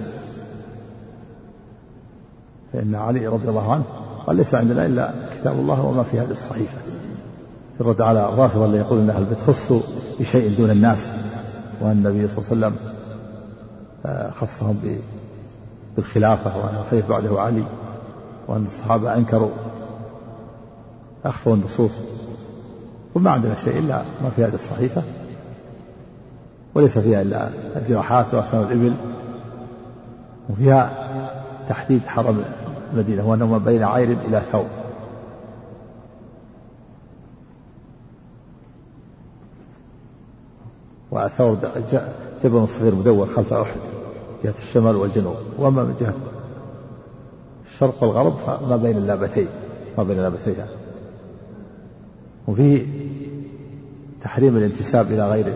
فإن 2.73 2.95
علي 2.95 3.27
رضي 3.27 3.49
الله 3.49 3.71
عنه 3.71 3.83
قال 4.27 4.35
ليس 4.35 4.55
عندنا 4.55 4.85
إلا 4.85 5.13
كتاب 5.35 5.53
الله 5.53 5.85
وما 5.85 6.03
في 6.03 6.19
هذه 6.19 6.31
الصحيفة. 6.31 6.77
الرد 7.81 8.01
على 8.01 8.29
الرافضة 8.29 8.65
اللي 8.65 8.77
يقول 8.77 8.99
أن 8.99 9.09
أهل 9.09 9.21
البيت 9.21 9.83
بشيء 10.19 10.57
دون 10.57 10.69
الناس 10.69 11.13
وأن 11.81 11.91
النبي 11.91 12.27
صلى 12.27 12.37
الله 12.37 12.65
عليه 12.65 12.75
وسلم 12.75 12.75
آه، 14.05 14.31
خصهم 14.31 14.79
بالخلافة 15.95 16.57
وأن 16.57 16.75
الخليفة 16.75 17.07
بعده 17.07 17.41
علي 17.41 17.63
وأن 18.47 18.65
الصحابة 18.67 19.15
أنكروا 19.15 19.49
أخفوا 21.25 21.55
النصوص. 21.55 21.91
وما 23.15 23.31
عندنا 23.31 23.55
شيء 23.55 23.79
إلا 23.79 24.01
ما 24.23 24.29
في 24.29 24.43
هذه 24.43 24.53
الصحيفة. 24.53 25.01
وليس 26.75 26.97
فيها 26.97 27.21
إلا 27.21 27.49
الجراحات 27.75 28.33
وأسنان 28.33 28.63
الإبل. 28.63 28.93
وفيها 30.49 30.91
تحديد 31.69 32.01
حرم 32.07 32.43
المدينة 32.93 33.29
وأنه 33.29 33.45
ما 33.45 33.57
بين 33.57 33.83
عير 33.83 34.17
إلى 34.27 34.41
ثور 34.51 34.65
وثور 41.11 41.57
جبل 42.43 42.67
صغير 42.67 42.95
مدور 42.95 43.27
خلف 43.27 43.53
أحد 43.53 43.79
جهة 44.43 44.53
الشمال 44.59 44.95
والجنوب. 44.95 45.35
وأما 45.57 45.83
من 45.83 45.95
جهة 45.99 46.13
الشرق 47.65 48.03
والغرب 48.03 48.33
فما 48.33 48.77
بين 48.77 48.97
اللابتين 48.97 49.47
ما 49.97 50.03
بين 50.03 50.17
اللابتيها 50.17 50.67
وفيه 52.47 52.85
تحريم 54.21 54.57
الانتساب 54.57 55.05
إلى 55.05 55.29
غير 55.29 55.53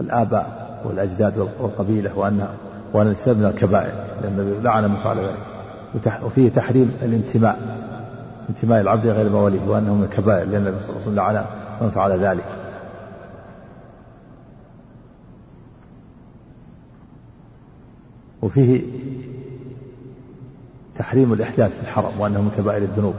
الآباء 0.00 0.80
والأجداد 0.84 1.38
والقبيلة 1.38 2.18
وأن 2.18 2.48
وأن 2.92 3.06
الانتساب 3.06 3.36
من 3.38 3.44
الكبائر 3.44 3.92
لأن 4.22 4.40
النبي 4.40 4.62
لعن 4.62 4.84
من 4.84 4.96
فعل 4.96 5.18
ذلك 5.18 5.36
وفيه 6.24 6.50
تحريم 6.50 6.96
الانتماء 7.02 7.76
انتماء 8.50 8.80
العبد 8.80 9.06
غير 9.06 9.30
مواليه 9.30 9.60
وأنه 9.68 9.94
من 9.94 10.04
الكبائر 10.04 10.48
لأن 10.48 10.66
النبي 10.66 10.80
صلى 10.80 10.88
الله 10.88 11.00
عليه 11.00 11.00
وسلم 11.00 11.14
لعن 11.14 11.44
من 11.80 11.90
فعل 11.90 12.12
ذلك. 12.12 12.44
وفيه 18.42 18.82
تحريم 20.96 21.32
الإحداث 21.32 21.70
في 21.70 21.82
الحرم 21.82 22.20
وأنه 22.20 22.42
من 22.42 22.50
كبائر 22.58 22.82
الذنوب. 22.82 23.14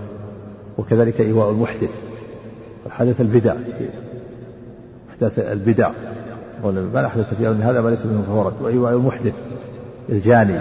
وكذلك 0.77 1.21
إيواء 1.21 1.51
المحدث. 1.51 1.91
الحدث 2.85 3.21
البدع 3.21 3.55
أحداث 5.09 5.39
البدع. 5.39 5.91
من 6.63 7.05
أحدث 7.05 7.33
في 7.33 7.47
هذا 7.47 7.81
ما 7.81 7.89
ليس 7.89 8.05
منه 8.05 8.23
فهو 8.27 8.47
رد. 8.47 8.61
وإيواء 8.61 8.93
المحدث. 8.93 9.33
الجاني 10.09 10.59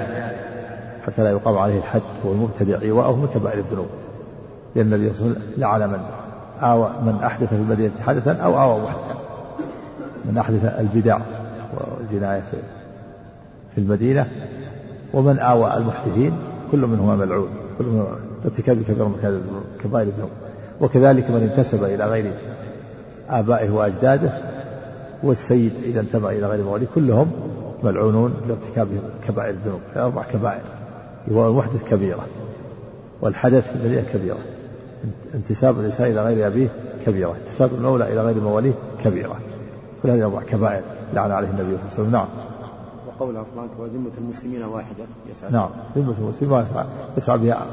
حتى 1.07 1.23
لا 1.23 1.31
يقام 1.31 1.59
عليه 1.59 1.79
الحد 1.79 2.03
والمبتدع 2.25 2.81
إيواءه 2.83 3.17
من 3.17 3.29
كبائر 3.35 3.59
الذنوب. 3.59 3.87
لأن 4.77 4.93
النبي 4.93 5.13
صلى 5.13 5.27
الله 5.27 5.37
عليه 5.37 5.47
وسلم 5.47 5.61
لعن 5.61 5.91
من 5.91 6.01
آوى 6.63 6.91
من 7.03 7.21
أحدث 7.25 7.49
في 7.49 7.55
المدينة 7.55 7.93
حدثا 8.07 8.33
أو 8.33 8.63
آوى 8.63 8.83
محدثا. 8.83 9.17
من 10.25 10.39
أحدث 10.39 10.65
البدع 10.65 11.19
والجناية 11.75 12.43
في 13.75 13.79
المدينة 13.79 14.27
ومن 15.15 15.39
آوى 15.39 15.77
المحدثين 15.77 16.33
كل 16.73 16.79
منهما 16.79 17.17
ملعون 17.17 17.49
كل 17.79 17.85
منهما 17.85 18.17
ارتكاب 18.45 18.83
كبير 18.83 19.05
من 19.05 19.41
كبائر 19.85 20.07
الذنوب. 20.07 20.31
وكذلك 20.81 21.31
من 21.31 21.43
انتسب 21.43 21.85
إلى 21.85 22.05
غير 22.05 22.33
آبائه 23.31 23.71
وأجداده 23.71 24.33
والسيد 25.23 25.73
إذا 25.85 26.01
انتمى 26.01 26.39
إلى 26.39 26.47
غير 26.47 26.65
مواليه 26.65 26.87
كلهم 26.95 27.31
ملعونون 27.87 28.35
لارتكاب 28.49 28.89
كبائر 29.29 29.51
الذنوب 29.51 29.81
أربع 29.97 30.23
كبائر 30.23 30.63
هو 31.33 31.49
المحدث 31.49 31.85
كبيرة 31.85 32.27
والحدث 33.21 33.77
المدينة 33.77 34.03
كبيرة 34.13 34.39
انتساب 35.35 35.81
الإنسان 35.81 36.11
إلى 36.11 36.23
غير 36.23 36.47
أبيه 36.47 36.69
كبيرة 37.07 37.37
انتساب 37.41 37.75
المولى 37.75 38.13
إلى 38.13 38.23
غير 38.23 38.41
مواليه 38.41 38.73
كبيرة 39.05 39.37
كل 40.03 40.11
هذه 40.11 40.25
أربع 40.25 40.43
كبائر 40.43 40.83
لعن 41.15 41.31
عليه 41.31 41.49
النبي 41.49 41.63
صلى 41.63 41.75
الله 41.75 41.93
عليه 41.93 41.95
وسلم. 41.95 42.13
نعم. 42.13 42.27
وقول 43.09 43.37
عفوا 43.37 43.63
وذمة 43.79 44.11
المسلمين 44.19 44.63
واحدة 44.63 45.05
يسعى 45.31 45.53
نعم. 45.53 45.69
ذمة 45.97 46.15
المسلمين 46.19 46.63
يسعى, 46.63 46.85
يسعى 47.17 47.39
بها 47.39 47.67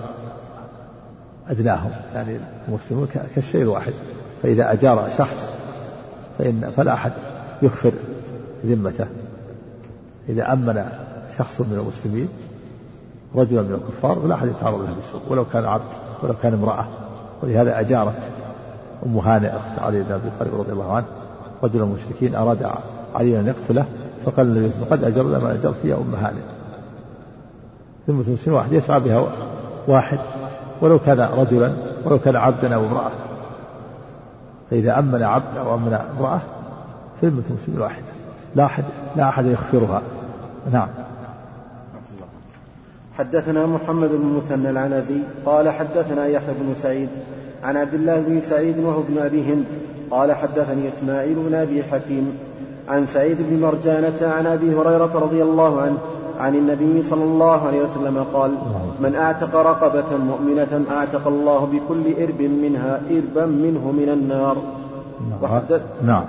أدناهم 1.50 1.92
يعني 2.14 2.40
المسلمون 2.68 3.08
كالشيء 3.36 3.62
الواحد. 3.62 3.94
فإذا 4.44 4.74
أجار 4.74 5.10
شخص 5.18 5.52
فإن 6.38 6.72
فلا 6.78 6.94
أحد 6.94 7.12
يكفر 7.62 7.92
ذمته. 8.66 9.08
إذا 10.30 10.54
أمن 10.54 10.86
شخص 11.38 11.62
من 11.62 11.78
المسلمين 11.80 12.30
رجلا 13.36 13.62
من 13.62 13.74
الكفار 13.74 14.20
فلا 14.20 14.36
أحد 14.36 14.48
يتعرض 14.48 14.82
له 14.82 14.94
بالسوء 14.94 15.22
ولو 15.28 15.46
كان 15.46 15.66
عبد 15.66 15.94
ولو 16.24 16.34
كان 16.44 16.54
امرأة. 16.54 16.86
ولهذا 17.44 17.80
أجارت 17.80 18.20
أم 19.06 19.18
هانئ 19.18 19.50
أخت 19.50 19.80
علي 19.80 20.04
بن 20.04 20.12
أبي 20.12 20.30
طالب 20.40 20.60
رضي 20.60 20.72
الله 20.72 20.94
عنه 20.94 21.06
رجل 21.64 21.82
المشركين 21.82 22.36
أراد 22.36 22.70
علي 23.16 23.40
أن 23.40 23.48
يقتله 23.48 23.86
فقال 24.26 24.48
النبي 24.48 24.72
صلى 24.72 24.86
قد 24.86 25.04
أجرنا 25.04 25.40
ما 25.40 25.54
أجرت 25.54 25.86
يا 25.86 25.96
أم 25.96 26.16
هانئ. 26.16 26.42
ذمة 28.10 28.24
المسلمين 28.28 28.60
واحد 28.60 28.74
يسعى 28.74 29.00
بها 29.00 29.28
واحد 29.88 30.20
ولو 30.82 31.00
كان 31.00 31.20
رجلا 31.20 31.74
ولو 32.06 32.20
كان 32.20 32.36
عبدا 32.36 32.76
أو 32.76 32.86
امرأة. 32.86 33.12
فإذا 34.72 35.00
أمن 35.00 35.24
عبد 35.24 35.58
أو 35.58 35.76
أمن 35.76 35.94
امرأة 36.18 36.40
فذمة 37.22 37.44
المسلمين 37.50 37.82
واحدة. 37.82 38.06
لا 38.56 38.66
أحد 38.66 38.84
لا 39.16 39.30
أحد 39.30 39.46
يخفرها. 39.46 40.02
نعم. 40.72 40.88
حدثنا 43.18 43.66
محمد 43.66 44.10
بن 44.10 44.38
مثنى 44.38 44.70
العنزي 44.70 45.18
قال 45.46 45.70
حدثنا 45.70 46.28
يحيى 46.28 46.54
بن 46.62 46.74
سعيد 46.82 47.10
عن 47.64 47.78
عبد 47.78 47.94
الله 47.94 48.22
بن 48.22 48.42
سعيد 48.42 48.80
وهو 48.80 49.02
ابن 49.02 49.18
أبي 49.18 49.44
هند 49.44 49.66
قال 50.12 50.34
حدثني 50.34 50.90
إسماعيل 50.90 51.36
بن 51.36 51.54
أبي 51.54 51.84
حكيم 51.84 52.38
عن 52.90 53.06
سعيد 53.06 53.38
بن 53.40 53.62
مرجانة 53.62 54.34
عن 54.34 54.46
أبي 54.46 54.76
هريرة 54.76 55.20
رضي 55.20 55.44
الله 55.44 55.82
عنه 55.82 55.98
عن 56.40 56.56
النبي 56.56 57.04
صلى 57.04 57.24
الله 57.24 57.68
عليه 57.68 57.82
وسلم 57.82 58.26
قال 58.34 58.52
من 59.00 59.16
أعتق 59.16 59.56
رقبة 59.56 60.18
مؤمنة 60.18 60.86
أعتق 60.92 61.28
الله 61.28 61.66
بكل 61.66 62.24
إرب 62.24 62.42
منها 62.42 63.02
إربا 63.12 63.46
منه 63.46 63.92
من 63.92 64.10
النار. 64.14 64.58
وحدث 65.42 65.82
نعم. 66.02 66.26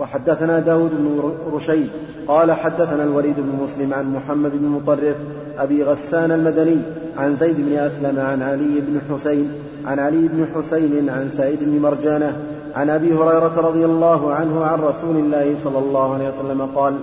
وحدثنا 0.00 0.58
داود 0.58 0.90
بن 0.90 1.32
رشيد 1.52 1.88
قال 2.28 2.52
حدثنا 2.52 3.04
الوليد 3.04 3.36
بن 3.38 3.64
مسلم 3.64 3.94
عن 3.94 4.14
محمد 4.14 4.50
بن 4.54 4.68
مطرف 4.68 5.16
أبي 5.58 5.84
غسان 5.84 6.32
المدني 6.32 6.78
عن 7.18 7.36
زيد 7.36 7.56
بن 7.56 7.76
أسلم 7.76 8.20
عن 8.20 8.42
علي 8.42 8.80
بن 8.80 9.00
حسين 9.10 9.52
عن 9.86 9.98
علي 9.98 10.28
بن 10.28 10.46
حسين 10.54 11.10
عن 11.10 11.30
سعيد 11.36 11.58
بن 11.60 11.82
مرجانة 11.82 12.36
عن 12.74 12.90
أبي 12.90 13.14
هريرة 13.14 13.60
رضي 13.60 13.84
الله 13.84 14.34
عنه 14.34 14.64
عن 14.64 14.78
رسول 14.80 15.16
الله 15.16 15.54
صلى 15.64 15.78
الله 15.78 16.14
عليه 16.14 16.28
وسلم 16.28 16.68
قال 16.76 16.94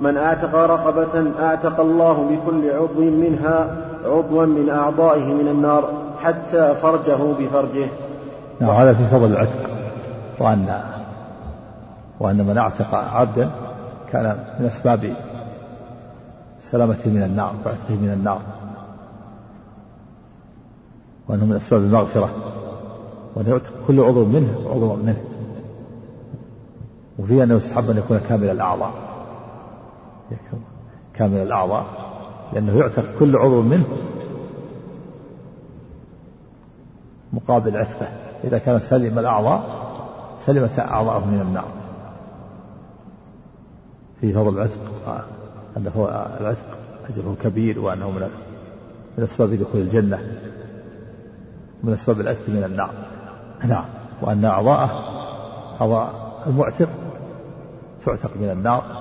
من 0.00 0.16
اعتق 0.16 0.54
رقبة 0.54 1.32
اعتق 1.40 1.80
الله 1.80 2.30
بكل 2.30 2.70
عضو 2.70 3.10
منها 3.10 3.76
عضوا 4.04 4.46
من 4.46 4.70
أعضائه 4.70 5.24
من 5.24 5.48
النار 5.48 5.90
حتى 6.22 6.74
فرجه 6.82 7.18
بفرجه. 7.38 7.86
نعم 8.60 8.70
هذا 8.70 8.92
في 8.94 9.06
فضل 9.10 9.32
العتق 9.32 9.70
وأن 10.38 10.80
وأن 12.20 12.46
من 12.46 12.58
اعتق 12.58 12.94
عبدا 12.94 13.50
كان 14.12 14.54
من 14.60 14.66
أسباب 14.66 15.14
سلامته 16.60 17.10
من 17.10 17.22
النار 17.22 17.54
وعتقه 17.66 17.94
من 17.94 18.12
النار. 18.12 18.40
وأنه 21.28 21.44
من 21.44 21.56
أسباب 21.56 21.80
المغفرة. 21.80 22.30
وأن 23.34 23.46
يعتق 23.48 23.72
كل 23.86 24.00
عضو 24.00 24.24
منه 24.24 24.54
عضو 24.66 24.96
منه. 24.96 25.24
وفيه 27.18 27.42
أنه 27.42 27.54
يستحب 27.54 27.90
أن 27.90 27.96
يكون 27.96 28.20
كامل 28.28 28.50
الأعضاء. 28.50 28.92
كامل 31.14 31.38
الأعضاء. 31.38 31.84
لأنه 32.52 32.78
يعتق 32.78 33.04
كل 33.18 33.36
عضو 33.36 33.62
منه. 33.62 33.84
مقابل 37.32 37.76
عتقه. 37.76 38.08
إذا 38.44 38.58
كان 38.58 38.78
سلم 38.78 39.18
الأعضاء 39.18 39.62
سلمت 40.38 40.78
أعضاءه 40.78 41.24
من 41.26 41.40
النار. 41.40 41.79
في 44.20 44.32
فضل 44.32 44.54
العتق 44.54 44.80
أنه 45.76 46.08
العتق 46.40 46.66
أجره 47.10 47.36
كبير 47.42 47.80
وأنه 47.80 48.10
من 48.10 48.28
من 49.18 49.24
أسباب 49.24 49.50
دخول 49.50 49.80
الجنة 49.80 50.18
من 51.84 51.92
أسباب 51.92 52.20
العتق 52.20 52.48
من 52.48 52.64
النار. 52.64 52.90
نعم. 53.68 53.84
وأن 54.22 54.44
أعضاءه 54.44 54.90
أعضاء 55.80 56.12
المعتق 56.46 56.88
تعتق 58.04 58.30
من 58.40 58.50
النار. 58.50 59.00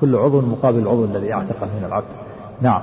كل 0.00 0.16
عضو 0.16 0.40
مقابل 0.40 0.78
العضو 0.78 1.04
الذي 1.04 1.32
أعتقه 1.32 1.66
من 1.66 1.84
العبد 1.86 2.06
نعم. 2.60 2.82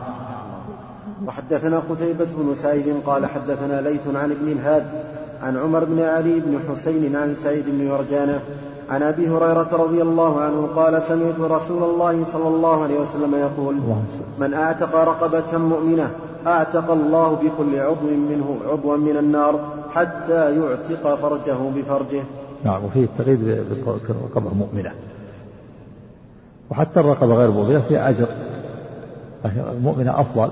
وحدثنا 1.28 1.80
قتيبة 1.80 2.28
بن 2.38 2.56
سعيد 2.56 2.96
قال 3.06 3.26
حدثنا 3.26 3.82
ليث 3.82 4.08
عن 4.16 4.32
ابن 4.32 4.48
الهاد 4.48 4.86
عن 5.42 5.58
عمر 5.58 5.84
بن 5.84 6.02
علي 6.02 6.40
بن 6.40 6.60
حسين 6.70 7.16
عن 7.16 7.36
سعيد 7.44 7.66
بن 7.68 7.82
يرجانة 7.82 8.42
عن 8.90 9.04
أبي 9.04 9.28
هريرة 9.30 9.70
رضي 9.72 10.02
الله 10.02 10.42
عنه 10.42 10.70
قال 10.76 11.04
سمعت 11.04 11.40
رسول 11.40 11.84
الله 11.84 12.26
صلى 12.26 12.48
الله 12.48 12.84
عليه 12.84 13.00
وسلم 13.00 13.36
يقول 13.36 13.76
من 14.40 14.54
أعتق 14.54 14.96
رقبة 14.96 15.58
مؤمنة 15.58 16.12
أعتق 16.48 16.92
الله 16.92 17.34
بكل 17.34 17.80
عضو 17.80 18.08
منه 18.30 18.58
عضوا 18.66 18.98
من 18.98 19.18
النار 19.18 19.60
حتى 19.90 20.60
يعتق 20.60 21.16
فرجه 21.16 21.58
بفرجه. 21.76 22.24
نعم 22.64 22.86
وفيه 22.86 23.04
التغيير 23.04 23.38
بالرقبه 23.38 24.54
مؤمنة. 24.54 24.92
وحتى 26.72 27.00
الرقبة 27.00 27.36
غير 27.36 27.52
مؤمنة 27.52 27.80
فيها 27.80 28.10
أجر. 28.10 28.28
المؤمنة 29.46 30.22
أفضل 30.22 30.52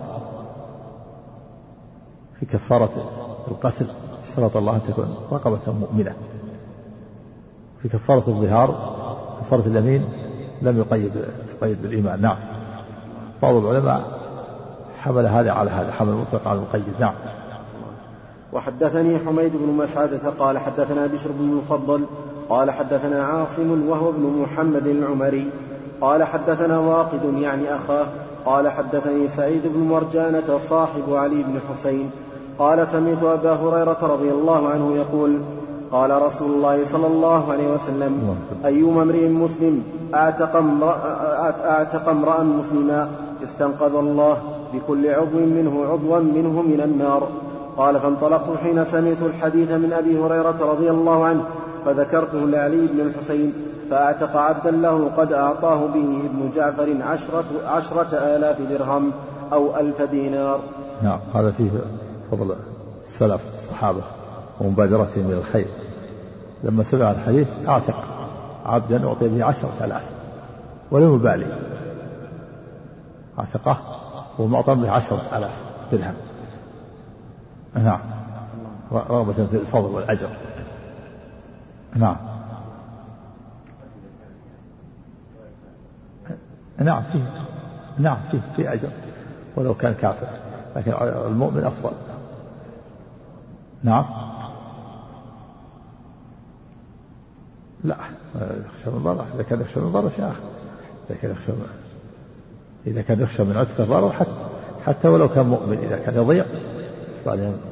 في 2.40 2.46
كفارة 2.46 2.90
القتل 3.48 3.86
اشترط 4.24 4.58
الله 4.58 4.76
ان 4.76 4.82
تكون 4.88 5.16
رقبة 5.32 5.74
مؤمنة. 5.82 6.16
في 7.82 7.90
كفارة 7.90 8.24
الظهار 8.28 8.96
كفارة 9.42 9.68
اليمين 9.68 10.06
لم 10.62 10.78
يقيد 10.78 11.12
تقيد 11.60 11.82
بالإيمان. 11.82 12.22
نعم. 12.22 12.38
بعض 13.42 13.56
العلماء 13.56 14.04
حمل 15.04 15.26
هذا 15.26 15.52
على 15.52 15.72
هذا 15.72 15.92
حمل 15.92 16.10
المطلق 16.10 16.48
على 16.48 16.60
المقيد. 16.60 16.94
نعم. 17.00 17.14
وحدثني 18.54 19.20
حميد 19.20 19.52
بن 19.56 19.74
مسعدة 19.74 20.30
قال 20.40 20.58
حدثنا 20.58 21.08
بشر 21.08 21.32
بن 21.32 21.50
المفضل 21.50 22.06
قال 22.50 22.72
حدثنا 22.72 23.24
عاصم 23.24 23.90
وهو 23.90 24.10
ابن 24.10 24.44
محمد 24.44 24.88
العمري 24.88 25.50
قال 26.02 26.24
حدثنا 26.24 26.80
واقد 26.80 27.34
يعني 27.38 27.76
أخاه 27.76 28.08
قال 28.46 28.70
حدثني 28.70 29.28
سعيد 29.28 29.62
بن 29.68 29.80
مرجانة 29.80 30.60
صاحب 30.70 31.14
علي 31.14 31.44
بن 31.44 31.60
حسين 31.70 32.12
قال 32.60 32.88
سمعت 32.88 33.24
أبا 33.24 33.54
هريرة 33.54 33.98
رضي 34.02 34.32
الله 34.32 34.70
عنه 34.70 34.96
يقول 34.96 35.40
قال 35.92 36.22
رسول 36.22 36.52
الله 36.52 36.86
صلى 36.86 37.08
الله 37.08 37.52
عليه 37.52 37.74
وسلم 37.74 38.38
أيما 38.66 39.02
امرئ 39.02 39.28
مسلم 39.28 39.84
أعتق 40.14 40.56
امرأ, 40.56 40.96
أعتق 41.66 42.10
امرأ 42.10 42.44
مسلما 42.44 43.10
استنقذ 43.44 43.96
الله 43.96 44.38
بكل 44.74 45.08
عضو 45.08 45.40
منه 45.40 45.86
عضوا 45.86 46.20
منه 46.20 46.62
من 46.62 46.82
النار. 46.84 47.28
قال 47.78 48.00
فانطلقت 48.00 48.58
حين 48.58 48.86
سمعت 48.86 49.22
الحديث 49.22 49.72
من 49.72 49.94
أبي 49.94 50.20
هريرة 50.20 50.60
رضي 50.62 50.90
الله 50.90 51.26
عنه 51.26 51.44
فذكرته 51.86 52.40
لعلي 52.40 52.88
بن 52.88 53.00
الحسين 53.00 53.54
فأعتق 53.90 54.38
عبدا 54.38 54.72
له 54.72 55.10
قد 55.18 55.34
أعطاه 55.34 55.88
به 55.88 56.20
ابن 56.30 56.52
جعفر 56.56 56.96
عشرة, 57.02 57.46
عشرة 57.66 58.12
آلاف 58.14 58.62
درهم 58.62 59.12
أو 59.54 59.76
ألف 59.76 60.02
دينار. 60.02 60.60
نعم 61.04 61.20
هذا 61.34 61.52
فيه 61.52 61.70
فضل 62.32 62.56
السلف 63.04 63.42
الصحابة. 63.60 64.02
ومبادرتهم 64.62 65.26
إلى 65.26 65.38
الخير. 65.38 65.68
لما 66.64 66.84
سمع 66.84 67.12
الحديث 67.12 67.48
أعتق 67.68 68.04
عبدا 68.66 69.08
أعطي 69.08 69.28
به 69.30 69.46
عشرة 69.46 69.74
آلاف 69.82 70.10
ولم 70.92 71.16
يبالي. 71.16 71.58
أعتقه 73.40 73.82
ومعطى 74.40 74.76
به 74.76 74.92
عشرة 74.92 75.38
آلاف 75.38 75.64
درهم. 75.92 76.14
نعم. 77.74 78.00
رغبة 78.92 79.34
في 79.34 79.58
الفضل 79.58 79.90
والأجر. 79.90 80.30
نعم. 81.96 82.16
نعم 86.78 87.04
فيه. 87.12 87.32
نعم 87.98 88.18
فيه 88.32 88.42
فيه 88.56 88.74
أجر. 88.74 88.90
ولو 89.56 89.74
كان 89.74 89.94
كافر 89.94 90.28
لكن 90.76 90.94
المؤمن 91.02 91.64
أفضل. 91.64 91.92
نعم. 93.84 94.31
لا 97.84 97.96
يخشى 98.36 98.90
من 98.90 99.04
ضرر 99.04 99.26
إذا 99.36 99.44
كان 99.44 99.62
يخشى 99.62 99.80
من 99.80 99.92
ضرر 99.92 100.10
شيء 100.10 100.26
آخر 100.26 100.40
إذا 101.10 101.18
كان 101.22 101.32
يخشى 101.32 101.52
من 101.52 101.68
إذا 102.88 103.02
كان 103.02 103.22
يخشى 103.22 103.44
من 103.44 103.58
عتق 103.58 103.82
الضرر 103.82 104.12
حتى 104.12 104.32
حتى 104.86 105.08
ولو 105.08 105.30
كان 105.30 105.46
مؤمن 105.46 105.78
إذا 105.78 105.98
كان 105.98 106.16
يضيع. 106.16 106.46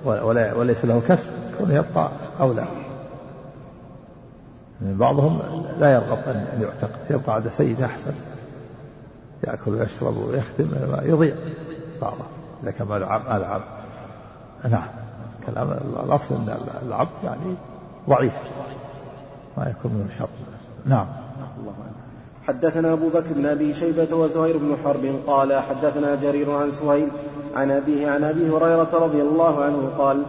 ولا 0.05 0.53
وليس 0.53 0.85
له 0.85 1.01
كسب 1.07 1.29
كونه 1.57 1.73
يبقى 1.73 2.09
أولى 2.39 2.67
يعني 4.81 4.95
بعضهم 4.97 5.39
لا 5.79 5.93
يرغب 5.93 6.17
أن 6.17 6.61
يعتق. 6.61 6.89
يبقى 7.09 7.35
عند 7.35 7.49
سيد 7.49 7.81
أحسن. 7.81 8.13
يأكل 9.47 9.71
ويشرب 9.71 10.17
ويخدم 10.17 10.69
يضيع. 11.03 11.35
بعضه 12.01 12.25
إذا 12.63 12.71
كان 12.71 12.87
مال 12.87 13.03
عام 13.03 13.61
نعم. 14.69 14.87
كلام 15.45 15.71
الأصل 16.05 16.35
أن 16.35 16.57
العبد 16.87 17.23
يعني 17.23 17.55
ضعيف. 18.09 18.33
يكون 19.67 19.91
من 19.91 20.09
شر. 20.19 20.27
نعم. 20.85 21.05
حدثنا 22.47 22.93
أبو 22.93 23.09
بكر 23.09 23.33
بن 23.35 23.45
أبي 23.45 23.73
شيبة 23.73 24.15
وزهير 24.15 24.57
بن 24.57 24.75
حرب 24.83 25.15
قال 25.27 25.53
حدثنا 25.53 26.15
جرير 26.15 26.51
عن 26.51 26.71
سهيل 26.71 27.07
عن 27.55 27.71
أبيه 27.71 28.07
عن 28.07 28.23
أبي 28.23 28.49
هريرة 28.49 28.89
رضي 28.93 29.21
الله 29.21 29.63
عنه 29.63 29.89
قال 29.97 30.23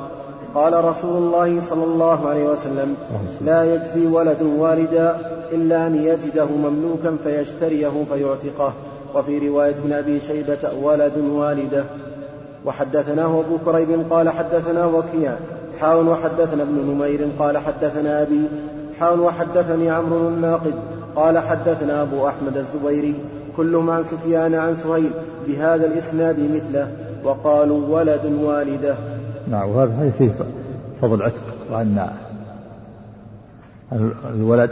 قال 0.55 0.85
رسول 0.85 1.17
الله 1.17 1.61
صلى 1.61 1.85
الله 1.85 2.29
عليه 2.29 2.45
وسلم 2.45 2.97
لا 3.41 3.75
يجزي 3.75 4.07
ولد 4.07 4.43
والدا 4.43 5.17
إلا 5.53 5.87
أن 5.87 5.95
يجده 5.95 6.47
مملوكا 6.47 7.17
فيشتريه 7.25 8.05
فيعتقه. 8.13 8.73
وفي 9.15 9.49
رواية 9.49 9.71
ابن 9.71 9.93
أبي 9.93 10.21
شيبة 10.21 10.73
ولد 10.83 11.19
والدة. 11.19 11.85
وحدثناه 12.65 13.41
أبو 13.41 13.59
كريب 13.65 14.13
قال 14.13 14.29
حدثنا 14.29 14.87
وكيع 14.87 15.37
حاول 15.81 16.09
وحدثنا 16.09 16.63
ابن 16.63 16.75
نمير 16.75 17.29
قال 17.39 17.59
حدثنا 17.59 18.23
أبي 18.23 18.49
حاول 19.01 19.21
وحدثني 19.21 19.91
عمرو 19.91 20.29
الناقد 20.29 20.75
قال 21.17 21.39
حدثنا 21.39 22.03
أبو 22.03 22.29
أحمد 22.29 22.57
الزبيري 22.57 23.15
كلهم 23.57 23.91
عن 23.91 24.05
سفيان 24.05 24.55
عن 24.55 24.77
سهيل 24.77 25.11
بهذا 25.47 25.87
الإسناد 25.87 26.37
مثله. 26.41 26.93
وقالوا 27.25 27.99
ولد 27.99 28.25
والدة. 28.25 28.95
نعم 29.51 29.69
وهذا 29.69 30.13
فيه 30.19 30.31
فضل 31.03 31.23
عتق 31.23 31.43
وأن 31.71 32.11
الولد 34.35 34.71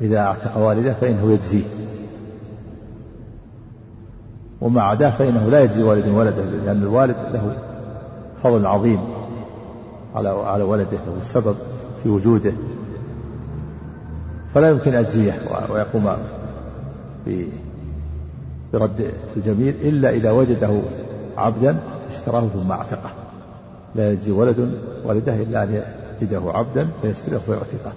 إذا 0.00 0.18
أعتق 0.18 0.58
والده 0.58 0.94
فإنه 1.00 1.32
يجزيه. 1.32 1.64
وما 4.60 4.82
عداه 4.82 5.10
فإنه 5.10 5.48
لا 5.50 5.60
يجزي 5.60 5.82
والد 5.82 6.08
ولده 6.08 6.42
لأن 6.42 6.82
الوالد 6.82 7.16
له 7.32 7.56
فضل 8.42 8.66
عظيم 8.66 9.00
على 10.14 10.28
على 10.28 10.62
ولده 10.62 10.90
له 11.06 11.20
السبب 11.20 11.56
في 12.02 12.08
وجوده. 12.08 12.52
فلا 14.54 14.70
يمكن 14.70 14.94
أجزية 14.94 15.34
ويقوم 15.70 16.16
برد 18.72 19.10
الجميل 19.36 19.74
إلا 19.82 20.10
إذا 20.10 20.30
وجده 20.30 20.80
عبدا 21.36 21.76
اشتراه 22.10 22.40
ثم 22.40 22.72
اعتقه. 22.72 23.10
لا 23.94 24.12
يجزي 24.12 24.30
ولد 24.30 24.78
والده 25.04 25.34
إلا 25.34 25.62
أن 25.62 25.82
يجده 26.22 26.42
عبدا 26.46 26.88
فيشتريه 27.02 27.40
ويعتقه 27.48 27.92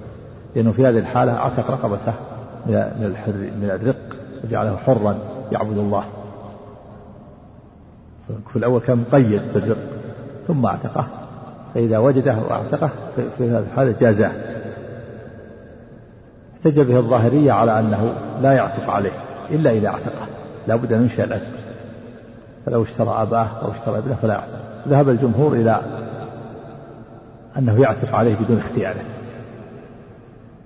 لأنه 0.56 0.72
في 0.72 0.86
هذه 0.86 0.97
الحالة 0.97 1.38
اعتق 1.38 1.72
رقبته 1.72 2.14
من 2.68 3.06
الحر 3.06 3.34
من 3.34 3.70
الرق 3.82 4.18
وجعله 4.43 4.76
حرا 4.76 5.16
يعبد 5.52 5.78
الله. 5.78 6.04
في 8.28 8.56
الأول 8.56 8.82
كان 8.82 9.04
مقيد 9.12 9.41
بالرق 9.54 9.78
ثم 10.47 10.66
اعتقه. 10.66 11.08
فإذا 11.74 11.97
وجده 11.97 12.38
واعتقه 12.49 12.89
في 13.38 13.49
هذه 13.49 13.64
الحالة 13.72 13.95
جازاه. 13.99 14.32
احتج 16.66 16.80
به 16.80 16.97
الظاهرية 16.97 17.51
على 17.51 17.80
أنه 17.80 18.14
لا 18.41 18.53
يعتق 18.53 18.89
عليه 18.89 19.12
إلا 19.49 19.72
إذا 19.72 19.88
اعتقه. 19.88 20.28
لا 20.68 20.76
بد 20.76 20.93
أن 20.93 21.01
ينشأ 21.01 21.24
العتق 21.24 21.51
فلو 22.66 22.84
اشترى 22.84 23.09
أباه 23.09 23.47
أو 23.62 23.72
اشترى 23.72 23.97
ابنه 23.97 24.16
فلا 24.16 24.34
يعتق. 24.34 24.59
ذهب 24.88 25.09
الجمهور 25.09 25.53
إلى 25.53 25.82
أنه 27.57 27.82
يعتق 27.82 28.16
عليه 28.16 28.36
بدون 28.36 28.57
اختياره. 28.57 29.01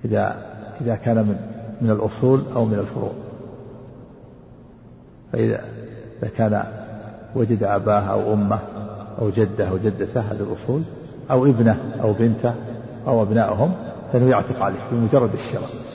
إذا 0.04 0.36
إذا 0.80 0.94
كان 0.94 1.16
من 1.16 1.36
من 1.80 1.90
الأصول 1.90 2.42
أو 2.56 2.64
من 2.64 2.78
الفروع. 2.78 3.12
فإذا 5.32 5.64
إذا 6.22 6.30
كان 6.36 6.64
وجد 7.36 7.62
أباه 7.62 8.00
أو 8.00 8.32
أمه 8.32 8.58
أو 9.20 9.30
جده 9.30 9.68
أو 9.68 9.78
جدته 9.84 10.20
هذه 10.20 10.40
الأصول 10.40 10.82
أو 11.30 11.46
ابنه 11.46 11.78
أو 12.02 12.12
بنته 12.12 12.54
أو 13.06 13.22
أبنائهم 13.22 13.72
فإنه 14.12 14.30
يعتق 14.30 14.62
عليه 14.62 14.78
بمجرد 14.92 15.30
الشراء. 15.32 15.85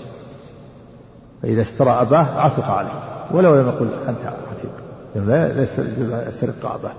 فإذا 1.41 1.61
اشترى 1.61 1.89
أباه 1.89 2.39
عتق 2.39 2.65
عليه 2.65 2.91
ولو 3.31 3.61
لم 3.61 3.67
يقل 3.67 3.89
أنت 4.07 4.25
عتيق. 4.25 4.71
لا 5.15 5.61
يسترق 6.27 6.65
أباه 6.65 6.91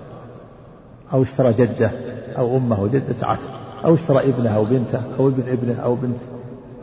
أو 1.12 1.22
اشترى 1.22 1.52
جدة 1.52 1.90
أو 2.38 2.56
أمه 2.56 2.80
وجدته 2.80 3.26
عتق. 3.26 3.50
أو 3.84 3.94
اشترى 3.94 4.18
ابنه 4.18 4.56
أو 4.56 4.64
بنته 4.64 5.02
أو 5.18 5.28
ابن 5.28 5.52
ابنه 5.52 5.82
أو 5.82 5.94
بنت 5.94 6.20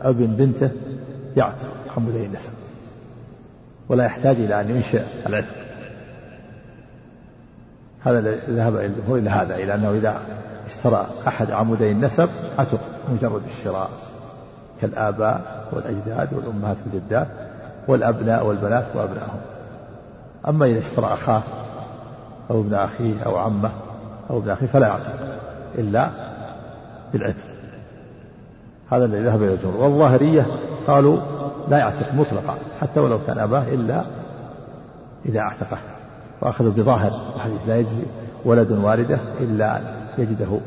أو 0.04 0.10
ابن 0.10 0.26
بنته 0.26 0.70
يعتق. 1.36 1.66
عمودي 1.96 2.26
النسب 2.26 2.50
ولا 3.88 4.04
يحتاج 4.04 4.36
إلى 4.36 4.60
أن 4.60 4.70
ينشئ 4.70 5.02
العتق. 5.26 5.54
هذا 8.04 8.20
ذهب 8.50 8.76
إلى 9.08 9.30
هذا 9.30 9.54
إلى 9.54 9.74
أنه 9.74 9.90
إذا 9.90 10.20
اشترى 10.66 11.06
أحد 11.26 11.50
عمودي 11.50 11.90
النسب 11.92 12.28
عتق 12.58 12.80
مجرد 13.12 13.42
الشراء. 13.46 13.90
كالآباء 14.80 15.68
والأجداد 15.72 16.34
والأمهات 16.34 16.76
والجدات. 16.86 17.28
والأبناء 17.88 18.46
والبنات 18.46 18.84
وأبنائهم. 18.94 19.40
أما 20.48 20.66
إذا 20.66 20.78
اشترى 20.78 21.06
أخاه 21.06 21.42
أو 22.50 22.60
ابن 22.60 22.74
أخيه 22.74 23.22
أو 23.26 23.36
عمه 23.36 23.70
أو 24.30 24.38
ابن 24.38 24.50
أخيه 24.50 24.66
فلا 24.66 24.86
يعتق 24.86 25.38
إلا 25.78 26.10
بالعتق 27.12 27.44
هذا 28.90 29.04
الذي 29.04 29.22
ذهب 29.22 29.42
إلى 29.42 29.54
الجمهور. 29.54 29.76
والظاهرية 29.76 30.46
قالوا 30.86 31.20
لا 31.68 31.78
يعتق 31.78 32.14
مطلقا 32.14 32.58
حتى 32.80 33.00
ولو 33.00 33.18
كان 33.26 33.38
أباه 33.38 33.62
إلا 33.72 34.04
إذا 35.26 35.40
اعتقه 35.40 35.78
وأخذوا 36.40 36.72
بظاهر 36.72 37.32
الحديث 37.36 37.58
لا 37.66 37.76
يجزي 37.76 38.02
ولد 38.44 38.72
والده 38.72 39.18
إلا 39.40 39.76
أن 39.76 39.82
يجده 40.18 40.58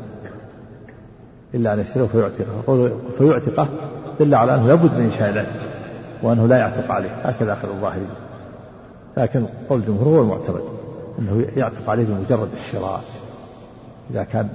إلا 1.54 1.74
أن 1.74 1.80
يشتريه 1.80 2.06
فيعتقه. 2.06 2.90
فيعتقه 3.18 3.68
دل 4.20 4.34
على 4.34 4.54
أنه 4.54 4.68
لابد 4.68 4.94
من 4.94 5.00
إنشاء 5.00 5.30
العتق 5.30 5.73
وأنه 6.24 6.46
لا 6.46 6.58
يعتق 6.58 6.92
عليه. 6.92 7.10
هكذا 7.24 7.52
أخذ 7.52 7.68
الظاهري 7.68 8.06
لكن 9.16 9.46
قول 9.68 9.80
الجمهور 9.80 10.08
هو 10.08 10.22
المعتمد 10.22 10.62
أنه 11.18 11.46
يعتق 11.56 11.90
عليه 11.90 12.04
بمجرد 12.04 12.48
الشراء 12.52 13.00
إذا 14.10 14.24
كان 14.24 14.48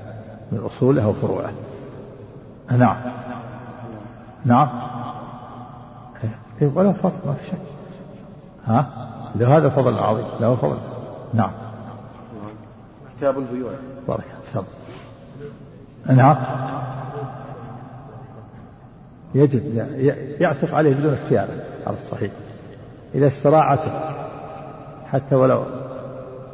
من 0.51 0.59
أصوله 0.59 1.03
أو 1.05 1.13
فروعه. 1.13 1.51
نعم. 2.71 2.97
نعم. 4.45 4.69
إيه 6.61 6.71
ولا 6.75 6.91
فضل 6.93 7.13
ما 7.25 7.33
في 7.33 7.47
شك. 7.47 7.57
ها؟ 8.65 8.87
لهذا 9.35 9.69
فضل 9.69 9.99
عظيم 9.99 10.25
له 10.39 10.55
فضل. 10.55 10.77
نعم. 11.33 11.51
كتاب 13.17 13.37
البيوع. 13.37 13.71
بارك 14.07 14.23
الله 14.55 14.65
نعم. 16.05 16.35
يجب 19.35 19.87
يعتق 20.39 20.75
عليه 20.75 20.93
بدون 20.93 21.13
اختيار 21.13 21.47
على 21.87 21.97
الصحيح. 21.97 22.31
إذا 23.15 23.27
اشترى 23.27 23.55
عتق 23.55 24.15
حتى 25.07 25.35
ولو 25.35 25.63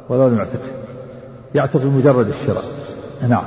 ولو 0.08 0.28
لم 0.28 0.38
يعتق. 0.38 0.60
يعتق 1.54 1.80
بمجرد 1.80 2.28
الشراء. 2.28 2.64
نعم. 3.28 3.44